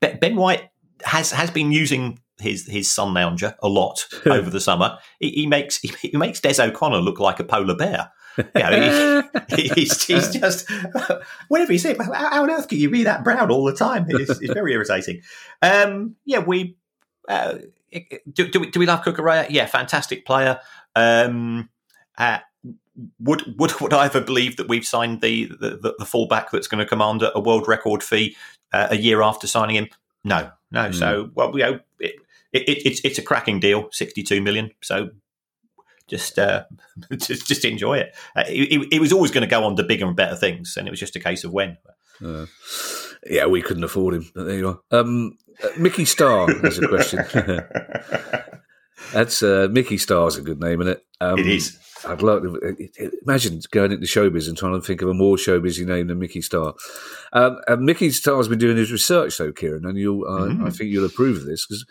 ben 0.00 0.34
White 0.34 0.70
has 1.04 1.30
has 1.30 1.52
been 1.52 1.70
using 1.70 2.18
his 2.40 2.66
his 2.66 2.90
sun 2.90 3.14
lounger 3.14 3.54
a 3.62 3.68
lot 3.68 4.06
over 4.26 4.50
the 4.50 4.60
summer. 4.60 4.98
He, 5.20 5.30
he 5.30 5.46
makes 5.46 5.78
he, 5.78 5.92
he, 6.00 6.16
makes 6.16 6.40
Des 6.40 6.62
O'Connor 6.62 6.98
look 6.98 7.20
like 7.20 7.40
a 7.40 7.44
polar 7.44 7.76
bear. 7.76 8.12
You 8.36 8.44
know, 8.54 9.22
he, 9.48 9.68
he's, 9.74 10.04
he's, 10.04 10.30
just 10.30 10.68
whatever 11.48 11.72
he 11.72 11.78
said. 11.78 11.96
How, 11.98 12.12
how, 12.12 12.42
on 12.42 12.50
earth 12.50 12.68
can 12.68 12.78
you 12.78 12.90
be 12.90 13.04
that 13.04 13.22
brown 13.22 13.50
all 13.50 13.64
the 13.64 13.74
time? 13.74 14.06
It's, 14.08 14.40
it's 14.40 14.52
very 14.52 14.72
irritating. 14.72 15.22
Um, 15.62 16.16
yeah, 16.24 16.40
we 16.40 16.76
uh, 17.28 17.58
do, 18.32 18.48
do, 18.48 18.60
we, 18.60 18.70
do 18.70 18.80
we 18.80 18.86
love 18.86 19.02
Cucurella? 19.04 19.46
Yeah, 19.50 19.66
fantastic 19.66 20.26
player. 20.26 20.60
Um, 20.96 21.68
uh, 22.18 22.38
would 23.18 23.42
would 23.58 23.80
would 23.80 23.92
I 23.92 24.06
ever 24.06 24.20
believe 24.20 24.56
that 24.56 24.68
we've 24.68 24.86
signed 24.86 25.20
the 25.20 25.46
the, 25.46 25.94
the 25.98 26.06
fullback 26.06 26.50
that's 26.50 26.68
going 26.68 26.78
to 26.78 26.86
command 26.86 27.22
a 27.22 27.40
world 27.40 27.66
record 27.66 28.02
fee 28.02 28.36
uh, 28.72 28.88
a 28.90 28.96
year 28.96 29.22
after 29.22 29.46
signing 29.46 29.76
him? 29.76 29.88
No, 30.22 30.50
no. 30.70 30.88
Mm. 30.88 30.94
So 30.94 31.30
well, 31.34 31.52
you 31.52 31.64
know, 31.64 31.80
it, 31.98 32.14
it, 32.54 32.86
it's 32.86 33.00
it's 33.04 33.18
a 33.18 33.22
cracking 33.22 33.60
deal, 33.60 33.88
sixty 33.92 34.22
two 34.22 34.40
million. 34.40 34.70
So 34.82 35.10
just 36.08 36.38
uh, 36.38 36.64
just 37.12 37.46
just 37.46 37.64
enjoy 37.64 37.98
it. 37.98 38.14
Uh, 38.36 38.44
it, 38.46 38.88
it 38.92 39.00
was 39.00 39.12
always 39.12 39.30
going 39.30 39.42
to 39.42 39.50
go 39.50 39.64
on 39.64 39.76
to 39.76 39.82
bigger 39.82 40.06
and 40.06 40.16
better 40.16 40.36
things, 40.36 40.76
and 40.76 40.86
it 40.86 40.90
was 40.90 41.00
just 41.00 41.16
a 41.16 41.20
case 41.20 41.44
of 41.44 41.52
when. 41.52 41.78
Uh, 42.24 42.46
yeah, 43.26 43.46
we 43.46 43.62
couldn't 43.62 43.84
afford 43.84 44.14
him. 44.14 44.30
But 44.34 44.44
there 44.44 44.58
you 44.58 44.68
are. 44.68 44.80
Um, 44.90 45.38
uh, 45.62 45.68
Mickey 45.76 46.04
Star 46.04 46.46
has 46.62 46.78
a 46.78 46.88
question. 46.88 47.24
That's 49.12 49.42
uh, 49.42 49.68
Mickey 49.70 49.98
Star's 49.98 50.36
a 50.36 50.42
good 50.42 50.60
name, 50.60 50.80
isn't 50.80 50.94
it? 50.94 51.04
Um, 51.20 51.38
it 51.38 51.46
is. 51.46 51.78
I'd 52.06 52.22
love 52.22 52.42
to 52.42 52.90
imagine 53.22 53.60
going 53.70 53.92
into 53.92 54.06
showbiz 54.06 54.48
and 54.48 54.56
trying 54.56 54.80
to 54.80 54.86
think 54.86 55.02
of 55.02 55.08
a 55.08 55.14
more 55.14 55.36
showbizy 55.36 55.86
name 55.86 56.08
than 56.08 56.18
Mickey 56.18 56.42
Star. 56.42 56.74
Um, 57.32 57.58
and 57.66 57.82
Mickey 57.82 58.10
Star's 58.10 58.48
been 58.48 58.58
doing 58.58 58.76
his 58.76 58.92
research, 58.92 59.38
though, 59.38 59.52
Kieran, 59.52 59.86
and 59.86 59.98
you'll, 59.98 60.26
uh, 60.26 60.48
mm. 60.48 60.66
I 60.66 60.70
think 60.70 60.90
you'll 60.90 61.06
approve 61.06 61.38
of 61.38 61.46
this 61.46 61.66
because 61.66 61.86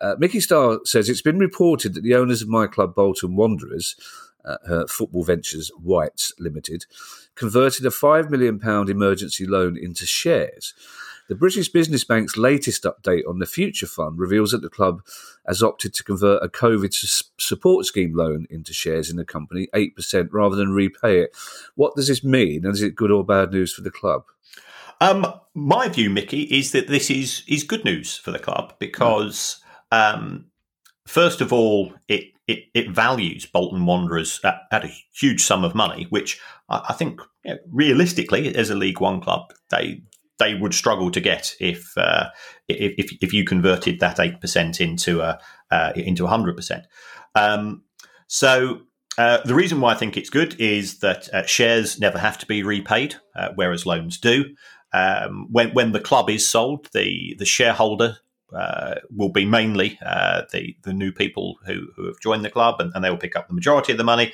uh, 0.00 0.14
Mickey 0.18 0.40
Star 0.40 0.80
says 0.84 1.08
it's 1.08 1.22
been 1.22 1.38
reported 1.38 1.94
that 1.94 2.02
the 2.02 2.14
owners 2.14 2.42
of 2.42 2.48
my 2.48 2.66
club, 2.66 2.94
Bolton 2.94 3.36
Wanderers, 3.36 3.96
uh, 4.44 4.86
Football 4.86 5.24
Ventures 5.24 5.70
Whites 5.82 6.32
Limited, 6.38 6.86
converted 7.34 7.84
a 7.84 7.90
£5 7.90 8.30
million 8.30 8.60
emergency 8.88 9.46
loan 9.46 9.76
into 9.76 10.06
shares. 10.06 10.74
The 11.28 11.34
British 11.34 11.68
Business 11.70 12.04
Bank's 12.04 12.36
latest 12.36 12.84
update 12.84 13.22
on 13.28 13.40
the 13.40 13.46
Future 13.46 13.86
Fund 13.86 14.18
reveals 14.18 14.52
that 14.52 14.62
the 14.62 14.68
club 14.68 15.02
has 15.46 15.60
opted 15.60 15.92
to 15.94 16.04
convert 16.04 16.42
a 16.42 16.48
COVID 16.48 16.94
support 17.38 17.86
scheme 17.86 18.14
loan 18.14 18.46
into 18.48 18.72
shares 18.72 19.10
in 19.10 19.16
the 19.16 19.24
company, 19.24 19.68
8% 19.74 20.28
rather 20.30 20.54
than 20.54 20.72
repay 20.72 21.20
it. 21.20 21.36
What 21.74 21.96
does 21.96 22.06
this 22.06 22.22
mean? 22.22 22.64
And 22.64 22.74
is 22.74 22.82
it 22.82 22.94
good 22.94 23.10
or 23.10 23.24
bad 23.24 23.50
news 23.50 23.72
for 23.72 23.82
the 23.82 23.90
club? 23.90 24.24
Um, 25.00 25.26
my 25.52 25.88
view, 25.88 26.10
Mickey, 26.10 26.42
is 26.42 26.70
that 26.72 26.86
this 26.86 27.10
is, 27.10 27.42
is 27.48 27.64
good 27.64 27.84
news 27.84 28.16
for 28.16 28.30
the 28.30 28.38
club 28.38 28.74
because, 28.78 29.58
um, 29.90 30.46
first 31.06 31.40
of 31.40 31.52
all, 31.52 31.92
it, 32.06 32.32
it, 32.46 32.66
it, 32.72 32.90
values 32.90 33.44
Bolton 33.46 33.84
Wanderers 33.84 34.40
at, 34.44 34.60
at, 34.70 34.84
a 34.84 34.94
huge 35.12 35.42
sum 35.42 35.64
of 35.64 35.74
money, 35.74 36.06
which 36.10 36.40
I, 36.68 36.86
I 36.90 36.92
think 36.94 37.20
you 37.44 37.54
know, 37.54 37.58
realistically, 37.70 38.54
as 38.54 38.70
a 38.70 38.76
League 38.76 39.00
One 39.00 39.20
club, 39.20 39.52
they 39.70 40.02
they 40.38 40.54
would 40.54 40.74
struggle 40.74 41.10
to 41.10 41.20
get 41.20 41.54
if 41.60 41.96
uh, 41.96 42.30
if, 42.68 43.16
if 43.20 43.32
you 43.32 43.44
converted 43.44 44.00
that 44.00 44.20
eight 44.20 44.40
percent 44.40 44.80
into 44.80 45.20
a 45.20 45.38
uh, 45.70 45.92
into 45.96 46.26
hundred 46.26 46.56
percent. 46.56 46.86
Um, 47.34 47.82
so 48.26 48.82
uh, 49.18 49.38
the 49.44 49.54
reason 49.54 49.80
why 49.80 49.92
I 49.92 49.96
think 49.96 50.16
it's 50.16 50.30
good 50.30 50.58
is 50.60 50.98
that 51.00 51.32
uh, 51.32 51.46
shares 51.46 51.98
never 51.98 52.18
have 52.18 52.38
to 52.38 52.46
be 52.46 52.62
repaid, 52.62 53.16
uh, 53.34 53.48
whereas 53.54 53.86
loans 53.86 54.18
do. 54.18 54.44
Um, 54.92 55.48
when 55.50 55.70
when 55.70 55.92
the 55.92 56.00
club 56.00 56.30
is 56.30 56.48
sold, 56.48 56.88
the 56.92 57.34
the 57.38 57.46
shareholder 57.46 58.18
uh, 58.54 58.96
will 59.10 59.30
be 59.30 59.44
mainly 59.44 59.98
the 60.00 60.74
the 60.82 60.92
new 60.92 61.12
people 61.12 61.58
who 61.66 61.88
who 61.96 62.06
have 62.06 62.20
joined 62.20 62.44
the 62.44 62.50
club, 62.50 62.80
and, 62.80 62.92
and 62.94 63.04
they 63.04 63.10
will 63.10 63.16
pick 63.16 63.36
up 63.36 63.48
the 63.48 63.54
majority 63.54 63.92
of 63.92 63.98
the 63.98 64.04
money 64.04 64.32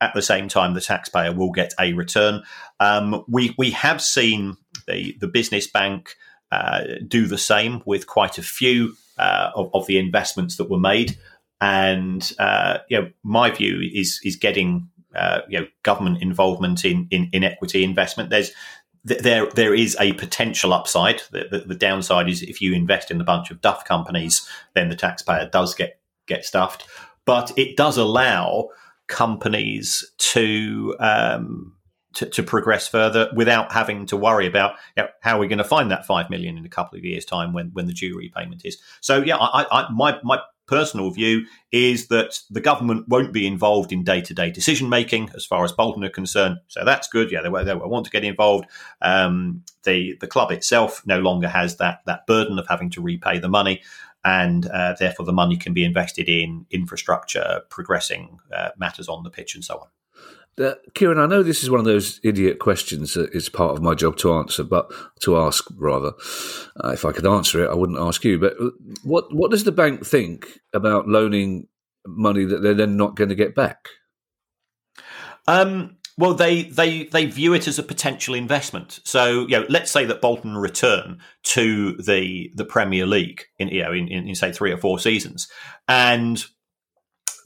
at 0.00 0.12
the 0.14 0.22
same 0.22 0.48
time, 0.48 0.74
the 0.74 0.80
taxpayer 0.80 1.32
will 1.32 1.50
get 1.50 1.72
a 1.80 1.92
return. 1.94 2.42
Um, 2.80 3.24
we 3.28 3.54
we 3.56 3.70
have 3.70 4.02
seen 4.02 4.56
the 4.86 5.16
the 5.20 5.28
business 5.28 5.66
bank 5.66 6.16
uh, 6.50 6.84
do 7.06 7.26
the 7.26 7.38
same 7.38 7.82
with 7.84 8.06
quite 8.06 8.38
a 8.38 8.42
few 8.42 8.96
uh, 9.18 9.50
of, 9.54 9.70
of, 9.74 9.86
the 9.86 9.98
investments 9.98 10.56
that 10.56 10.70
were 10.70 10.78
made, 10.78 11.16
and 11.60 12.32
uh, 12.38 12.78
you 12.88 13.00
know, 13.00 13.10
my 13.22 13.50
view 13.50 13.80
is 13.92 14.20
is 14.24 14.36
getting 14.36 14.88
uh, 15.14 15.40
you 15.48 15.60
know 15.60 15.66
government 15.82 16.22
involvement 16.22 16.84
in, 16.84 17.06
in, 17.10 17.28
in 17.32 17.44
equity 17.44 17.84
investment. 17.84 18.30
There's 18.30 18.52
there 19.04 19.46
there 19.50 19.74
is 19.74 19.96
a 20.00 20.14
potential 20.14 20.72
upside. 20.72 21.22
The, 21.30 21.46
the, 21.50 21.58
the, 21.58 21.74
downside 21.74 22.28
is 22.28 22.42
if 22.42 22.60
you 22.60 22.72
invest 22.72 23.10
in 23.10 23.20
a 23.20 23.24
bunch 23.24 23.50
of 23.50 23.60
duff 23.60 23.84
companies, 23.84 24.48
then 24.74 24.88
the 24.88 24.96
taxpayer 24.96 25.48
does 25.50 25.74
get 25.74 26.00
get 26.26 26.44
stuffed. 26.44 26.86
But 27.26 27.52
it 27.56 27.76
does 27.76 27.98
allow 27.98 28.70
companies 29.06 30.10
to 30.18 30.96
um, 30.98 31.73
to, 32.14 32.26
to, 32.26 32.42
progress 32.42 32.88
further 32.88 33.30
without 33.34 33.72
having 33.72 34.06
to 34.06 34.16
worry 34.16 34.46
about 34.46 34.74
you 34.96 35.02
know, 35.02 35.08
how 35.20 35.38
we're 35.38 35.48
going 35.48 35.58
to 35.58 35.64
find 35.64 35.90
that 35.90 36.06
five 36.06 36.30
million 36.30 36.56
in 36.56 36.64
a 36.64 36.68
couple 36.68 36.98
of 36.98 37.04
years' 37.04 37.24
time 37.24 37.52
when 37.52 37.68
when 37.68 37.86
the 37.86 37.92
due 37.92 38.16
repayment 38.16 38.64
is. 38.64 38.78
So 39.00 39.22
yeah, 39.22 39.36
I, 39.36 39.66
I, 39.70 39.92
my 39.92 40.18
my 40.22 40.40
personal 40.66 41.10
view 41.10 41.44
is 41.72 42.08
that 42.08 42.40
the 42.50 42.60
government 42.60 43.06
won't 43.08 43.32
be 43.32 43.46
involved 43.46 43.92
in 43.92 44.02
day 44.02 44.20
to 44.22 44.34
day 44.34 44.50
decision 44.50 44.88
making 44.88 45.30
as 45.34 45.44
far 45.44 45.64
as 45.64 45.72
Bolton 45.72 46.04
are 46.04 46.08
concerned. 46.10 46.58
So 46.68 46.84
that's 46.84 47.08
good. 47.08 47.30
Yeah, 47.30 47.42
they, 47.42 47.64
they 47.64 47.74
want 47.74 48.06
to 48.06 48.10
get 48.10 48.24
involved. 48.24 48.66
Um, 49.02 49.62
the 49.82 50.16
the 50.20 50.26
club 50.26 50.50
itself 50.50 51.02
no 51.06 51.18
longer 51.18 51.48
has 51.48 51.76
that 51.76 52.00
that 52.06 52.26
burden 52.26 52.58
of 52.58 52.66
having 52.68 52.90
to 52.90 53.02
repay 53.02 53.38
the 53.38 53.48
money 53.48 53.82
and 54.24 54.66
uh, 54.68 54.94
therefore 54.98 55.26
the 55.26 55.32
money 55.32 55.56
can 55.56 55.74
be 55.74 55.84
invested 55.84 56.28
in 56.28 56.66
infrastructure, 56.70 57.60
progressing 57.68 58.38
uh, 58.52 58.70
matters 58.78 59.08
on 59.08 59.22
the 59.22 59.30
pitch, 59.30 59.54
and 59.54 59.64
so 59.64 59.78
on. 59.78 59.88
Uh, 60.58 60.74
Kieran, 60.94 61.18
I 61.18 61.26
know 61.26 61.42
this 61.42 61.62
is 61.62 61.70
one 61.70 61.80
of 61.80 61.86
those 61.86 62.20
idiot 62.22 62.60
questions 62.60 63.14
that 63.14 63.34
is 63.34 63.48
part 63.48 63.72
of 63.72 63.82
my 63.82 63.94
job 63.94 64.16
to 64.18 64.34
answer, 64.34 64.62
but 64.62 64.92
to 65.22 65.36
ask 65.36 65.64
rather. 65.76 66.12
Uh, 66.82 66.90
if 66.90 67.04
I 67.04 67.12
could 67.12 67.26
answer 67.26 67.64
it, 67.64 67.70
I 67.70 67.74
wouldn't 67.74 67.98
ask 67.98 68.24
you. 68.24 68.38
But 68.38 68.54
uh, 68.60 68.70
what 69.02 69.34
what 69.34 69.50
does 69.50 69.64
the 69.64 69.72
bank 69.72 70.06
think 70.06 70.60
about 70.72 71.08
loaning 71.08 71.68
money 72.06 72.44
that 72.44 72.62
they're 72.62 72.74
then 72.74 72.96
not 72.96 73.16
going 73.16 73.30
to 73.30 73.34
get 73.34 73.54
back? 73.54 73.88
Um, 75.48 75.96
well, 76.16 76.34
they 76.34 76.62
they 76.62 77.04
they 77.04 77.26
view 77.26 77.54
it 77.54 77.66
as 77.66 77.78
a 77.78 77.82
potential 77.82 78.34
investment. 78.34 79.00
So, 79.04 79.46
you 79.48 79.60
know, 79.60 79.66
let's 79.68 79.90
say 79.90 80.04
that 80.04 80.20
Bolton 80.20 80.56
return 80.56 81.18
to 81.44 81.96
the 81.96 82.52
the 82.54 82.64
Premier 82.64 83.06
League 83.06 83.44
in 83.58 83.68
you 83.68 83.82
know 83.82 83.92
in, 83.92 84.06
in, 84.08 84.28
in 84.28 84.34
say 84.34 84.52
three 84.52 84.70
or 84.70 84.78
four 84.78 85.00
seasons, 85.00 85.48
and 85.88 86.44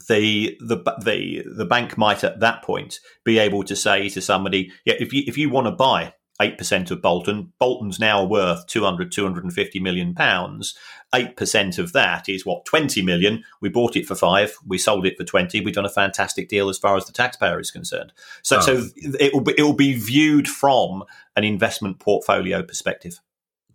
the 0.09 0.57
the 0.61 0.77
the 1.05 1.45
the 1.47 1.65
bank 1.65 1.97
might 1.97 2.25
at 2.25 2.41
that 2.41 2.63
point 2.63 3.01
be 3.25 3.39
able 3.39 3.63
to 3.65 3.77
say 3.77 4.09
to 4.11 4.21
somebody, 4.21 4.73
yeah, 4.85 4.95
if 4.99 5.13
you 5.13 5.23
if 5.27 5.39
you 5.39 5.51
want 5.51 5.67
to 5.67 5.73
buy 5.73 6.15
8% 6.41 6.91
of 6.91 7.03
Bolton. 7.03 7.53
Bolton's 7.59 7.99
now 7.99 8.25
worth 8.25 8.67
200, 8.67 9.11
250 9.11 9.81
million 9.81 10.15
pounds. 10.15 10.77
8% 11.13 11.79
of 11.79 11.93
that 11.93 12.29
is 12.29 12.47
what, 12.47 12.65
20 12.65 13.03
million? 13.03 13.43
We 13.61 13.69
bought 13.69 13.97
it 13.97 14.07
for 14.07 14.15
five. 14.15 14.57
We 14.65 14.79
sold 14.79 15.07
it 15.07 15.17
for 15.17 15.25
20. 15.25 15.61
We've 15.61 15.75
done 15.75 15.85
a 15.85 15.91
fantastic 15.91 16.49
deal 16.49 16.69
as 16.69 16.79
far 16.79 16.97
as 16.97 17.07
the 17.07 17.13
taxpayer 17.13 17.59
is 17.59 17.71
concerned. 17.71 18.13
So, 18.43 18.59
oh. 18.59 18.61
so 18.61 18.85
it 18.97 19.35
will 19.35 19.41
be, 19.41 19.55
it 19.59 19.63
will 19.63 19.73
be 19.73 19.95
viewed 19.95 20.49
from 20.49 21.05
an 21.35 21.45
investment 21.45 21.99
portfolio 21.99 22.63
perspective. 22.63 23.21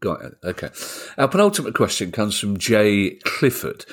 Got 0.04 0.26
it. 0.26 0.34
Okay. 0.44 0.68
Our 1.18 1.30
penultimate 1.30 1.76
question 1.76 2.12
comes 2.12 2.38
from 2.38 2.58
Jay 2.58 3.12
Clifford. 3.24 3.86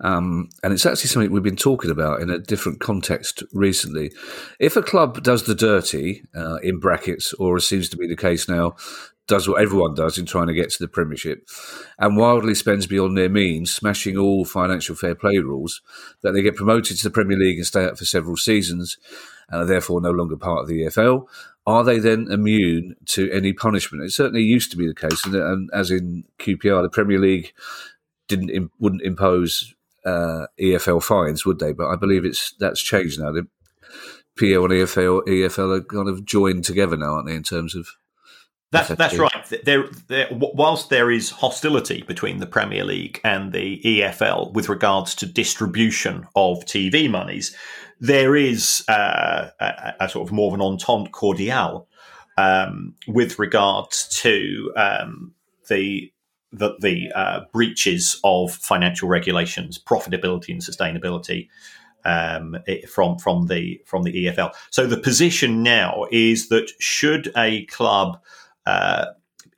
Um, 0.00 0.48
and 0.62 0.72
it's 0.72 0.86
actually 0.86 1.08
something 1.08 1.30
we've 1.30 1.42
been 1.42 1.56
talking 1.56 1.90
about 1.90 2.22
in 2.22 2.30
a 2.30 2.38
different 2.38 2.80
context 2.80 3.42
recently. 3.52 4.10
If 4.58 4.78
a 4.78 4.82
club 4.82 5.22
does 5.22 5.42
the 5.42 5.54
dirty, 5.54 6.22
uh, 6.34 6.56
in 6.62 6.80
brackets, 6.80 7.34
or 7.34 7.56
as 7.56 7.66
seems 7.66 7.90
to 7.90 7.98
be 7.98 8.06
the 8.06 8.16
case 8.16 8.48
now, 8.48 8.76
does 9.26 9.46
what 9.46 9.60
everyone 9.60 9.92
does 9.92 10.16
in 10.16 10.24
trying 10.24 10.46
to 10.46 10.54
get 10.54 10.70
to 10.70 10.82
the 10.82 10.88
Premiership, 10.88 11.46
and 11.98 12.16
wildly 12.16 12.54
spends 12.54 12.86
beyond 12.86 13.18
their 13.18 13.28
means, 13.28 13.70
smashing 13.70 14.16
all 14.16 14.46
financial 14.46 14.96
fair 14.96 15.14
play 15.14 15.36
rules, 15.36 15.82
that 16.22 16.32
they 16.32 16.40
get 16.40 16.56
promoted 16.56 16.96
to 16.96 17.04
the 17.04 17.12
Premier 17.12 17.36
League 17.36 17.58
and 17.58 17.66
stay 17.66 17.84
up 17.84 17.98
for 17.98 18.06
several 18.06 18.38
seasons, 18.38 18.96
and 19.50 19.62
are 19.62 19.66
therefore 19.66 20.00
no 20.00 20.10
longer 20.10 20.36
part 20.36 20.62
of 20.62 20.68
the 20.68 20.82
EFL. 20.82 21.26
Are 21.66 21.84
they 21.84 21.98
then 21.98 22.28
immune 22.30 22.96
to 23.06 23.30
any 23.30 23.52
punishment? 23.52 24.04
It 24.04 24.12
certainly 24.12 24.42
used 24.42 24.70
to 24.70 24.76
be 24.76 24.86
the 24.86 24.94
case, 24.94 25.24
and, 25.26 25.34
and 25.34 25.70
as 25.72 25.90
in 25.90 26.24
QPR, 26.38 26.82
the 26.82 26.88
Premier 26.88 27.18
League 27.18 27.52
didn't 28.26 28.70
wouldn't 28.78 29.02
impose 29.02 29.74
uh, 30.04 30.46
EFL 30.60 31.02
fines, 31.02 31.44
would 31.44 31.58
they? 31.58 31.72
But 31.72 31.88
I 31.88 31.96
believe 31.96 32.24
it's 32.24 32.54
that's 32.58 32.80
changed 32.80 33.20
now. 33.20 33.32
The 33.32 33.46
PL 34.38 34.64
and 34.64 34.72
EFL 34.72 35.26
EFL 35.26 35.78
are 35.78 35.82
kind 35.82 36.08
of 36.08 36.24
joined 36.24 36.64
together 36.64 36.96
now, 36.96 37.14
aren't 37.14 37.26
they? 37.26 37.34
In 37.34 37.42
terms 37.42 37.74
of 37.74 37.88
that's 38.70 38.88
that's 38.90 39.18
right. 39.18 39.32
There, 39.64 39.88
there, 40.08 40.28
whilst 40.30 40.90
there 40.90 41.10
is 41.10 41.30
hostility 41.30 42.02
between 42.02 42.38
the 42.38 42.46
Premier 42.46 42.84
League 42.84 43.18
and 43.24 43.52
the 43.52 43.80
EFL 43.82 44.52
with 44.52 44.68
regards 44.68 45.14
to 45.16 45.26
distribution 45.26 46.26
of 46.36 46.64
TV 46.66 47.10
monies, 47.10 47.56
there 48.00 48.36
is 48.36 48.84
uh, 48.88 49.50
a, 49.60 49.94
a, 50.00 50.08
sort 50.08 50.28
of 50.28 50.32
more 50.32 50.48
of 50.48 50.54
an 50.54 50.60
entente 50.60 51.12
cordiale 51.12 51.86
um, 52.36 52.94
with 53.06 53.38
regards 53.38 54.08
to 54.20 54.72
um, 54.76 55.32
the 55.68 56.12
the, 56.50 56.76
the 56.80 57.12
uh, 57.14 57.40
breaches 57.52 58.18
of 58.24 58.52
financial 58.52 59.06
regulations, 59.06 59.78
profitability, 59.78 60.48
and 60.48 60.62
sustainability 60.62 61.48
um, 62.04 62.56
from 62.88 63.18
from 63.18 63.46
the 63.48 63.80
from 63.84 64.02
the 64.04 64.26
EFL. 64.26 64.54
So 64.70 64.86
the 64.86 64.96
position 64.96 65.62
now 65.62 66.06
is 66.10 66.48
that 66.48 66.70
should 66.78 67.30
a 67.36 67.66
club 67.66 68.18
uh, 68.66 69.06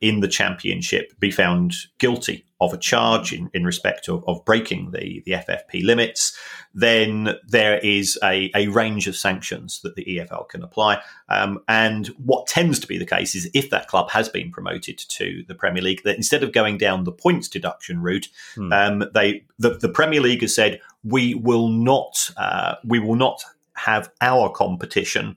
in 0.01 0.21
the 0.21 0.29
championship 0.29 1.19
be 1.21 1.31
found 1.31 1.75
guilty 1.99 2.45
of 2.61 2.75
a 2.75 2.79
charge 2.79 3.33
in, 3.33 3.51
in 3.55 3.65
respect 3.65 4.09
of, 4.09 4.23
of 4.27 4.45
breaking 4.45 4.91
the, 4.91 5.23
the 5.25 5.33
FFP 5.33 5.83
limits, 5.83 6.37
then 6.75 7.35
there 7.47 7.79
is 7.79 8.19
a, 8.23 8.51
a 8.55 8.69
range 8.69 9.09
of 9.09 9.17
sanctions 9.17 9.81
that 9.81 9.95
the 9.95 10.05
EFL 10.05 10.49
can 10.49 10.63
apply. 10.63 11.01
Um, 11.31 11.63
and 11.69 12.09
what 12.19 12.47
tends 12.47 12.79
to 12.81 12.87
be 12.87 12.99
the 12.99 13.07
case 13.07 13.35
is 13.35 13.51
if 13.55 13.71
that 13.71 13.89
club 13.89 14.11
has 14.11 14.29
been 14.29 14.51
promoted 14.51 14.99
to 14.99 15.43
the 15.49 15.55
Premier 15.55 15.83
League, 15.83 16.03
that 16.05 16.17
instead 16.17 16.43
of 16.43 16.53
going 16.53 16.77
down 16.77 17.05
the 17.05 17.13
points 17.13 17.49
deduction 17.49 18.03
route, 18.03 18.29
hmm. 18.55 18.73
um, 18.73 19.05
they 19.15 19.45
the, 19.59 19.71
the, 19.71 19.89
Premier 19.89 20.21
League 20.21 20.43
has 20.43 20.55
said 20.55 20.81
we 21.03 21.35
will 21.35 21.69
not 21.69 22.31
uh, 22.37 22.77
we 22.85 22.99
will 22.99 23.17
not 23.17 23.43
have 23.75 24.11
our 24.21 24.51
competition 24.51 25.37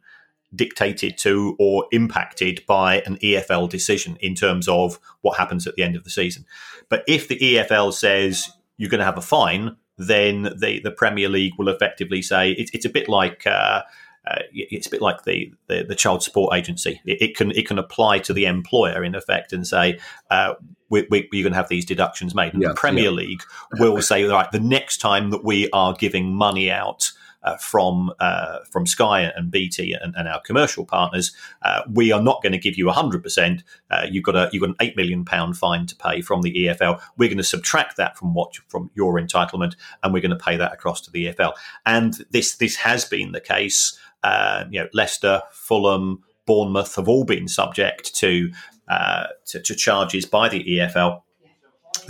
dictated 0.56 1.18
to 1.20 1.56
or 1.60 1.88
impacted 1.92 2.64
by 2.68 3.02
an 3.02 3.18
EFL 3.18 3.70
decision 3.70 4.18
in 4.20 4.36
terms 4.36 4.68
of 4.68 5.00
what 5.22 5.38
happens 5.38 5.68
at 5.68 5.76
the 5.76 5.84
end 5.84 5.96
of 5.96 6.04
the 6.04 6.10
season. 6.10 6.46
But 6.90 7.04
if 7.08 7.28
the 7.28 7.38
EFL 7.38 7.94
says 7.94 8.50
you're 8.78 8.90
going 8.90 9.00
to 9.00 9.06
have 9.06 9.18
a 9.18 9.22
fine, 9.22 9.78
then 9.98 10.44
the, 10.44 10.80
the 10.84 10.92
Premier 10.92 11.30
League 11.30 11.54
will 11.58 11.70
effectively 11.70 12.22
say 12.22 12.52
it, 12.52 12.70
it's 12.74 12.86
a 12.86 12.90
bit 12.90 13.10
like. 13.10 13.46
Uh, 13.46 13.84
uh, 14.26 14.40
it's 14.54 14.88
a 14.88 14.90
bit 14.90 15.02
like 15.02 15.26
the, 15.26 15.54
the, 15.68 15.84
the 15.84 15.96
child 15.96 16.24
support 16.24 16.56
agency. 16.56 17.02
It, 17.04 17.22
it, 17.22 17.36
can 17.36 17.52
it 17.52 17.68
can 17.68 17.78
apply 17.78 18.20
to 18.20 18.32
the 18.32 18.46
employer 18.46 19.04
in 19.04 19.16
effect 19.16 19.52
and 19.52 19.68
say 19.68 20.00
uh, 20.32 20.54
we, 20.90 21.06
we, 21.10 21.28
you're 21.34 21.44
going 21.44 21.52
to 21.52 21.58
have 21.58 21.68
these 21.68 21.84
deductions 21.84 22.34
made. 22.34 22.54
And 22.54 22.62
yeah, 22.62 22.70
the 22.70 22.74
Premier 22.74 23.06
yeah. 23.06 23.10
League 23.10 23.44
will 23.80 24.02
say, 24.02 24.24
right, 24.24 24.50
the 24.50 24.62
next 24.62 25.00
time 25.00 25.32
that 25.32 25.44
we 25.44 25.70
are 25.72 25.94
giving 25.94 26.34
money 26.34 26.72
out 26.72 27.12
uh, 27.44 27.58
from 27.58 28.12
uh, 28.20 28.60
from 28.70 28.86
Sky 28.86 29.22
and 29.22 29.52
BT 29.52 29.94
and, 29.94 30.16
and 30.16 30.28
our 30.28 30.42
commercial 30.42 30.86
partners, 30.86 31.32
uh, 31.62 31.82
we 31.92 32.12
are 32.12 32.22
not 32.22 32.42
going 32.42 32.54
to 32.54 32.58
give 32.58 32.78
you 32.78 32.86
100%. 32.86 33.64
Uh, 33.92 34.06
you've 34.10 34.24
got 34.24 34.36
a 34.36 34.50
you've 34.52 34.62
got 34.62 34.70
an 34.70 34.76
eight 34.80 34.96
million 34.96 35.26
pound 35.26 35.58
fine 35.58 35.86
to 35.88 35.96
pay 35.96 36.22
from 36.22 36.42
the 36.42 36.54
EFL. 36.54 37.02
We're 37.18 37.30
going 37.30 37.38
to 37.38 37.44
subtract 37.44 37.98
that 37.98 38.18
from 38.18 38.34
what 38.34 38.56
from 38.68 38.90
your 38.96 39.20
entitlement, 39.20 39.76
and 40.02 40.14
we're 40.14 40.22
going 40.22 40.38
to 40.38 40.44
pay 40.44 40.58
that 40.58 40.74
across 40.74 41.02
to 41.02 41.12
the 41.12 41.28
EFL. 41.28 41.54
And 41.86 42.26
this 42.32 42.56
this 42.56 42.78
has 42.78 43.06
been 43.06 43.32
the 43.32 43.42
case. 43.42 43.98
Uh, 44.24 44.64
you 44.72 44.80
know, 44.80 44.88
Leicester, 44.94 45.42
Fulham, 45.52 46.24
Bournemouth 46.46 46.96
have 46.96 47.08
all 47.08 47.26
been 47.26 47.48
subject 47.48 48.16
to, 48.16 48.52
uh, 48.88 49.28
to, 49.48 49.62
to 49.62 49.76
charges 49.76 50.26
by 50.26 50.50
the 50.50 50.64
EFL 50.64 51.22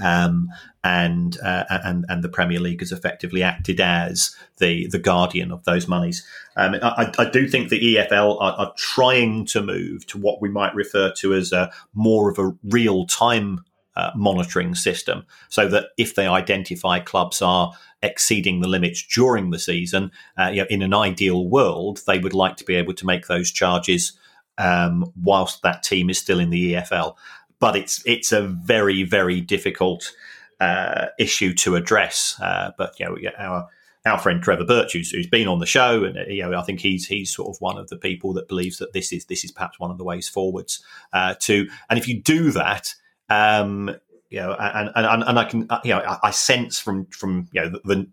um, 0.02 0.50
and 0.84 1.38
uh, 1.42 1.64
and 1.70 2.06
and 2.10 2.24
the 2.24 2.30
Premier 2.30 2.60
League 2.60 2.82
has 2.82 2.92
effectively 2.92 3.42
acted 3.42 3.80
as 3.80 4.36
the 4.58 4.88
the 4.88 5.00
guardian 5.00 5.52
of 5.52 5.64
those 5.64 5.88
monies. 5.88 6.26
Um, 6.56 6.76
I, 6.82 7.12
I, 7.18 7.30
do 7.30 7.48
think 7.48 7.70
the 7.70 7.96
EFL 7.96 8.40
are, 8.42 8.54
are, 8.54 8.74
trying 8.78 9.46
to 9.48 9.64
move 9.64 10.06
to 10.08 10.18
what 10.18 10.42
we 10.42 10.50
might 10.50 10.76
refer 10.76 11.12
to 11.18 11.34
as 11.34 11.52
a 11.52 11.72
more 11.94 12.30
of 12.30 12.38
a 12.38 12.54
real 12.64 13.06
time 13.08 13.64
uh, 13.96 14.12
monitoring 14.16 14.76
system, 14.76 15.26
so 15.50 15.68
that 15.70 15.88
if 15.98 16.16
they 16.16 16.28
identify 16.28 17.00
clubs 17.00 17.42
are 17.42 17.72
exceeding 18.02 18.60
the 18.60 18.68
limits 18.68 19.02
during 19.04 19.52
the 19.52 19.60
season, 19.60 20.12
uh, 20.38 20.50
you 20.52 20.62
know, 20.62 20.68
in 20.70 20.82
an 20.82 20.94
ideal 20.94 21.48
world, 21.48 22.02
they 22.06 22.20
would 22.20 22.34
like 22.34 22.58
to 22.58 22.66
be 22.66 22.76
able 22.76 22.94
to 22.94 23.06
make 23.06 23.28
those 23.28 23.52
charges 23.52 24.14
um, 24.58 25.12
whilst 25.22 25.62
that 25.64 25.84
team 25.84 26.10
is 26.10 26.18
still 26.18 26.40
in 26.40 26.50
the 26.50 26.74
EFL 26.74 27.16
but 27.64 27.78
it's 27.78 28.03
it's 28.05 28.34
a 28.34 28.41
very 28.41 29.03
very 29.03 29.39
difficult 29.39 30.14
uh, 30.59 31.05
issue 31.18 31.53
to 31.53 31.78
address. 31.78 32.38
Uh, 32.41 32.72
but 32.78 32.99
you 32.99 33.05
know, 33.05 33.16
our 33.38 33.70
our 34.05 34.20
friend 34.20 34.43
Trevor 34.43 34.66
Birch, 34.66 34.91
who's, 34.91 35.11
who's 35.11 35.28
been 35.28 35.47
on 35.47 35.59
the 35.59 35.66
show, 35.66 36.03
and 36.03 36.18
you 36.30 36.43
know, 36.43 36.59
I 36.59 36.64
think 36.64 36.82
he's 36.82 37.07
he's 37.07 37.34
sort 37.34 37.47
of 37.47 37.61
one 37.61 37.78
of 37.78 37.88
the 37.88 37.95
people 37.95 38.34
that 38.34 38.49
believes 38.49 38.80
that 38.80 38.91
this 38.91 39.14
is 39.14 39.28
this 39.28 39.45
is 39.45 39.51
perhaps 39.53 39.80
one 39.80 39.91
of 39.91 39.97
the 39.97 40.03
ways 40.03 40.28
forwards 40.28 40.84
uh, 41.14 41.36
to. 41.39 41.70
And 41.89 41.97
if 41.97 42.05
you 42.05 42.22
do 42.22 42.51
that, 42.51 42.93
um, 43.30 43.95
you 44.30 44.41
know, 44.41 44.57
and, 44.59 44.91
and 44.93 45.24
and 45.24 45.39
I 45.39 45.45
can 45.45 45.70
you 45.86 45.93
know 45.93 45.99
I, 45.99 46.20
I 46.22 46.32
sense 46.32 46.80
from 46.80 47.05
from 47.05 47.47
you 47.53 47.61
know 47.61 47.80
the, 47.86 48.07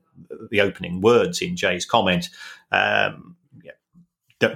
the 0.53 0.61
opening 0.61 1.01
words 1.01 1.43
in 1.43 1.57
Jay's 1.57 1.85
comment. 1.85 2.29
Um, 2.71 3.35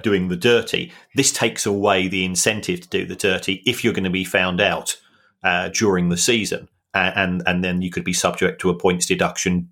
doing 0.03 0.27
the 0.27 0.35
dirty. 0.35 0.91
This 1.15 1.31
takes 1.31 1.65
away 1.65 2.07
the 2.07 2.25
incentive 2.25 2.81
to 2.81 2.89
do 2.89 3.05
the 3.05 3.15
dirty 3.15 3.63
if 3.65 3.83
you're 3.83 3.93
going 3.93 4.03
to 4.03 4.09
be 4.09 4.25
found 4.25 4.59
out 4.59 4.97
uh, 5.43 5.69
during 5.69 6.09
the 6.09 6.17
season, 6.17 6.67
uh, 6.93 7.11
and 7.15 7.43
and 7.45 7.63
then 7.63 7.81
you 7.81 7.91
could 7.91 8.03
be 8.03 8.13
subject 8.13 8.59
to 8.61 8.69
a 8.69 8.77
points 8.77 9.05
deduction, 9.05 9.69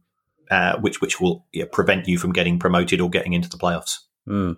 uh, 0.51 0.77
which 0.77 1.01
which 1.01 1.19
will 1.19 1.45
know, 1.55 1.65
prevent 1.65 2.07
you 2.07 2.17
from 2.17 2.31
getting 2.31 2.59
promoted 2.59 3.01
or 3.01 3.09
getting 3.09 3.33
into 3.33 3.49
the 3.49 3.57
playoffs. 3.57 3.99
Mm. 4.27 4.55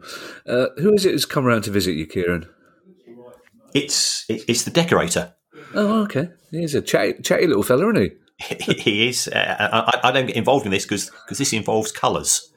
who 0.80 0.94
is 0.94 1.06
it 1.06 1.12
who's 1.12 1.26
come 1.26 1.48
around 1.48 1.64
to 1.64 1.72
visit 1.72 1.94
you, 1.94 2.06
Kieran? 2.06 2.48
It's 3.74 4.26
it's 4.30 4.64
the 4.64 4.72
decorator. 4.72 5.34
Oh, 5.74 6.04
okay. 6.04 6.30
He's 6.52 6.76
a 6.76 6.82
chatty, 6.82 7.22
chatty 7.22 7.48
little 7.48 7.64
fella, 7.64 7.90
isn't 7.90 8.12
he? 8.40 8.74
he 8.82 9.10
is. 9.10 9.28
Uh, 9.28 9.56
I, 9.60 10.10
I, 10.10 10.12
don't 10.12 10.28
get 10.28 10.36
involved 10.36 10.66
in 10.66 10.72
this 10.72 10.86
because 10.86 11.12
this 11.38 11.54
involves 11.54 11.92
colours. 11.92 12.52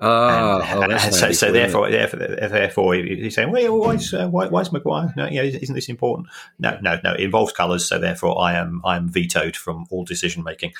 Ah, 0.00 0.82
and, 0.82 0.92
oh, 0.92 0.98
so, 1.10 1.32
so 1.32 1.50
therefore, 1.50 1.90
therefore, 1.90 2.20
therefore, 2.20 2.94
he's 2.94 3.34
saying, 3.34 3.50
"Well, 3.50 3.78
why 3.78 3.94
is, 3.94 4.14
uh, 4.14 4.28
why, 4.28 4.46
why 4.46 4.60
is 4.60 4.72
Maguire? 4.72 5.12
No, 5.16 5.26
you 5.26 5.42
know, 5.42 5.48
isn't 5.48 5.74
this 5.74 5.88
important?" 5.88 6.28
No, 6.58 6.78
no, 6.80 7.00
no. 7.02 7.14
It 7.14 7.20
involves 7.20 7.52
colours, 7.52 7.84
so 7.86 7.98
therefore, 7.98 8.40
I 8.40 8.54
am 8.54 8.80
I 8.84 8.96
am 8.96 9.08
vetoed 9.08 9.56
from 9.56 9.86
all 9.90 10.04
decision 10.04 10.44
making. 10.44 10.72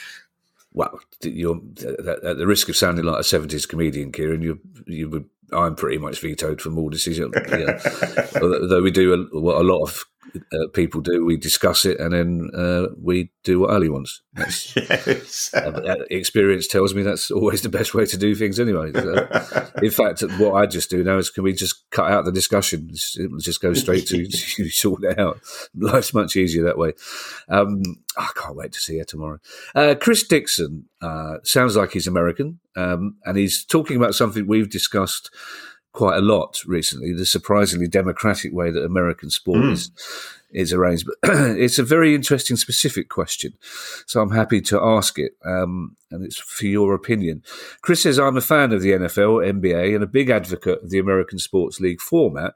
Well, 0.73 1.01
you're 1.23 1.57
at 1.57 2.39
the 2.39 2.47
risk 2.47 2.69
of 2.69 2.77
sounding 2.77 3.05
like 3.05 3.21
a 3.21 3.25
seventies 3.25 3.67
comedian, 3.67 4.13
Kieran. 4.13 4.43
You 4.43 4.61
you 4.87 5.09
would. 5.11 5.29
I'm 5.53 5.75
pretty 5.75 5.99
much 5.99 6.21
vetoed 6.21 6.61
from 6.61 6.79
all 6.79 6.91
decisions. 6.91 7.35
Yeah. 7.49 7.81
Although 8.41 8.83
we 8.83 8.91
do 8.91 9.15
a, 9.15 9.37
a 9.37 9.65
lot 9.65 9.83
of 9.83 10.05
uh, 10.37 10.69
people 10.73 11.01
do. 11.01 11.25
We 11.25 11.37
discuss 11.37 11.85
it, 11.85 12.01
and 12.01 12.13
then 12.13 12.51
uh, 12.55 12.87
we 13.01 13.31
do 13.45 13.61
what 13.61 13.71
Ali 13.71 13.89
wants. 13.89 14.23
yes. 14.37 15.51
Uh, 15.59 15.71
uh, 15.71 15.97
experience 16.11 16.69
tells 16.69 16.95
me 16.95 17.03
that's 17.03 17.31
always 17.31 17.63
the 17.63 17.69
best 17.69 17.95
way 17.95 18.05
to 18.05 18.17
do 18.17 18.35
things, 18.35 18.61
anyway. 18.61 18.89
in 19.83 19.91
fact, 19.91 20.23
what 20.39 20.55
I 20.55 20.67
just 20.67 20.91
do 20.91 21.03
now 21.03 21.17
is, 21.19 21.31
can 21.31 21.43
we 21.43 21.53
just 21.53 21.89
cut 21.91 22.11
out 22.11 22.25
the 22.25 22.33
discussion? 22.33 22.89
Just, 22.93 23.19
just 23.41 23.61
go 23.61 23.73
straight 23.73 24.07
to 24.09 24.19
you 24.19 24.71
sort 24.71 25.05
it 25.05 25.19
out. 25.19 25.41
Life's 25.75 26.15
much 26.15 26.37
easier 26.37 26.65
that 26.65 26.79
way. 26.79 26.93
Um, 27.49 27.83
I 28.17 28.31
can't 28.37 28.57
wait 28.57 28.73
to 28.73 28.79
see 28.79 28.99
her 28.99 29.05
tomorrow. 29.05 29.39
Uh, 29.75 29.95
Chris 29.99 30.27
Dixon 30.27 30.85
uh, 31.01 31.39
sounds 31.43 31.77
like 31.77 31.93
he's 31.93 32.07
American, 32.07 32.61
um, 32.77 33.17
and 33.25 33.37
he's 33.37 33.65
talking 33.65 33.97
about 33.97 34.15
something 34.15 34.47
we've 34.47 34.71
discussed 34.71 35.31
quite 35.93 36.17
a 36.17 36.23
lot 36.23 36.61
recently. 36.67 37.13
The 37.13 37.27
surprisingly 37.27 37.89
democratic 37.89 38.53
way 38.53 38.71
that 38.71 38.85
American 38.85 39.31
sport 39.31 39.59
mm. 39.59 39.73
is 39.73 39.91
is 40.51 40.73
arranged, 40.73 41.07
but 41.07 41.17
it's 41.59 41.79
a 41.79 41.85
very 41.85 42.15
interesting, 42.15 42.57
specific 42.57 43.09
question. 43.09 43.53
So 44.07 44.21
I'm 44.21 44.33
happy 44.33 44.61
to 44.63 44.83
ask 44.83 45.19
it, 45.19 45.33
um, 45.45 45.97
and 46.11 46.25
it's 46.25 46.39
for 46.39 46.67
your 46.67 46.95
opinion. 46.95 47.43
Chris 47.83 48.03
says 48.03 48.19
I'm 48.19 48.37
a 48.37 48.43
fan 48.43 48.73
of 48.73 48.81
the 48.81 48.93
NFL, 48.93 49.47
NBA, 49.61 49.95
and 49.95 50.03
a 50.03 50.07
big 50.09 50.31
advocate 50.31 50.83
of 50.83 50.91
the 50.91 50.99
American 50.99 51.39
Sports 51.39 51.81
League 51.81 52.01
format, 52.01 52.55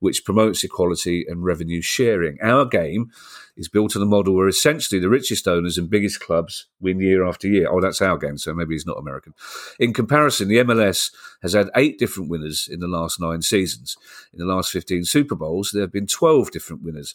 which 0.00 0.24
promotes 0.24 0.64
equality 0.64 1.26
and 1.28 1.44
revenue 1.44 1.82
sharing. 1.82 2.38
Our 2.42 2.64
game 2.64 3.10
is 3.56 3.68
built 3.68 3.94
on 3.94 4.02
a 4.02 4.06
model 4.06 4.34
where 4.34 4.48
essentially 4.48 5.00
the 5.00 5.08
richest 5.08 5.46
owners 5.46 5.78
and 5.78 5.88
biggest 5.88 6.20
clubs 6.20 6.66
win 6.80 7.00
year 7.00 7.26
after 7.26 7.46
year. 7.46 7.68
Oh, 7.70 7.80
that's 7.80 8.02
our 8.02 8.18
game, 8.18 8.36
so 8.36 8.52
maybe 8.52 8.74
he's 8.74 8.86
not 8.86 8.98
American. 8.98 9.34
In 9.78 9.92
comparison, 9.92 10.48
the 10.48 10.58
MLS 10.58 11.12
has 11.42 11.52
had 11.52 11.70
eight 11.76 11.98
different 11.98 12.30
winners 12.30 12.68
in 12.70 12.80
the 12.80 12.88
last 12.88 13.20
nine 13.20 13.42
seasons. 13.42 13.96
In 14.32 14.38
the 14.38 14.46
last 14.46 14.72
15 14.72 15.04
Super 15.04 15.36
Bowls, 15.36 15.70
there 15.72 15.82
have 15.82 15.92
been 15.92 16.06
12 16.06 16.50
different 16.50 16.82
winners. 16.82 17.14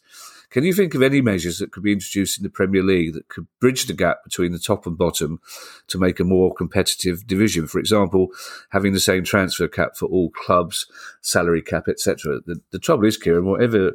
Can 0.50 0.64
you 0.64 0.74
think 0.74 0.96
of 0.96 1.04
any 1.04 1.22
measures 1.22 1.60
that 1.60 1.72
could 1.72 1.84
be 1.84 1.92
introduced 1.92 2.40
in 2.40 2.44
the 2.44 2.50
Premier 2.50 2.82
League 2.82 3.14
that 3.14 3.28
could 3.28 3.46
bridge 3.60 3.86
the 3.86 3.94
gap 3.94 4.24
between 4.24 4.52
the 4.52 4.60
top 4.60 4.88
and 4.88 4.98
bottom 4.98 5.40
to 5.88 6.00
make 6.00 6.20
a 6.20 6.24
more 6.24 6.54
competitive 6.54 7.28
division? 7.28 7.68
For 7.68 7.78
example, 7.78 8.30
having 8.70 8.94
the 8.94 9.00
same 9.00 9.24
transfer 9.24 9.68
cap 9.68 9.96
for 9.96 10.08
all 10.08 10.32
clubs, 10.32 10.88
salary 11.22 11.62
cap, 11.62 11.88
etc. 11.88 12.40
The, 12.46 12.62
the 12.72 12.80
trouble 12.80 13.06
is, 13.06 13.18
Kieran, 13.18 13.46
whatever 13.46 13.94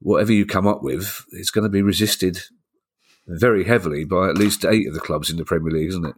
whatever 0.00 0.32
you 0.32 0.46
come 0.46 0.66
up 0.66 0.82
with, 0.82 1.24
it's 1.32 1.50
going 1.50 1.64
to 1.64 1.70
be 1.70 1.82
resisted 1.82 2.42
very 3.26 3.64
heavily 3.64 4.04
by 4.04 4.28
at 4.28 4.38
least 4.38 4.64
eight 4.64 4.86
of 4.86 4.94
the 4.94 5.00
clubs 5.00 5.30
in 5.30 5.36
the 5.36 5.44
Premier 5.44 5.72
League, 5.72 5.88
isn't 5.88 6.06
it? 6.06 6.14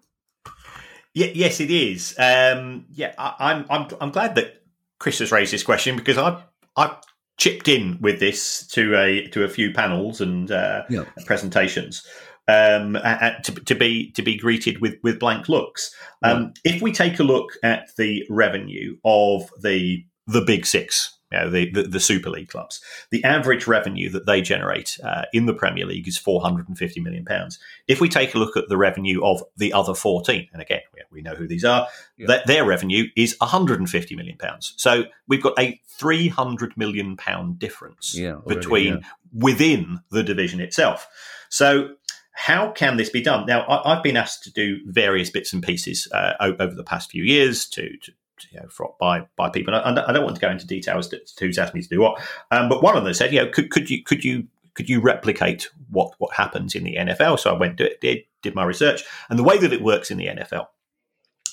Yeah, 1.15 1.29
yes, 1.35 1.61
it 1.61 1.71
is. 1.71 2.15
Um, 2.19 2.87
yeah, 2.93 3.15
I, 3.17 3.53
am 3.53 3.67
I'm, 3.71 3.83
I'm 3.83 3.89
I'm 4.01 4.11
glad 4.11 4.35
that 4.35 4.63
Chris 4.99 5.21
has 5.21 5.33
raised 5.33 5.53
this 5.53 5.63
question 5.63 5.97
because 5.97 6.19
I 6.19 6.43
I 6.77 6.97
chipped 7.39 7.69
in 7.69 7.99
with 8.01 8.21
this 8.21 8.67
to 8.67 8.97
a 8.97 9.27
to 9.29 9.45
a 9.45 9.49
few 9.49 9.73
panels 9.73 10.21
and 10.21 10.51
uh, 10.51 10.83
yeah. 10.91 11.05
presentations 11.25 12.07
um, 12.49 12.95
to, 13.43 13.53
to, 13.67 13.75
be 13.75 14.11
to 14.13 14.23
be 14.23 14.37
greeted 14.37 14.81
with 14.81 14.97
with 15.03 15.19
blank 15.19 15.49
looks. 15.49 15.95
Um, 16.23 16.53
If 16.65 16.83
we 16.83 16.93
take 16.93 17.19
a 17.19 17.25
look 17.25 17.53
at 17.63 17.95
the 17.97 18.25
revenue 18.29 18.97
of 19.05 19.51
the 19.61 20.05
the 20.27 20.43
big 20.43 20.67
six, 20.67 21.18
you 21.31 21.39
know, 21.39 21.51
the, 21.51 21.71
the, 21.71 21.83
the 21.83 22.01
Super 22.01 22.31
League 22.31 22.49
clubs. 22.49 22.81
The 23.11 23.23
average 23.25 23.67
revenue 23.67 24.09
that 24.11 24.27
they 24.27 24.41
generate 24.41 24.99
uh, 25.03 25.25
in 25.33 25.47
the 25.47 25.55
Premier 25.55 25.87
League 25.87 26.09
is 26.09 26.17
450 26.17 27.01
million 27.01 27.25
pounds. 27.25 27.59
If 27.87 28.01
we 28.01 28.09
take 28.09 28.35
a 28.35 28.39
look 28.39 28.57
at 28.57 28.69
the 28.69 28.77
revenue 28.77 29.25
of 29.25 29.43
the 29.57 29.73
other 29.73 29.95
14, 29.95 30.49
and 30.53 30.63
again 30.63 30.81
we 31.11 31.23
know 31.23 31.35
who 31.35 31.47
these 31.47 31.65
are, 31.65 31.89
yeah. 32.17 32.27
that 32.29 32.47
their 32.47 32.65
revenue 32.65 33.05
is 33.17 33.37
150 33.41 34.17
million 34.17 34.39
pounds. 34.39 34.75
So 34.77 35.05
we've 35.27 35.43
got 35.43 35.59
a 35.59 35.81
300 35.87 36.77
million 36.77 37.17
pound 37.17 37.59
difference 37.59 38.15
yeah, 38.15 38.35
already, 38.35 38.55
between 38.55 38.93
yeah. 38.95 39.09
within 39.33 40.01
the 40.11 40.23
division 40.23 40.61
itself. 40.61 41.09
So 41.49 41.95
how 42.33 42.71
can 42.71 42.97
this 42.97 43.11
be 43.11 43.21
done? 43.21 43.47
Now, 43.47 43.67
I, 43.67 43.95
have 43.95 44.03
been 44.03 44.17
asked 44.17 44.45
to 44.45 44.53
do 44.53 44.79
various 44.87 45.29
bits 45.29 45.53
and 45.53 45.61
pieces 45.61 46.07
uh, 46.13 46.35
over 46.41 46.73
the 46.73 46.85
past 46.85 47.11
few 47.11 47.25
years 47.25 47.67
to, 47.71 47.97
to 47.97 48.13
you 48.51 48.61
know, 48.61 48.95
by 49.01 49.27
by 49.37 49.51
people. 49.51 49.75
I, 49.75 49.91
I, 49.91 50.13
don't 50.13 50.25
want 50.25 50.37
to 50.37 50.41
go 50.41 50.51
into 50.51 50.67
details 50.67 51.09
to, 51.09 51.21
who's 51.39 51.59
asked 51.59 51.75
me 51.75 51.83
to 51.83 51.89
do 51.89 52.01
what, 52.01 52.21
um, 52.51 52.69
but 52.69 52.83
one 52.83 52.97
of 52.97 53.05
them 53.05 53.15
said, 53.15 53.33
you 53.33 53.43
know, 53.43 53.51
could, 53.51 53.71
could 53.71 53.91
you 53.91 54.03
could 54.03 54.25
you 54.25 54.47
could 54.79 54.89
you 54.89 55.01
replicate 55.01 55.69
what 55.91 56.13
what 56.19 56.37
happens 56.37 56.77
in 56.77 56.85
the 56.85 56.95
NFL? 56.95 57.41
So 57.41 57.53
I 57.53 57.59
went 57.59 57.77
did 57.77 58.23
did 58.43 58.55
my 58.55 58.65
research, 58.65 59.03
and 59.29 59.37
the 59.37 59.43
way 59.43 59.59
that 59.59 59.73
it 59.73 59.83
works 59.83 60.11
in 60.11 60.19
the 60.19 60.29
NFL 60.29 60.67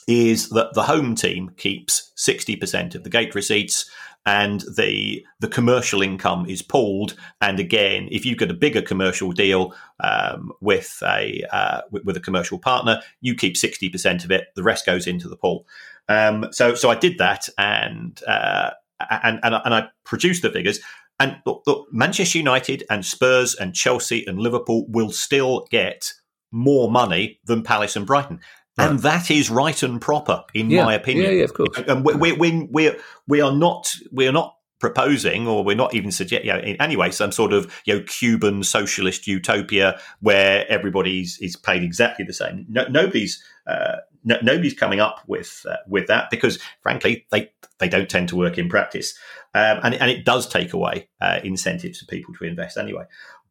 is 0.07 0.49
that 0.49 0.75
the 0.75 0.83
home 0.83 1.15
team 1.15 1.49
keeps 1.57 2.11
sixty 2.15 2.55
percent 2.55 2.93
of 2.93 3.03
the 3.03 3.09
gate 3.09 3.33
receipts. 3.33 3.89
And 4.27 4.63
the 4.75 5.23
the 5.39 5.47
commercial 5.47 6.01
income 6.01 6.47
is 6.47 6.63
pooled, 6.63 7.15
and 7.41 7.59
again, 7.59 8.09
if 8.11 8.25
you've 8.25 8.39
got 8.39 8.49
a 8.49 8.55
bigger 8.55 8.81
commercial 8.81 9.31
deal 9.31 9.75
um, 9.99 10.51
with 10.61 10.97
a 11.03 11.43
uh, 11.51 11.81
with 11.91 12.17
a 12.17 12.21
commercial 12.21 12.57
partner, 12.57 13.01
you 13.21 13.35
keep 13.35 13.55
sixty 13.55 13.87
percent 13.87 14.25
of 14.25 14.31
it. 14.31 14.47
The 14.55 14.63
rest 14.63 14.85
goes 14.85 15.05
into 15.05 15.29
the 15.29 15.37
pool. 15.37 15.67
Um, 16.07 16.47
so 16.51 16.75
so 16.75 16.89
I 16.89 16.95
did 16.95 17.17
that, 17.17 17.49
and 17.57 18.21
uh, 18.27 18.71
and, 18.99 19.39
and 19.43 19.55
and 19.55 19.73
I 19.73 19.87
produced 20.03 20.41
the 20.41 20.51
figures. 20.51 20.79
And 21.19 21.37
look, 21.45 21.63
look, 21.65 21.87
Manchester 21.93 22.37
United 22.37 22.83
and 22.89 23.05
Spurs 23.05 23.55
and 23.55 23.73
Chelsea 23.73 24.25
and 24.25 24.37
Liverpool 24.37 24.85
will 24.89 25.11
still 25.11 25.65
get 25.71 26.11
more 26.51 26.91
money 26.91 27.39
than 27.45 27.63
Palace 27.63 27.95
and 27.95 28.05
Brighton. 28.05 28.41
Right. 28.77 28.89
And 28.89 28.99
that 28.99 29.31
is 29.31 29.49
right 29.49 29.81
and 29.83 30.01
proper, 30.01 30.43
in 30.53 30.69
yeah. 30.69 30.83
my 30.83 30.93
opinion. 30.93 31.31
Yeah, 31.31 31.37
yeah, 31.37 31.43
of 31.45 31.53
course. 31.53 31.77
And 31.87 32.03
we, 32.03 32.33
we, 32.33 32.67
we, 32.69 32.91
we 33.25 33.41
are 33.41 33.53
not 33.53 33.93
we 34.11 34.27
are 34.27 34.33
not 34.33 34.55
proposing, 34.81 35.47
or 35.47 35.63
we're 35.63 35.75
not 35.75 35.95
even 35.95 36.11
suggesting, 36.11 36.47
you 36.47 36.53
know, 36.53 36.59
in 36.59 36.79
any 36.81 36.97
way, 36.97 37.09
some 37.09 37.31
sort 37.31 37.53
of 37.53 37.73
you 37.85 37.95
know 37.95 38.03
Cuban 38.03 38.63
socialist 38.63 39.27
utopia 39.27 39.99
where 40.19 40.69
everybody's 40.69 41.37
is 41.39 41.55
paid 41.55 41.83
exactly 41.83 42.25
the 42.25 42.33
same. 42.33 42.65
No, 42.67 42.85
nobody's 42.89 43.41
uh, 43.65 43.97
no, 44.25 44.37
nobody's 44.41 44.73
coming 44.73 44.99
up 44.99 45.21
with 45.27 45.65
uh, 45.69 45.77
with 45.87 46.07
that 46.07 46.29
because, 46.29 46.59
frankly, 46.81 47.25
they 47.31 47.51
they 47.79 47.87
don't 47.87 48.09
tend 48.09 48.29
to 48.29 48.35
work 48.35 48.57
in 48.57 48.67
practice, 48.67 49.17
um, 49.53 49.79
and 49.83 49.95
and 49.95 50.11
it 50.11 50.25
does 50.25 50.47
take 50.47 50.73
away 50.73 51.07
uh, 51.21 51.39
incentives 51.43 51.99
for 51.99 52.05
people 52.07 52.33
to 52.35 52.45
invest 52.45 52.77
anyway. 52.77 53.05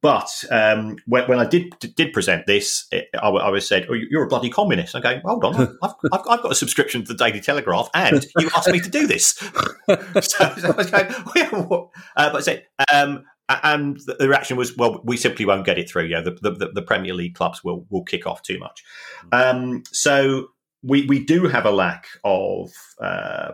But 0.05 0.45
um, 0.51 0.99
when, 1.07 1.27
when, 1.29 1.39
I 1.39 1.47
did 1.47 1.79
did 1.79 2.12
present 2.12 2.45
this, 2.47 2.87
it, 2.93 3.09
I, 3.14 3.27
I, 3.27 3.49
was 3.49 3.66
said, 3.66 3.87
"Oh, 3.89 3.95
you're 3.95 4.25
a 4.25 4.29
bloody 4.29 4.51
communist." 4.51 4.95
I'm 4.95 5.01
going, 5.01 5.22
"Hold 5.25 5.45
on, 5.47 5.79
I've, 5.83 5.95
I've, 6.12 6.20
I've, 6.29 6.43
got 6.43 6.53
a 6.53 6.55
subscription 6.55 7.03
to 7.05 7.14
the 7.14 7.25
Daily 7.25 7.41
Telegraph, 7.41 7.89
and 7.95 8.22
you 8.39 8.51
asked 8.55 8.68
me 8.68 8.81
to 8.81 8.91
do 8.91 9.07
this." 9.07 9.29
so, 9.89 10.01
so, 10.20 10.68
I 10.68 10.70
was 10.77 10.91
going, 10.91 11.68
well, 11.68 11.91
uh, 12.16 12.31
"But 12.31 12.37
I 12.37 12.41
said." 12.41 12.66
Um, 12.93 13.25
and 13.49 13.99
the 14.07 14.29
reaction 14.29 14.59
was, 14.59 14.77
"Well, 14.77 15.01
we 15.05 15.16
simply 15.16 15.47
won't 15.47 15.64
get 15.64 15.79
it 15.79 15.89
through. 15.89 16.05
Yeah, 16.05 16.20
the, 16.20 16.33
the, 16.33 16.70
the 16.75 16.83
Premier 16.83 17.14
League 17.14 17.35
clubs 17.35 17.64
will 17.64 17.87
will 17.89 18.05
kick 18.05 18.27
off 18.27 18.43
too 18.43 18.59
much." 18.59 18.85
Um, 19.33 19.85
so 19.91 20.49
we 20.85 21.07
we 21.07 21.24
do 21.24 21.49
have 21.49 21.64
a 21.64 21.70
lack 21.70 22.07
of 22.24 22.70
uh, 23.01 23.53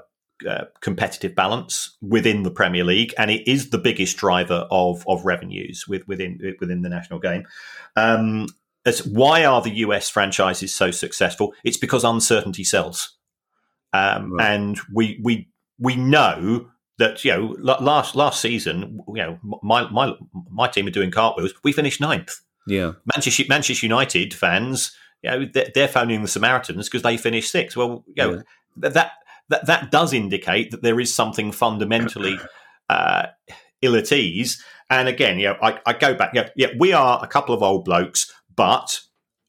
uh, 0.48 0.64
competitive 0.80 1.34
balance 1.34 1.96
within 2.00 2.42
the 2.42 2.50
Premier 2.50 2.84
League, 2.84 3.14
and 3.16 3.30
it 3.30 3.46
is 3.48 3.70
the 3.70 3.78
biggest 3.78 4.16
driver 4.16 4.66
of 4.70 5.04
of 5.06 5.24
revenues 5.24 5.86
with, 5.88 6.06
within 6.08 6.56
within 6.60 6.82
the 6.82 6.88
national 6.88 7.20
game. 7.20 7.44
Um, 7.96 8.46
as 8.84 9.06
why 9.06 9.44
are 9.44 9.62
the 9.62 9.76
US 9.76 10.08
franchises 10.08 10.74
so 10.74 10.90
successful? 10.90 11.54
It's 11.64 11.76
because 11.76 12.04
uncertainty 12.04 12.64
sells, 12.64 13.16
um, 13.92 14.32
right. 14.32 14.50
and 14.50 14.80
we 14.92 15.20
we 15.22 15.48
we 15.78 15.96
know 15.96 16.70
that 16.98 17.24
you 17.24 17.32
know 17.32 17.56
last 17.60 18.16
last 18.16 18.40
season, 18.40 19.00
you 19.08 19.22
know 19.22 19.38
my 19.62 19.88
my 19.90 20.14
my 20.50 20.68
team 20.68 20.86
are 20.86 20.90
doing 20.90 21.10
cartwheels. 21.10 21.54
We 21.62 21.72
finished 21.72 22.00
ninth. 22.00 22.40
Yeah, 22.66 22.92
Manchester 23.14 23.44
Manchester 23.48 23.86
United 23.86 24.34
fans 24.34 24.96
you 25.22 25.30
know, 25.30 25.46
they're 25.74 25.88
phoning 25.88 26.22
the 26.22 26.28
Samaritans 26.28 26.88
because 26.88 27.02
they 27.02 27.16
finished 27.16 27.50
sixth. 27.50 27.76
Well, 27.76 28.04
you 28.06 28.14
know, 28.16 28.32
yeah. 28.32 28.42
that 28.90 29.12
that 29.48 29.66
that 29.66 29.90
does 29.90 30.12
indicate 30.12 30.70
that 30.70 30.82
there 30.82 31.00
is 31.00 31.14
something 31.14 31.52
fundamentally 31.52 32.38
uh, 32.88 33.26
ill 33.82 33.96
at 33.96 34.12
ease. 34.12 34.62
And 34.88 35.08
again, 35.08 35.38
you 35.38 35.46
know, 35.46 35.56
I, 35.62 35.78
I 35.86 35.92
go 35.92 36.14
back. 36.14 36.32
Yeah, 36.34 36.48
yeah, 36.56 36.68
we 36.78 36.92
are 36.92 37.20
a 37.22 37.28
couple 37.28 37.54
of 37.54 37.62
old 37.62 37.84
blokes, 37.84 38.32
but 38.54 39.00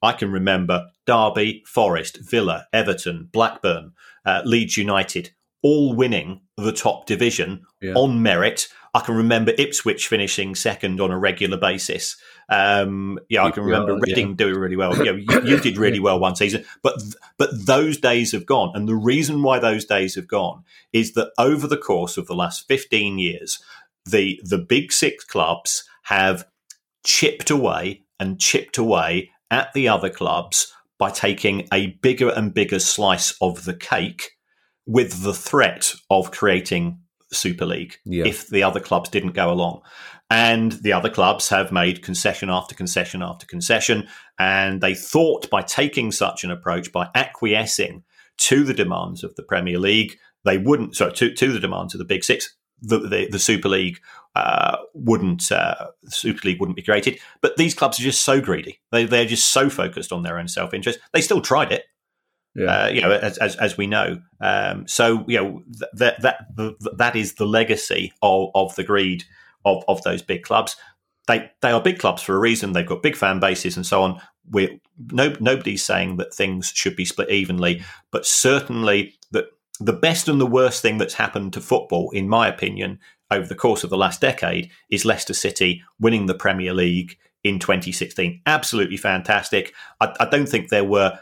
I 0.02 0.12
can 0.14 0.32
remember 0.32 0.88
Derby, 1.06 1.64
Forest, 1.66 2.20
Villa, 2.22 2.68
Everton, 2.74 3.30
Blackburn, 3.32 3.94
uh, 4.26 4.42
Leeds 4.46 4.78
United, 4.78 5.32
all 5.64 5.96
winning 5.96 6.42
the 6.58 6.72
top 6.72 7.06
division 7.06 7.62
yeah. 7.82 7.94
on 7.94 8.22
merit. 8.22 8.68
I 8.94 9.00
can 9.00 9.16
remember 9.16 9.54
Ipswich 9.58 10.08
finishing 10.08 10.54
second 10.54 11.00
on 11.00 11.12
a 11.12 11.18
regular 11.18 11.58
basis. 11.58 12.18
Um, 12.50 13.20
yeah, 13.30 13.46
I 13.46 13.52
can 13.52 13.64
remember 13.64 13.94
yeah, 13.94 14.00
Reading 14.02 14.30
yeah. 14.30 14.36
doing 14.36 14.56
really 14.56 14.76
well. 14.76 14.98
You, 14.98 15.06
know, 15.06 15.14
you, 15.14 15.42
you, 15.44 15.60
did 15.60 15.78
really 15.78 16.00
well 16.02 16.20
one 16.20 16.36
season, 16.36 16.66
but 16.82 17.02
but 17.38 17.50
those 17.54 17.98
days 17.98 18.34
have 18.34 18.46
gone, 18.46 18.72
and 18.76 18.90
the 18.90 18.96
reason 18.96 19.44
why 19.44 19.60
those 19.60 19.86
days 19.86 20.16
have 20.16 20.28
gone 20.28 20.64
is 20.92 21.14
that 21.14 21.32
over 21.38 21.68
the 21.68 21.78
course 21.78 22.18
of 22.18 22.28
the 22.28 22.36
last 22.36 22.68
fifteen 22.68 23.18
years, 23.18 23.64
the 24.06 24.42
the 24.44 24.58
big 24.58 24.92
six 24.92 25.24
clubs 25.24 25.86
have 26.04 26.46
chipped 27.06 27.50
away 27.50 28.04
and 28.20 28.40
chipped 28.40 28.78
away 28.78 29.32
at 29.50 29.72
the 29.74 29.88
other 29.88 30.10
clubs 30.10 30.74
by 31.00 31.10
taking 31.10 31.68
a 31.74 31.88
bigger 32.02 32.30
and 32.30 32.54
bigger 32.54 32.80
slice 32.80 33.34
of 33.42 33.66
the 33.66 33.74
cake 33.74 34.32
with 34.86 35.24
the 35.24 35.34
threat 35.34 35.94
of 36.10 36.32
creating 36.32 37.00
Super 37.32 37.66
League 37.66 37.98
yeah. 38.06 38.26
if 38.26 38.48
the 38.48 38.64
other 38.64 38.80
clubs 38.80 39.10
didn't 39.10 39.34
go 39.34 39.52
along. 39.52 39.82
And 40.30 40.72
the 40.72 40.94
other 40.94 41.10
clubs 41.10 41.50
have 41.50 41.74
made 41.74 42.04
concession 42.04 42.50
after 42.50 42.74
concession 42.74 43.22
after 43.22 43.46
concession. 43.46 44.08
And 44.40 44.80
they 44.80 44.96
thought 44.96 45.50
by 45.50 45.62
taking 45.62 46.12
such 46.12 46.44
an 46.44 46.52
approach, 46.52 46.92
by 46.92 47.10
acquiescing 47.16 48.04
to 48.38 48.64
the 48.64 48.74
demands 48.74 49.24
of 49.24 49.36
the 49.36 49.44
Premier 49.44 49.78
League, 49.78 50.18
they 50.46 50.58
wouldn't, 50.58 50.96
sorry, 50.96 51.14
to, 51.14 51.34
to 51.34 51.52
the 51.52 51.60
demands 51.60 51.94
of 51.94 52.00
the 52.00 52.06
Big 52.06 52.24
Six, 52.24 52.56
the, 52.82 53.00
the, 53.00 53.28
the 53.30 53.40
Super 53.40 53.70
League 53.70 54.00
uh, 54.36 54.78
wouldn't, 54.94 55.52
uh, 55.52 55.88
Super 56.08 56.48
League 56.48 56.60
wouldn't 56.60 56.78
be 56.78 56.82
created. 56.82 57.20
But 57.42 57.58
these 57.58 57.76
clubs 57.76 58.00
are 58.00 58.04
just 58.04 58.24
so 58.24 58.40
greedy. 58.42 58.80
They, 58.92 59.06
they're 59.06 59.26
just 59.26 59.52
so 59.52 59.70
focused 59.70 60.12
on 60.14 60.24
their 60.24 60.40
own 60.40 60.48
self 60.48 60.74
interest. 60.74 61.00
They 61.14 61.22
still 61.22 61.42
tried 61.42 61.72
it. 61.72 61.84
Yeah. 62.56 62.84
Uh, 62.84 62.88
you 62.90 63.02
know, 63.02 63.12
as, 63.12 63.38
as, 63.38 63.56
as 63.58 63.78
we 63.78 63.88
know. 63.88 64.22
Um, 64.42 64.88
so 64.88 65.24
you 65.28 65.38
know 65.38 65.64
that 65.94 66.22
that 66.22 66.46
that 66.98 67.16
is 67.16 67.36
the 67.36 67.46
legacy 67.46 68.14
of, 68.22 68.50
of 68.56 68.76
the 68.76 68.84
greed 68.84 69.24
of, 69.66 69.84
of 69.88 70.04
those 70.04 70.22
big 70.22 70.44
clubs. 70.44 70.76
They 71.28 71.50
they 71.62 71.72
are 71.72 71.82
big 71.82 72.00
clubs 72.00 72.22
for 72.22 72.36
a 72.36 72.40
reason. 72.40 72.74
They've 72.74 72.86
got 72.86 73.04
big 73.04 73.16
fan 73.16 73.40
bases 73.40 73.78
and 73.78 73.86
so 73.86 74.02
on. 74.04 74.22
We're, 74.50 74.80
no, 75.12 75.34
nobody's 75.40 75.84
saying 75.84 76.18
that 76.18 76.34
things 76.34 76.74
should 76.76 76.96
be 76.96 77.06
split 77.06 77.30
evenly, 77.30 77.84
but 78.12 78.26
certainly 78.26 79.16
that 79.32 79.46
the 79.80 79.94
best 79.94 80.28
and 80.28 80.42
the 80.42 80.46
worst 80.46 80.82
thing 80.82 80.98
that's 80.98 81.14
happened 81.14 81.54
to 81.54 81.62
football, 81.62 82.10
in 82.12 82.28
my 82.28 82.48
opinion, 82.48 83.00
over 83.30 83.48
the 83.48 83.56
course 83.56 83.84
of 83.84 83.90
the 83.90 83.98
last 83.98 84.20
decade, 84.20 84.70
is 84.90 85.06
Leicester 85.06 85.34
City 85.34 85.84
winning 86.00 86.26
the 86.26 86.34
Premier 86.34 86.74
League 86.74 87.18
in 87.44 87.60
2016. 87.60 88.42
Absolutely 88.46 88.98
fantastic. 88.98 89.74
I, 90.00 90.14
I 90.20 90.26
don't 90.26 90.48
think 90.48 90.70
there 90.70 90.84
were 90.84 91.20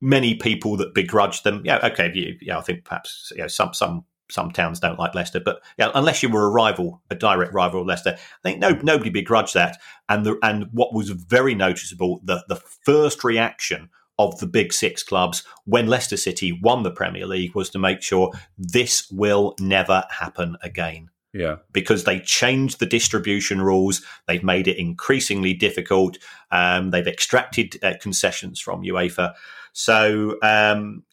many 0.00 0.34
people 0.34 0.76
that 0.76 0.94
begrudge 0.94 1.42
them. 1.42 1.62
Yeah, 1.64 1.78
okay, 1.84 2.10
you, 2.14 2.36
yeah, 2.40 2.58
I 2.58 2.62
think 2.62 2.84
perhaps 2.84 3.32
you 3.34 3.42
know, 3.42 3.48
some 3.48 3.74
some 3.74 4.04
some 4.30 4.50
towns 4.50 4.80
don't 4.80 4.98
like 4.98 5.14
Leicester, 5.14 5.40
but 5.40 5.60
yeah, 5.78 5.90
unless 5.94 6.22
you 6.22 6.28
were 6.28 6.46
a 6.46 6.50
rival, 6.50 7.02
a 7.10 7.14
direct 7.14 7.52
rival 7.52 7.80
of 7.80 7.86
Leicester, 7.86 8.14
I 8.16 8.42
think 8.42 8.60
no 8.60 8.70
nobody 8.82 9.10
begrudged 9.10 9.54
that. 9.54 9.78
And 10.08 10.24
the 10.24 10.38
and 10.42 10.66
what 10.72 10.94
was 10.94 11.10
very 11.10 11.54
noticeable, 11.54 12.20
the 12.24 12.44
the 12.48 12.56
first 12.56 13.24
reaction 13.24 13.90
of 14.18 14.38
the 14.38 14.46
big 14.46 14.72
six 14.72 15.02
clubs 15.02 15.44
when 15.64 15.86
Leicester 15.86 16.16
City 16.16 16.52
won 16.52 16.82
the 16.82 16.90
Premier 16.90 17.26
League 17.26 17.54
was 17.54 17.70
to 17.70 17.78
make 17.78 18.02
sure 18.02 18.30
this 18.58 19.10
will 19.10 19.54
never 19.58 20.04
happen 20.10 20.56
again. 20.62 21.08
Yeah. 21.32 21.56
Because 21.72 22.04
they 22.04 22.20
changed 22.20 22.80
the 22.80 22.86
distribution 22.86 23.62
rules. 23.62 24.02
They've 24.26 24.42
made 24.42 24.68
it 24.68 24.78
increasingly 24.78 25.54
difficult. 25.54 26.18
Um, 26.50 26.90
they've 26.90 27.06
extracted 27.06 27.78
uh, 27.82 27.94
concessions 28.00 28.60
from 28.60 28.82
UEFA. 28.82 29.34
So 29.72 30.38
um, 30.42 31.04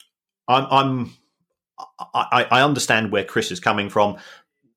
I'm, 0.47 0.67
I'm 0.69 1.11
I, 2.13 2.47
I, 2.49 2.61
understand 2.61 3.11
where 3.11 3.23
Chris 3.23 3.51
is 3.51 3.59
coming 3.59 3.89
from. 3.89 4.17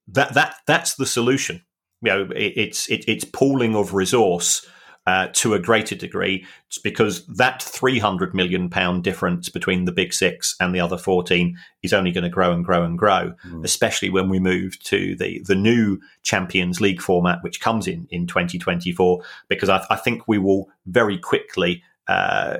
That 0.08 0.34
that 0.34 0.56
that's 0.66 0.94
the 0.94 1.06
solution. 1.06 1.62
You 2.02 2.10
know, 2.10 2.22
it, 2.34 2.52
it's 2.56 2.88
it, 2.88 3.04
it's 3.06 3.24
pooling 3.24 3.74
of 3.74 3.94
resource 3.94 4.66
uh, 5.06 5.28
to 5.32 5.54
a 5.54 5.58
greater 5.58 5.94
degree. 5.94 6.44
It's 6.66 6.78
because 6.78 7.26
that 7.26 7.62
three 7.62 7.98
hundred 7.98 8.34
million 8.34 8.68
pound 8.68 9.02
difference 9.02 9.48
between 9.48 9.84
the 9.84 9.92
big 9.92 10.12
six 10.12 10.54
and 10.60 10.74
the 10.74 10.80
other 10.80 10.98
fourteen 10.98 11.56
is 11.82 11.92
only 11.92 12.12
going 12.12 12.24
to 12.24 12.30
grow 12.30 12.52
and 12.52 12.64
grow 12.64 12.84
and 12.84 12.98
grow. 12.98 13.32
Mm. 13.46 13.64
Especially 13.64 14.10
when 14.10 14.28
we 14.28 14.38
move 14.38 14.78
to 14.84 15.16
the 15.16 15.42
the 15.46 15.54
new 15.54 15.98
Champions 16.22 16.80
League 16.80 17.00
format, 17.00 17.42
which 17.42 17.60
comes 17.60 17.86
in 17.86 18.06
in 18.10 18.26
twenty 18.26 18.58
twenty 18.58 18.92
four. 18.92 19.22
Because 19.48 19.68
I, 19.68 19.84
I, 19.90 19.96
think 19.96 20.28
we 20.28 20.38
will 20.38 20.68
very 20.86 21.18
quickly. 21.18 21.82
Uh, 22.06 22.58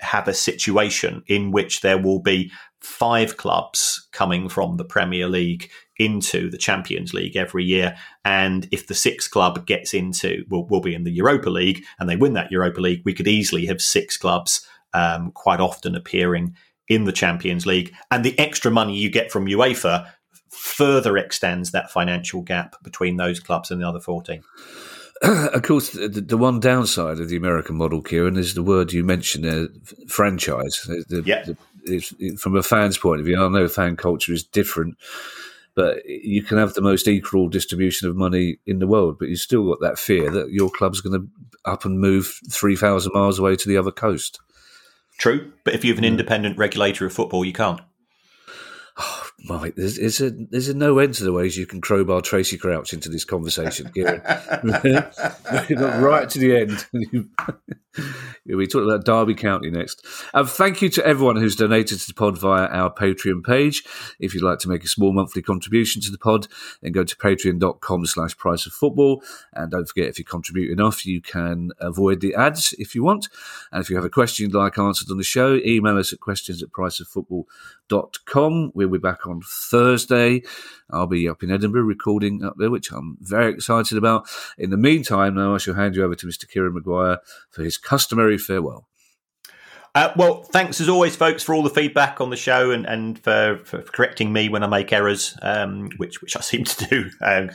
have 0.00 0.28
a 0.28 0.34
situation 0.34 1.22
in 1.26 1.50
which 1.50 1.80
there 1.80 2.00
will 2.00 2.20
be 2.20 2.50
five 2.80 3.36
clubs 3.36 4.08
coming 4.12 4.48
from 4.48 4.76
the 4.76 4.84
Premier 4.84 5.28
League 5.28 5.70
into 5.98 6.48
the 6.48 6.58
Champions 6.58 7.12
League 7.12 7.36
every 7.36 7.64
year. 7.64 7.96
And 8.24 8.68
if 8.70 8.86
the 8.86 8.94
sixth 8.94 9.30
club 9.30 9.66
gets 9.66 9.92
into, 9.92 10.44
will, 10.48 10.66
will 10.68 10.80
be 10.80 10.94
in 10.94 11.04
the 11.04 11.10
Europa 11.10 11.50
League 11.50 11.84
and 11.98 12.08
they 12.08 12.16
win 12.16 12.34
that 12.34 12.52
Europa 12.52 12.80
League, 12.80 13.02
we 13.04 13.14
could 13.14 13.26
easily 13.26 13.66
have 13.66 13.82
six 13.82 14.16
clubs 14.16 14.66
um, 14.94 15.32
quite 15.32 15.60
often 15.60 15.94
appearing 15.94 16.54
in 16.88 17.04
the 17.04 17.12
Champions 17.12 17.66
League. 17.66 17.92
And 18.10 18.24
the 18.24 18.38
extra 18.38 18.70
money 18.70 18.96
you 18.96 19.10
get 19.10 19.32
from 19.32 19.46
UEFA 19.46 20.10
further 20.50 21.16
extends 21.18 21.72
that 21.72 21.90
financial 21.90 22.42
gap 22.42 22.76
between 22.82 23.16
those 23.16 23.40
clubs 23.40 23.70
and 23.70 23.80
the 23.80 23.88
other 23.88 24.00
14. 24.00 24.42
of 25.22 25.62
course, 25.62 25.90
the, 25.90 26.08
the, 26.08 26.36
one 26.36 26.60
downside 26.60 27.18
of 27.18 27.28
the 27.28 27.36
American 27.36 27.76
model, 27.76 28.02
Kieran, 28.02 28.36
is 28.36 28.54
the 28.54 28.62
word 28.62 28.92
you 28.92 29.02
mentioned 29.02 29.44
there, 29.44 29.68
franchise. 30.06 30.82
The, 31.08 31.22
yeah. 31.24 31.44
The, 31.44 32.36
from 32.36 32.54
a 32.54 32.62
fan's 32.62 32.98
point 32.98 33.20
of 33.20 33.26
view, 33.26 33.42
I 33.42 33.48
know 33.48 33.66
fan 33.66 33.96
culture 33.96 34.32
is 34.32 34.44
different, 34.44 34.96
but 35.74 36.04
you 36.06 36.42
can 36.42 36.58
have 36.58 36.74
the 36.74 36.82
most 36.82 37.08
equal 37.08 37.48
distribution 37.48 38.08
of 38.08 38.16
money 38.16 38.58
in 38.66 38.78
the 38.78 38.86
world, 38.86 39.18
but 39.18 39.28
you've 39.28 39.40
still 39.40 39.68
got 39.68 39.80
that 39.80 39.98
fear 39.98 40.30
that 40.30 40.50
your 40.50 40.70
club's 40.70 41.00
going 41.00 41.20
to 41.20 41.28
up 41.64 41.84
and 41.84 41.98
move 41.98 42.40
3,000 42.50 43.12
miles 43.12 43.38
away 43.38 43.56
to 43.56 43.68
the 43.68 43.76
other 43.76 43.90
coast. 43.90 44.40
True, 45.18 45.52
but 45.64 45.74
if 45.74 45.84
you 45.84 45.90
have 45.90 45.98
an 45.98 46.04
mm. 46.04 46.08
independent 46.08 46.58
regulator 46.58 47.06
of 47.06 47.12
football, 47.12 47.44
you 47.44 47.52
can't. 47.52 47.80
Oh, 49.00 49.27
Mike, 49.44 49.76
there's, 49.76 49.96
there's, 49.98 50.20
a 50.20 50.30
there's 50.30 50.68
a 50.68 50.74
no 50.74 50.98
end 50.98 51.14
to 51.14 51.24
the 51.24 51.32
ways 51.32 51.56
you 51.56 51.66
can 51.66 51.80
crowbar 51.80 52.20
Tracey 52.20 52.58
Crouch 52.58 52.92
into 52.92 53.08
this 53.08 53.24
conversation, 53.24 53.88
Kieran. 53.94 54.20
right 56.02 56.28
to 56.28 56.38
the 56.38 56.56
end. 56.56 56.86
we 58.46 58.66
talk 58.66 58.82
about 58.82 59.04
Derby 59.04 59.34
County 59.34 59.70
next. 59.70 60.04
Um, 60.34 60.46
thank 60.46 60.82
you 60.82 60.88
to 60.90 61.06
everyone 61.06 61.36
who's 61.36 61.56
donated 61.56 62.00
to 62.00 62.06
the 62.06 62.14
pod 62.14 62.38
via 62.38 62.66
our 62.66 62.92
Patreon 62.92 63.44
page. 63.44 63.84
If 64.18 64.34
you'd 64.34 64.42
like 64.42 64.58
to 64.60 64.68
make 64.68 64.84
a 64.84 64.88
small 64.88 65.12
monthly 65.12 65.42
contribution 65.42 66.02
to 66.02 66.10
the 66.10 66.18
pod, 66.18 66.48
then 66.82 66.92
go 66.92 67.04
to 67.04 67.16
patreon.com 67.16 68.06
slash 68.06 68.36
price 68.36 68.66
of 68.66 68.72
football. 68.72 69.22
And 69.52 69.70
don't 69.70 69.86
forget, 69.86 70.08
if 70.08 70.18
you 70.18 70.24
contribute 70.24 70.72
enough, 70.72 71.06
you 71.06 71.20
can 71.20 71.70
avoid 71.80 72.20
the 72.20 72.34
ads 72.34 72.74
if 72.78 72.94
you 72.94 73.02
want. 73.02 73.28
And 73.72 73.82
if 73.82 73.90
you 73.90 73.96
have 73.96 74.04
a 74.04 74.10
question 74.10 74.46
you'd 74.46 74.54
like 74.54 74.78
answered 74.78 75.10
on 75.10 75.18
the 75.18 75.24
show, 75.24 75.56
email 75.64 75.98
us 75.98 76.12
at 76.12 76.20
questions 76.20 76.62
at 76.62 76.70
priceoffootball.com. 76.70 78.72
We'll 78.74 78.88
be 78.88 78.98
back 78.98 79.26
on 79.26 79.42
Thursday. 79.42 80.42
I'll 80.90 81.06
be 81.06 81.28
up 81.28 81.42
in 81.42 81.50
Edinburgh 81.50 81.82
recording 81.82 82.44
up 82.44 82.54
there, 82.58 82.70
which 82.70 82.90
I'm 82.92 83.18
very 83.20 83.52
excited 83.52 83.98
about. 83.98 84.28
In 84.56 84.70
the 84.70 84.76
meantime, 84.76 85.34
now 85.34 85.54
I 85.54 85.58
shall 85.58 85.74
hand 85.74 85.94
you 85.94 86.04
over 86.04 86.14
to 86.14 86.26
Mr. 86.26 86.48
Kieran 86.48 86.74
Maguire 86.74 87.18
for 87.50 87.62
his 87.62 87.76
customary 87.76 88.38
farewell. 88.38 88.86
Uh, 89.94 90.12
well, 90.16 90.42
thanks 90.42 90.80
as 90.80 90.88
always, 90.88 91.16
folks, 91.16 91.42
for 91.42 91.54
all 91.54 91.62
the 91.62 91.70
feedback 91.70 92.20
on 92.20 92.30
the 92.30 92.36
show 92.36 92.70
and, 92.70 92.86
and 92.86 93.18
for, 93.18 93.60
for 93.64 93.82
correcting 93.82 94.32
me 94.32 94.48
when 94.48 94.62
I 94.62 94.66
make 94.66 94.92
errors, 94.92 95.36
um, 95.42 95.90
which 95.96 96.22
which 96.22 96.36
I 96.36 96.40
seem 96.42 96.64
to 96.64 96.84
do. 96.86 97.10
Um, 97.20 97.50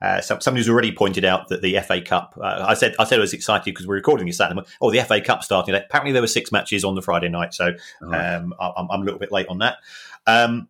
uh, 0.00 0.20
somebody's 0.20 0.68
already 0.68 0.92
pointed 0.92 1.24
out 1.24 1.48
that 1.48 1.60
the 1.60 1.80
FA 1.80 2.00
Cup. 2.00 2.38
Uh, 2.40 2.64
I 2.68 2.74
said 2.74 2.94
I 2.98 3.04
said 3.04 3.18
I 3.18 3.22
was 3.22 3.32
excited 3.32 3.64
because 3.64 3.86
we're 3.86 3.96
recording 3.96 4.26
this 4.26 4.36
Saturday. 4.36 4.60
Oh, 4.80 4.90
the 4.90 5.02
FA 5.02 5.20
Cup 5.20 5.42
starting. 5.42 5.74
Apparently, 5.74 6.12
there 6.12 6.22
were 6.22 6.28
six 6.28 6.52
matches 6.52 6.84
on 6.84 6.94
the 6.94 7.02
Friday 7.02 7.28
night, 7.28 7.52
so 7.52 7.72
um, 8.02 8.54
I'm, 8.60 8.88
I'm, 8.90 9.00
a 9.00 9.04
little 9.04 9.18
bit 9.18 9.32
late 9.32 9.48
on 9.48 9.58
that. 9.58 9.78
Um, 10.26 10.68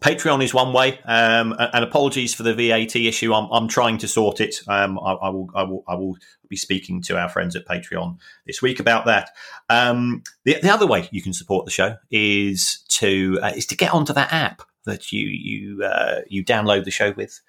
Patreon 0.00 0.42
is 0.42 0.54
one 0.54 0.72
way, 0.72 0.98
um, 1.04 1.54
and 1.58 1.84
apologies 1.84 2.34
for 2.34 2.42
the 2.42 2.54
VAT 2.54 2.96
issue. 2.96 3.32
I'm, 3.32 3.48
I'm 3.52 3.68
trying 3.68 3.98
to 3.98 4.08
sort 4.08 4.40
it. 4.40 4.56
Um, 4.66 4.98
I, 4.98 5.12
I, 5.12 5.28
will, 5.28 5.50
I, 5.54 5.62
will, 5.62 5.84
I 5.86 5.94
will 5.94 6.16
be 6.48 6.56
speaking 6.56 7.02
to 7.02 7.18
our 7.18 7.28
friends 7.28 7.54
at 7.56 7.66
Patreon 7.66 8.18
this 8.46 8.62
week 8.62 8.80
about 8.80 9.06
that. 9.06 9.30
Um, 9.68 10.22
the, 10.44 10.58
the, 10.62 10.72
other 10.72 10.86
way 10.86 11.08
you 11.12 11.22
can 11.22 11.32
support 11.32 11.64
the 11.64 11.70
show 11.70 11.96
is 12.10 12.82
to 12.88 13.38
uh, 13.42 13.52
is 13.54 13.66
to 13.66 13.76
get 13.76 13.92
onto 13.92 14.12
that 14.12 14.32
app 14.32 14.62
that 14.84 15.12
you 15.12 15.26
you 15.28 15.84
uh, 15.84 16.20
you 16.28 16.44
download 16.44 16.84
the 16.84 16.90
show 16.90 17.12
with, 17.16 17.40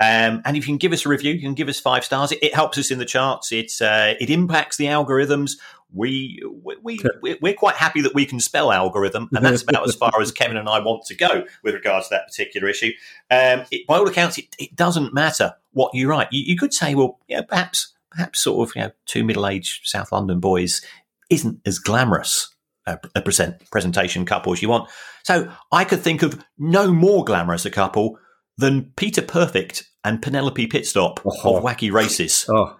um, 0.00 0.42
and 0.44 0.56
if 0.56 0.64
you 0.64 0.72
can 0.72 0.76
give 0.76 0.92
us 0.92 1.06
a 1.06 1.08
review, 1.08 1.32
you 1.32 1.40
can 1.40 1.54
give 1.54 1.68
us 1.68 1.80
five 1.80 2.04
stars. 2.04 2.32
It, 2.32 2.42
it 2.42 2.54
helps 2.54 2.78
us 2.78 2.90
in 2.90 2.98
the 2.98 3.04
charts. 3.04 3.52
It's 3.52 3.80
uh, 3.80 4.14
it 4.20 4.30
impacts 4.30 4.76
the 4.76 4.86
algorithms 4.86 5.56
we, 5.94 6.42
we, 6.82 6.98
we, 7.22 7.38
we're 7.40 7.54
quite 7.54 7.76
happy 7.76 8.00
that 8.02 8.14
we 8.14 8.26
can 8.26 8.40
spell 8.40 8.72
algorithm, 8.72 9.28
and 9.32 9.44
that's 9.44 9.62
about 9.62 9.86
as 9.88 9.94
far 9.94 10.20
as 10.20 10.32
Kevin 10.32 10.56
and 10.56 10.68
I 10.68 10.80
want 10.80 11.04
to 11.06 11.14
go 11.14 11.44
with 11.62 11.74
regards 11.74 12.08
to 12.08 12.16
that 12.16 12.26
particular 12.26 12.68
issue. 12.68 12.90
Um, 13.30 13.64
it, 13.70 13.86
by 13.86 13.98
all 13.98 14.08
accounts, 14.08 14.36
it, 14.36 14.54
it, 14.58 14.74
doesn't 14.74 15.14
matter 15.14 15.54
what 15.72 15.94
you 15.94 16.08
write. 16.08 16.28
You, 16.32 16.42
you 16.42 16.56
could 16.56 16.74
say, 16.74 16.94
well, 16.94 17.20
yeah, 17.28 17.42
perhaps, 17.42 17.94
perhaps 18.10 18.40
sort 18.40 18.68
of, 18.68 18.76
you 18.76 18.82
know, 18.82 18.90
two 19.06 19.22
middle-aged 19.24 19.86
South 19.86 20.10
London 20.10 20.40
boys 20.40 20.82
isn't 21.30 21.60
as 21.64 21.78
glamorous 21.78 22.53
a, 22.86 22.98
a 23.14 23.22
present, 23.22 23.68
presentation 23.70 24.24
couple 24.24 24.52
as 24.52 24.62
you 24.62 24.68
want. 24.68 24.90
So 25.22 25.50
I 25.72 25.84
could 25.84 26.00
think 26.00 26.22
of 26.22 26.44
no 26.58 26.90
more 26.92 27.24
glamorous 27.24 27.64
a 27.64 27.70
couple 27.70 28.18
than 28.58 28.92
Peter 28.96 29.22
Perfect 29.22 29.84
and 30.04 30.20
Penelope 30.22 30.66
Pitstop 30.68 31.20
oh. 31.24 31.56
of 31.56 31.64
Wacky 31.64 31.90
Races. 31.90 32.46
Oh 32.48 32.76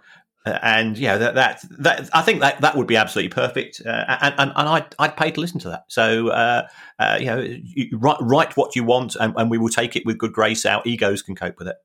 and 0.47 0.99
yeah, 0.99 1.17
that, 1.17 1.35
that, 1.37 1.65
that 1.79 2.11
I 2.13 2.23
think 2.23 2.41
that 2.41 2.61
that 2.61 2.77
would 2.77 2.87
be 2.87 2.97
absolutely 2.97 3.31
perfect, 3.31 3.81
uh, 3.85 4.05
and, 4.21 4.35
and, 4.39 4.53
and 4.55 4.69
I'd 4.69 4.95
I'd 4.99 5.17
pay 5.17 5.31
to 5.31 5.41
listen 5.41 5.59
to 5.61 5.71
that. 5.71 5.85
So 5.89 6.29
uh, 6.29 6.69
uh, 6.99 7.17
you 7.19 7.27
know, 7.27 7.41
you 7.41 7.99
write, 7.99 8.19
write 8.21 8.57
what 8.57 8.77
you 8.77 8.85
want, 8.85 9.17
and, 9.17 9.33
and, 9.37 9.51
we 9.51 9.59
will 9.59 9.71
take 9.71 9.97
it 9.97 10.05
with 10.05 10.19
good 10.19 10.33
grace. 10.33 10.67
Our 10.67 10.83
egos 10.85 11.23
can 11.23 11.35
cope 11.35 11.59
with 11.59 11.69
it. 11.69 11.77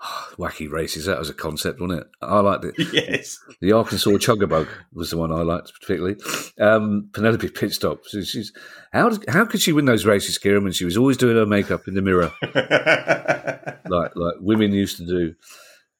Wacky 0.38 0.70
races, 0.70 1.06
that 1.06 1.18
was 1.18 1.30
a 1.30 1.34
concept, 1.34 1.80
wasn't 1.80 2.00
it? 2.00 2.06
I 2.22 2.40
liked 2.40 2.64
it. 2.64 2.74
Yes. 2.92 3.38
The 3.60 3.72
Arkansas 3.72 4.10
Chuggabug 4.10 4.68
was 4.92 5.10
the 5.10 5.16
one 5.16 5.32
I 5.32 5.42
liked 5.42 5.72
particularly. 5.80 6.16
Um, 6.60 7.08
Penelope 7.12 7.48
Pitstop. 7.48 7.98
she's 8.06 8.52
how 8.92 9.10
how 9.28 9.44
could 9.44 9.60
she 9.60 9.72
win 9.72 9.84
those 9.84 10.06
races, 10.06 10.38
Kieran, 10.38 10.64
when 10.64 10.72
she 10.72 10.84
was 10.84 10.96
always 10.96 11.16
doing 11.16 11.36
her 11.36 11.46
makeup 11.46 11.88
in 11.88 11.94
the 11.94 12.02
mirror, 12.02 12.32
like 13.88 14.12
like 14.14 14.34
women 14.40 14.72
used 14.72 14.98
to 14.98 15.06
do? 15.06 15.34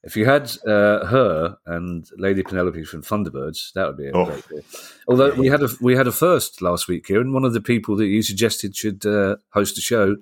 If 0.02 0.16
you 0.16 0.24
had 0.24 0.50
uh, 0.66 1.04
her 1.06 1.56
and 1.66 2.06
Lady 2.16 2.44
Penelope 2.44 2.84
from 2.84 3.02
Thunderbirds, 3.02 3.72
that 3.74 3.88
would 3.88 3.96
be 3.96 4.06
a 4.06 4.12
oh. 4.12 4.26
great 4.26 4.48
deal. 4.48 4.60
Although 5.08 5.34
we 5.34 5.48
had 5.48 5.62
a 5.62 5.68
we 5.80 5.96
had 5.96 6.06
a 6.06 6.12
first 6.12 6.62
last 6.62 6.86
week, 6.86 7.06
Kieran. 7.06 7.32
One 7.32 7.44
of 7.44 7.52
the 7.52 7.60
people 7.60 7.96
that 7.96 8.06
you 8.06 8.22
suggested 8.22 8.76
should 8.76 9.04
uh, 9.04 9.36
host 9.52 9.76
a 9.78 9.80
show 9.80 10.16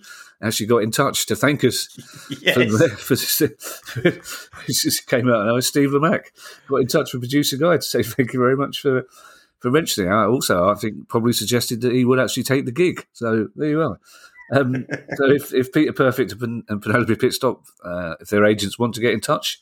actually 0.45 0.67
got 0.67 0.83
in 0.83 0.91
touch 0.91 1.27
to 1.27 1.37
thank 1.37 1.65
us. 1.65 1.89
Yes. 2.41 2.55
For, 3.01 3.17
for, 3.17 4.11
just 4.67 5.07
came 5.07 5.31
out 5.31 5.47
now. 5.47 5.61
Steve 5.61 5.91
Lamacq 5.91 6.25
got 6.69 6.77
in 6.77 6.87
touch 6.87 7.13
with 7.13 7.23
producer 7.23 7.57
guy 7.57 7.77
to 7.77 7.83
say 7.83 8.03
thank 8.03 8.33
you 8.33 8.41
very 8.41 8.57
much 8.57 8.81
for 8.81 9.07
for 9.61 9.71
mentioning. 9.71 10.11
I 10.11 10.25
also, 10.25 10.69
I 10.69 10.75
think, 10.75 11.09
probably 11.09 11.33
suggested 11.33 11.81
that 11.83 11.93
he 11.93 12.05
would 12.05 12.19
actually 12.19 12.43
take 12.43 12.67
the 12.67 12.73
gig. 12.73 13.07
So 13.13 13.49
there 13.57 13.69
you 13.69 13.81
are. 13.81 13.99
Um, 14.53 14.87
so 15.17 15.31
if, 15.31 15.55
if 15.55 15.73
Peter 15.73 15.93
Perfect 15.93 16.33
and 16.33 16.83
Penelope 16.83 17.15
Pitstop, 17.17 17.61
uh, 17.83 18.15
if 18.21 18.29
their 18.29 18.45
agents 18.45 18.79
want 18.79 18.95
to 18.95 19.01
get 19.01 19.15
in 19.15 19.21
touch, 19.21 19.61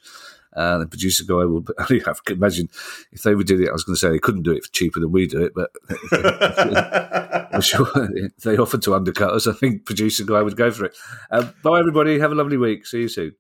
uh, 0.55 0.79
the 0.79 0.87
producer 0.87 1.25
guy 1.25 1.45
will. 1.45 1.65
I 1.79 1.85
can 1.87 2.37
imagine 2.37 2.69
if 3.13 3.23
they 3.23 3.35
would 3.35 3.47
do 3.47 3.61
it. 3.61 3.69
I 3.69 3.73
was 3.73 3.85
going 3.85 3.95
to 3.95 4.01
say 4.01 4.11
they 4.11 4.19
couldn't 4.19 4.43
do 4.43 4.53
it 4.53 4.65
for 4.65 4.73
cheaper 4.73 5.01
than 5.01 5.13
we 5.13 5.27
do 5.27 5.43
it, 5.43 5.53
but 5.55 5.71
I'm 7.53 7.61
sure 7.61 7.89
if 7.95 8.37
they 8.39 8.57
offered 8.57 8.83
to 8.83 8.95
undercut 8.95 9.31
us. 9.31 9.47
I 9.47 9.53
think 9.53 9.85
producer 9.85 10.25
guy 10.25 10.43
would 10.43 10.57
go 10.57 10.71
for 10.71 10.87
it. 10.87 10.97
Um, 11.31 11.55
bye, 11.63 11.79
everybody. 11.79 12.19
Have 12.19 12.33
a 12.33 12.37
lovely 12.37 12.57
week. 12.57 12.87
See 12.87 13.03
you 13.03 13.09
soon. 13.09 13.35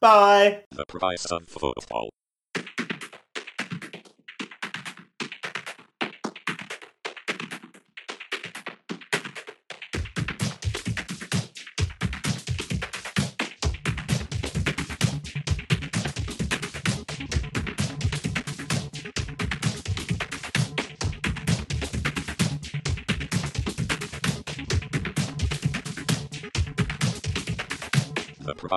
Bye. 0.00 0.64
The 0.70 0.86
price 0.86 1.26
of 1.26 1.46
football. 1.46 2.10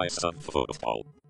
Price 0.04 0.18
of 0.18 0.36
football. 0.44 1.23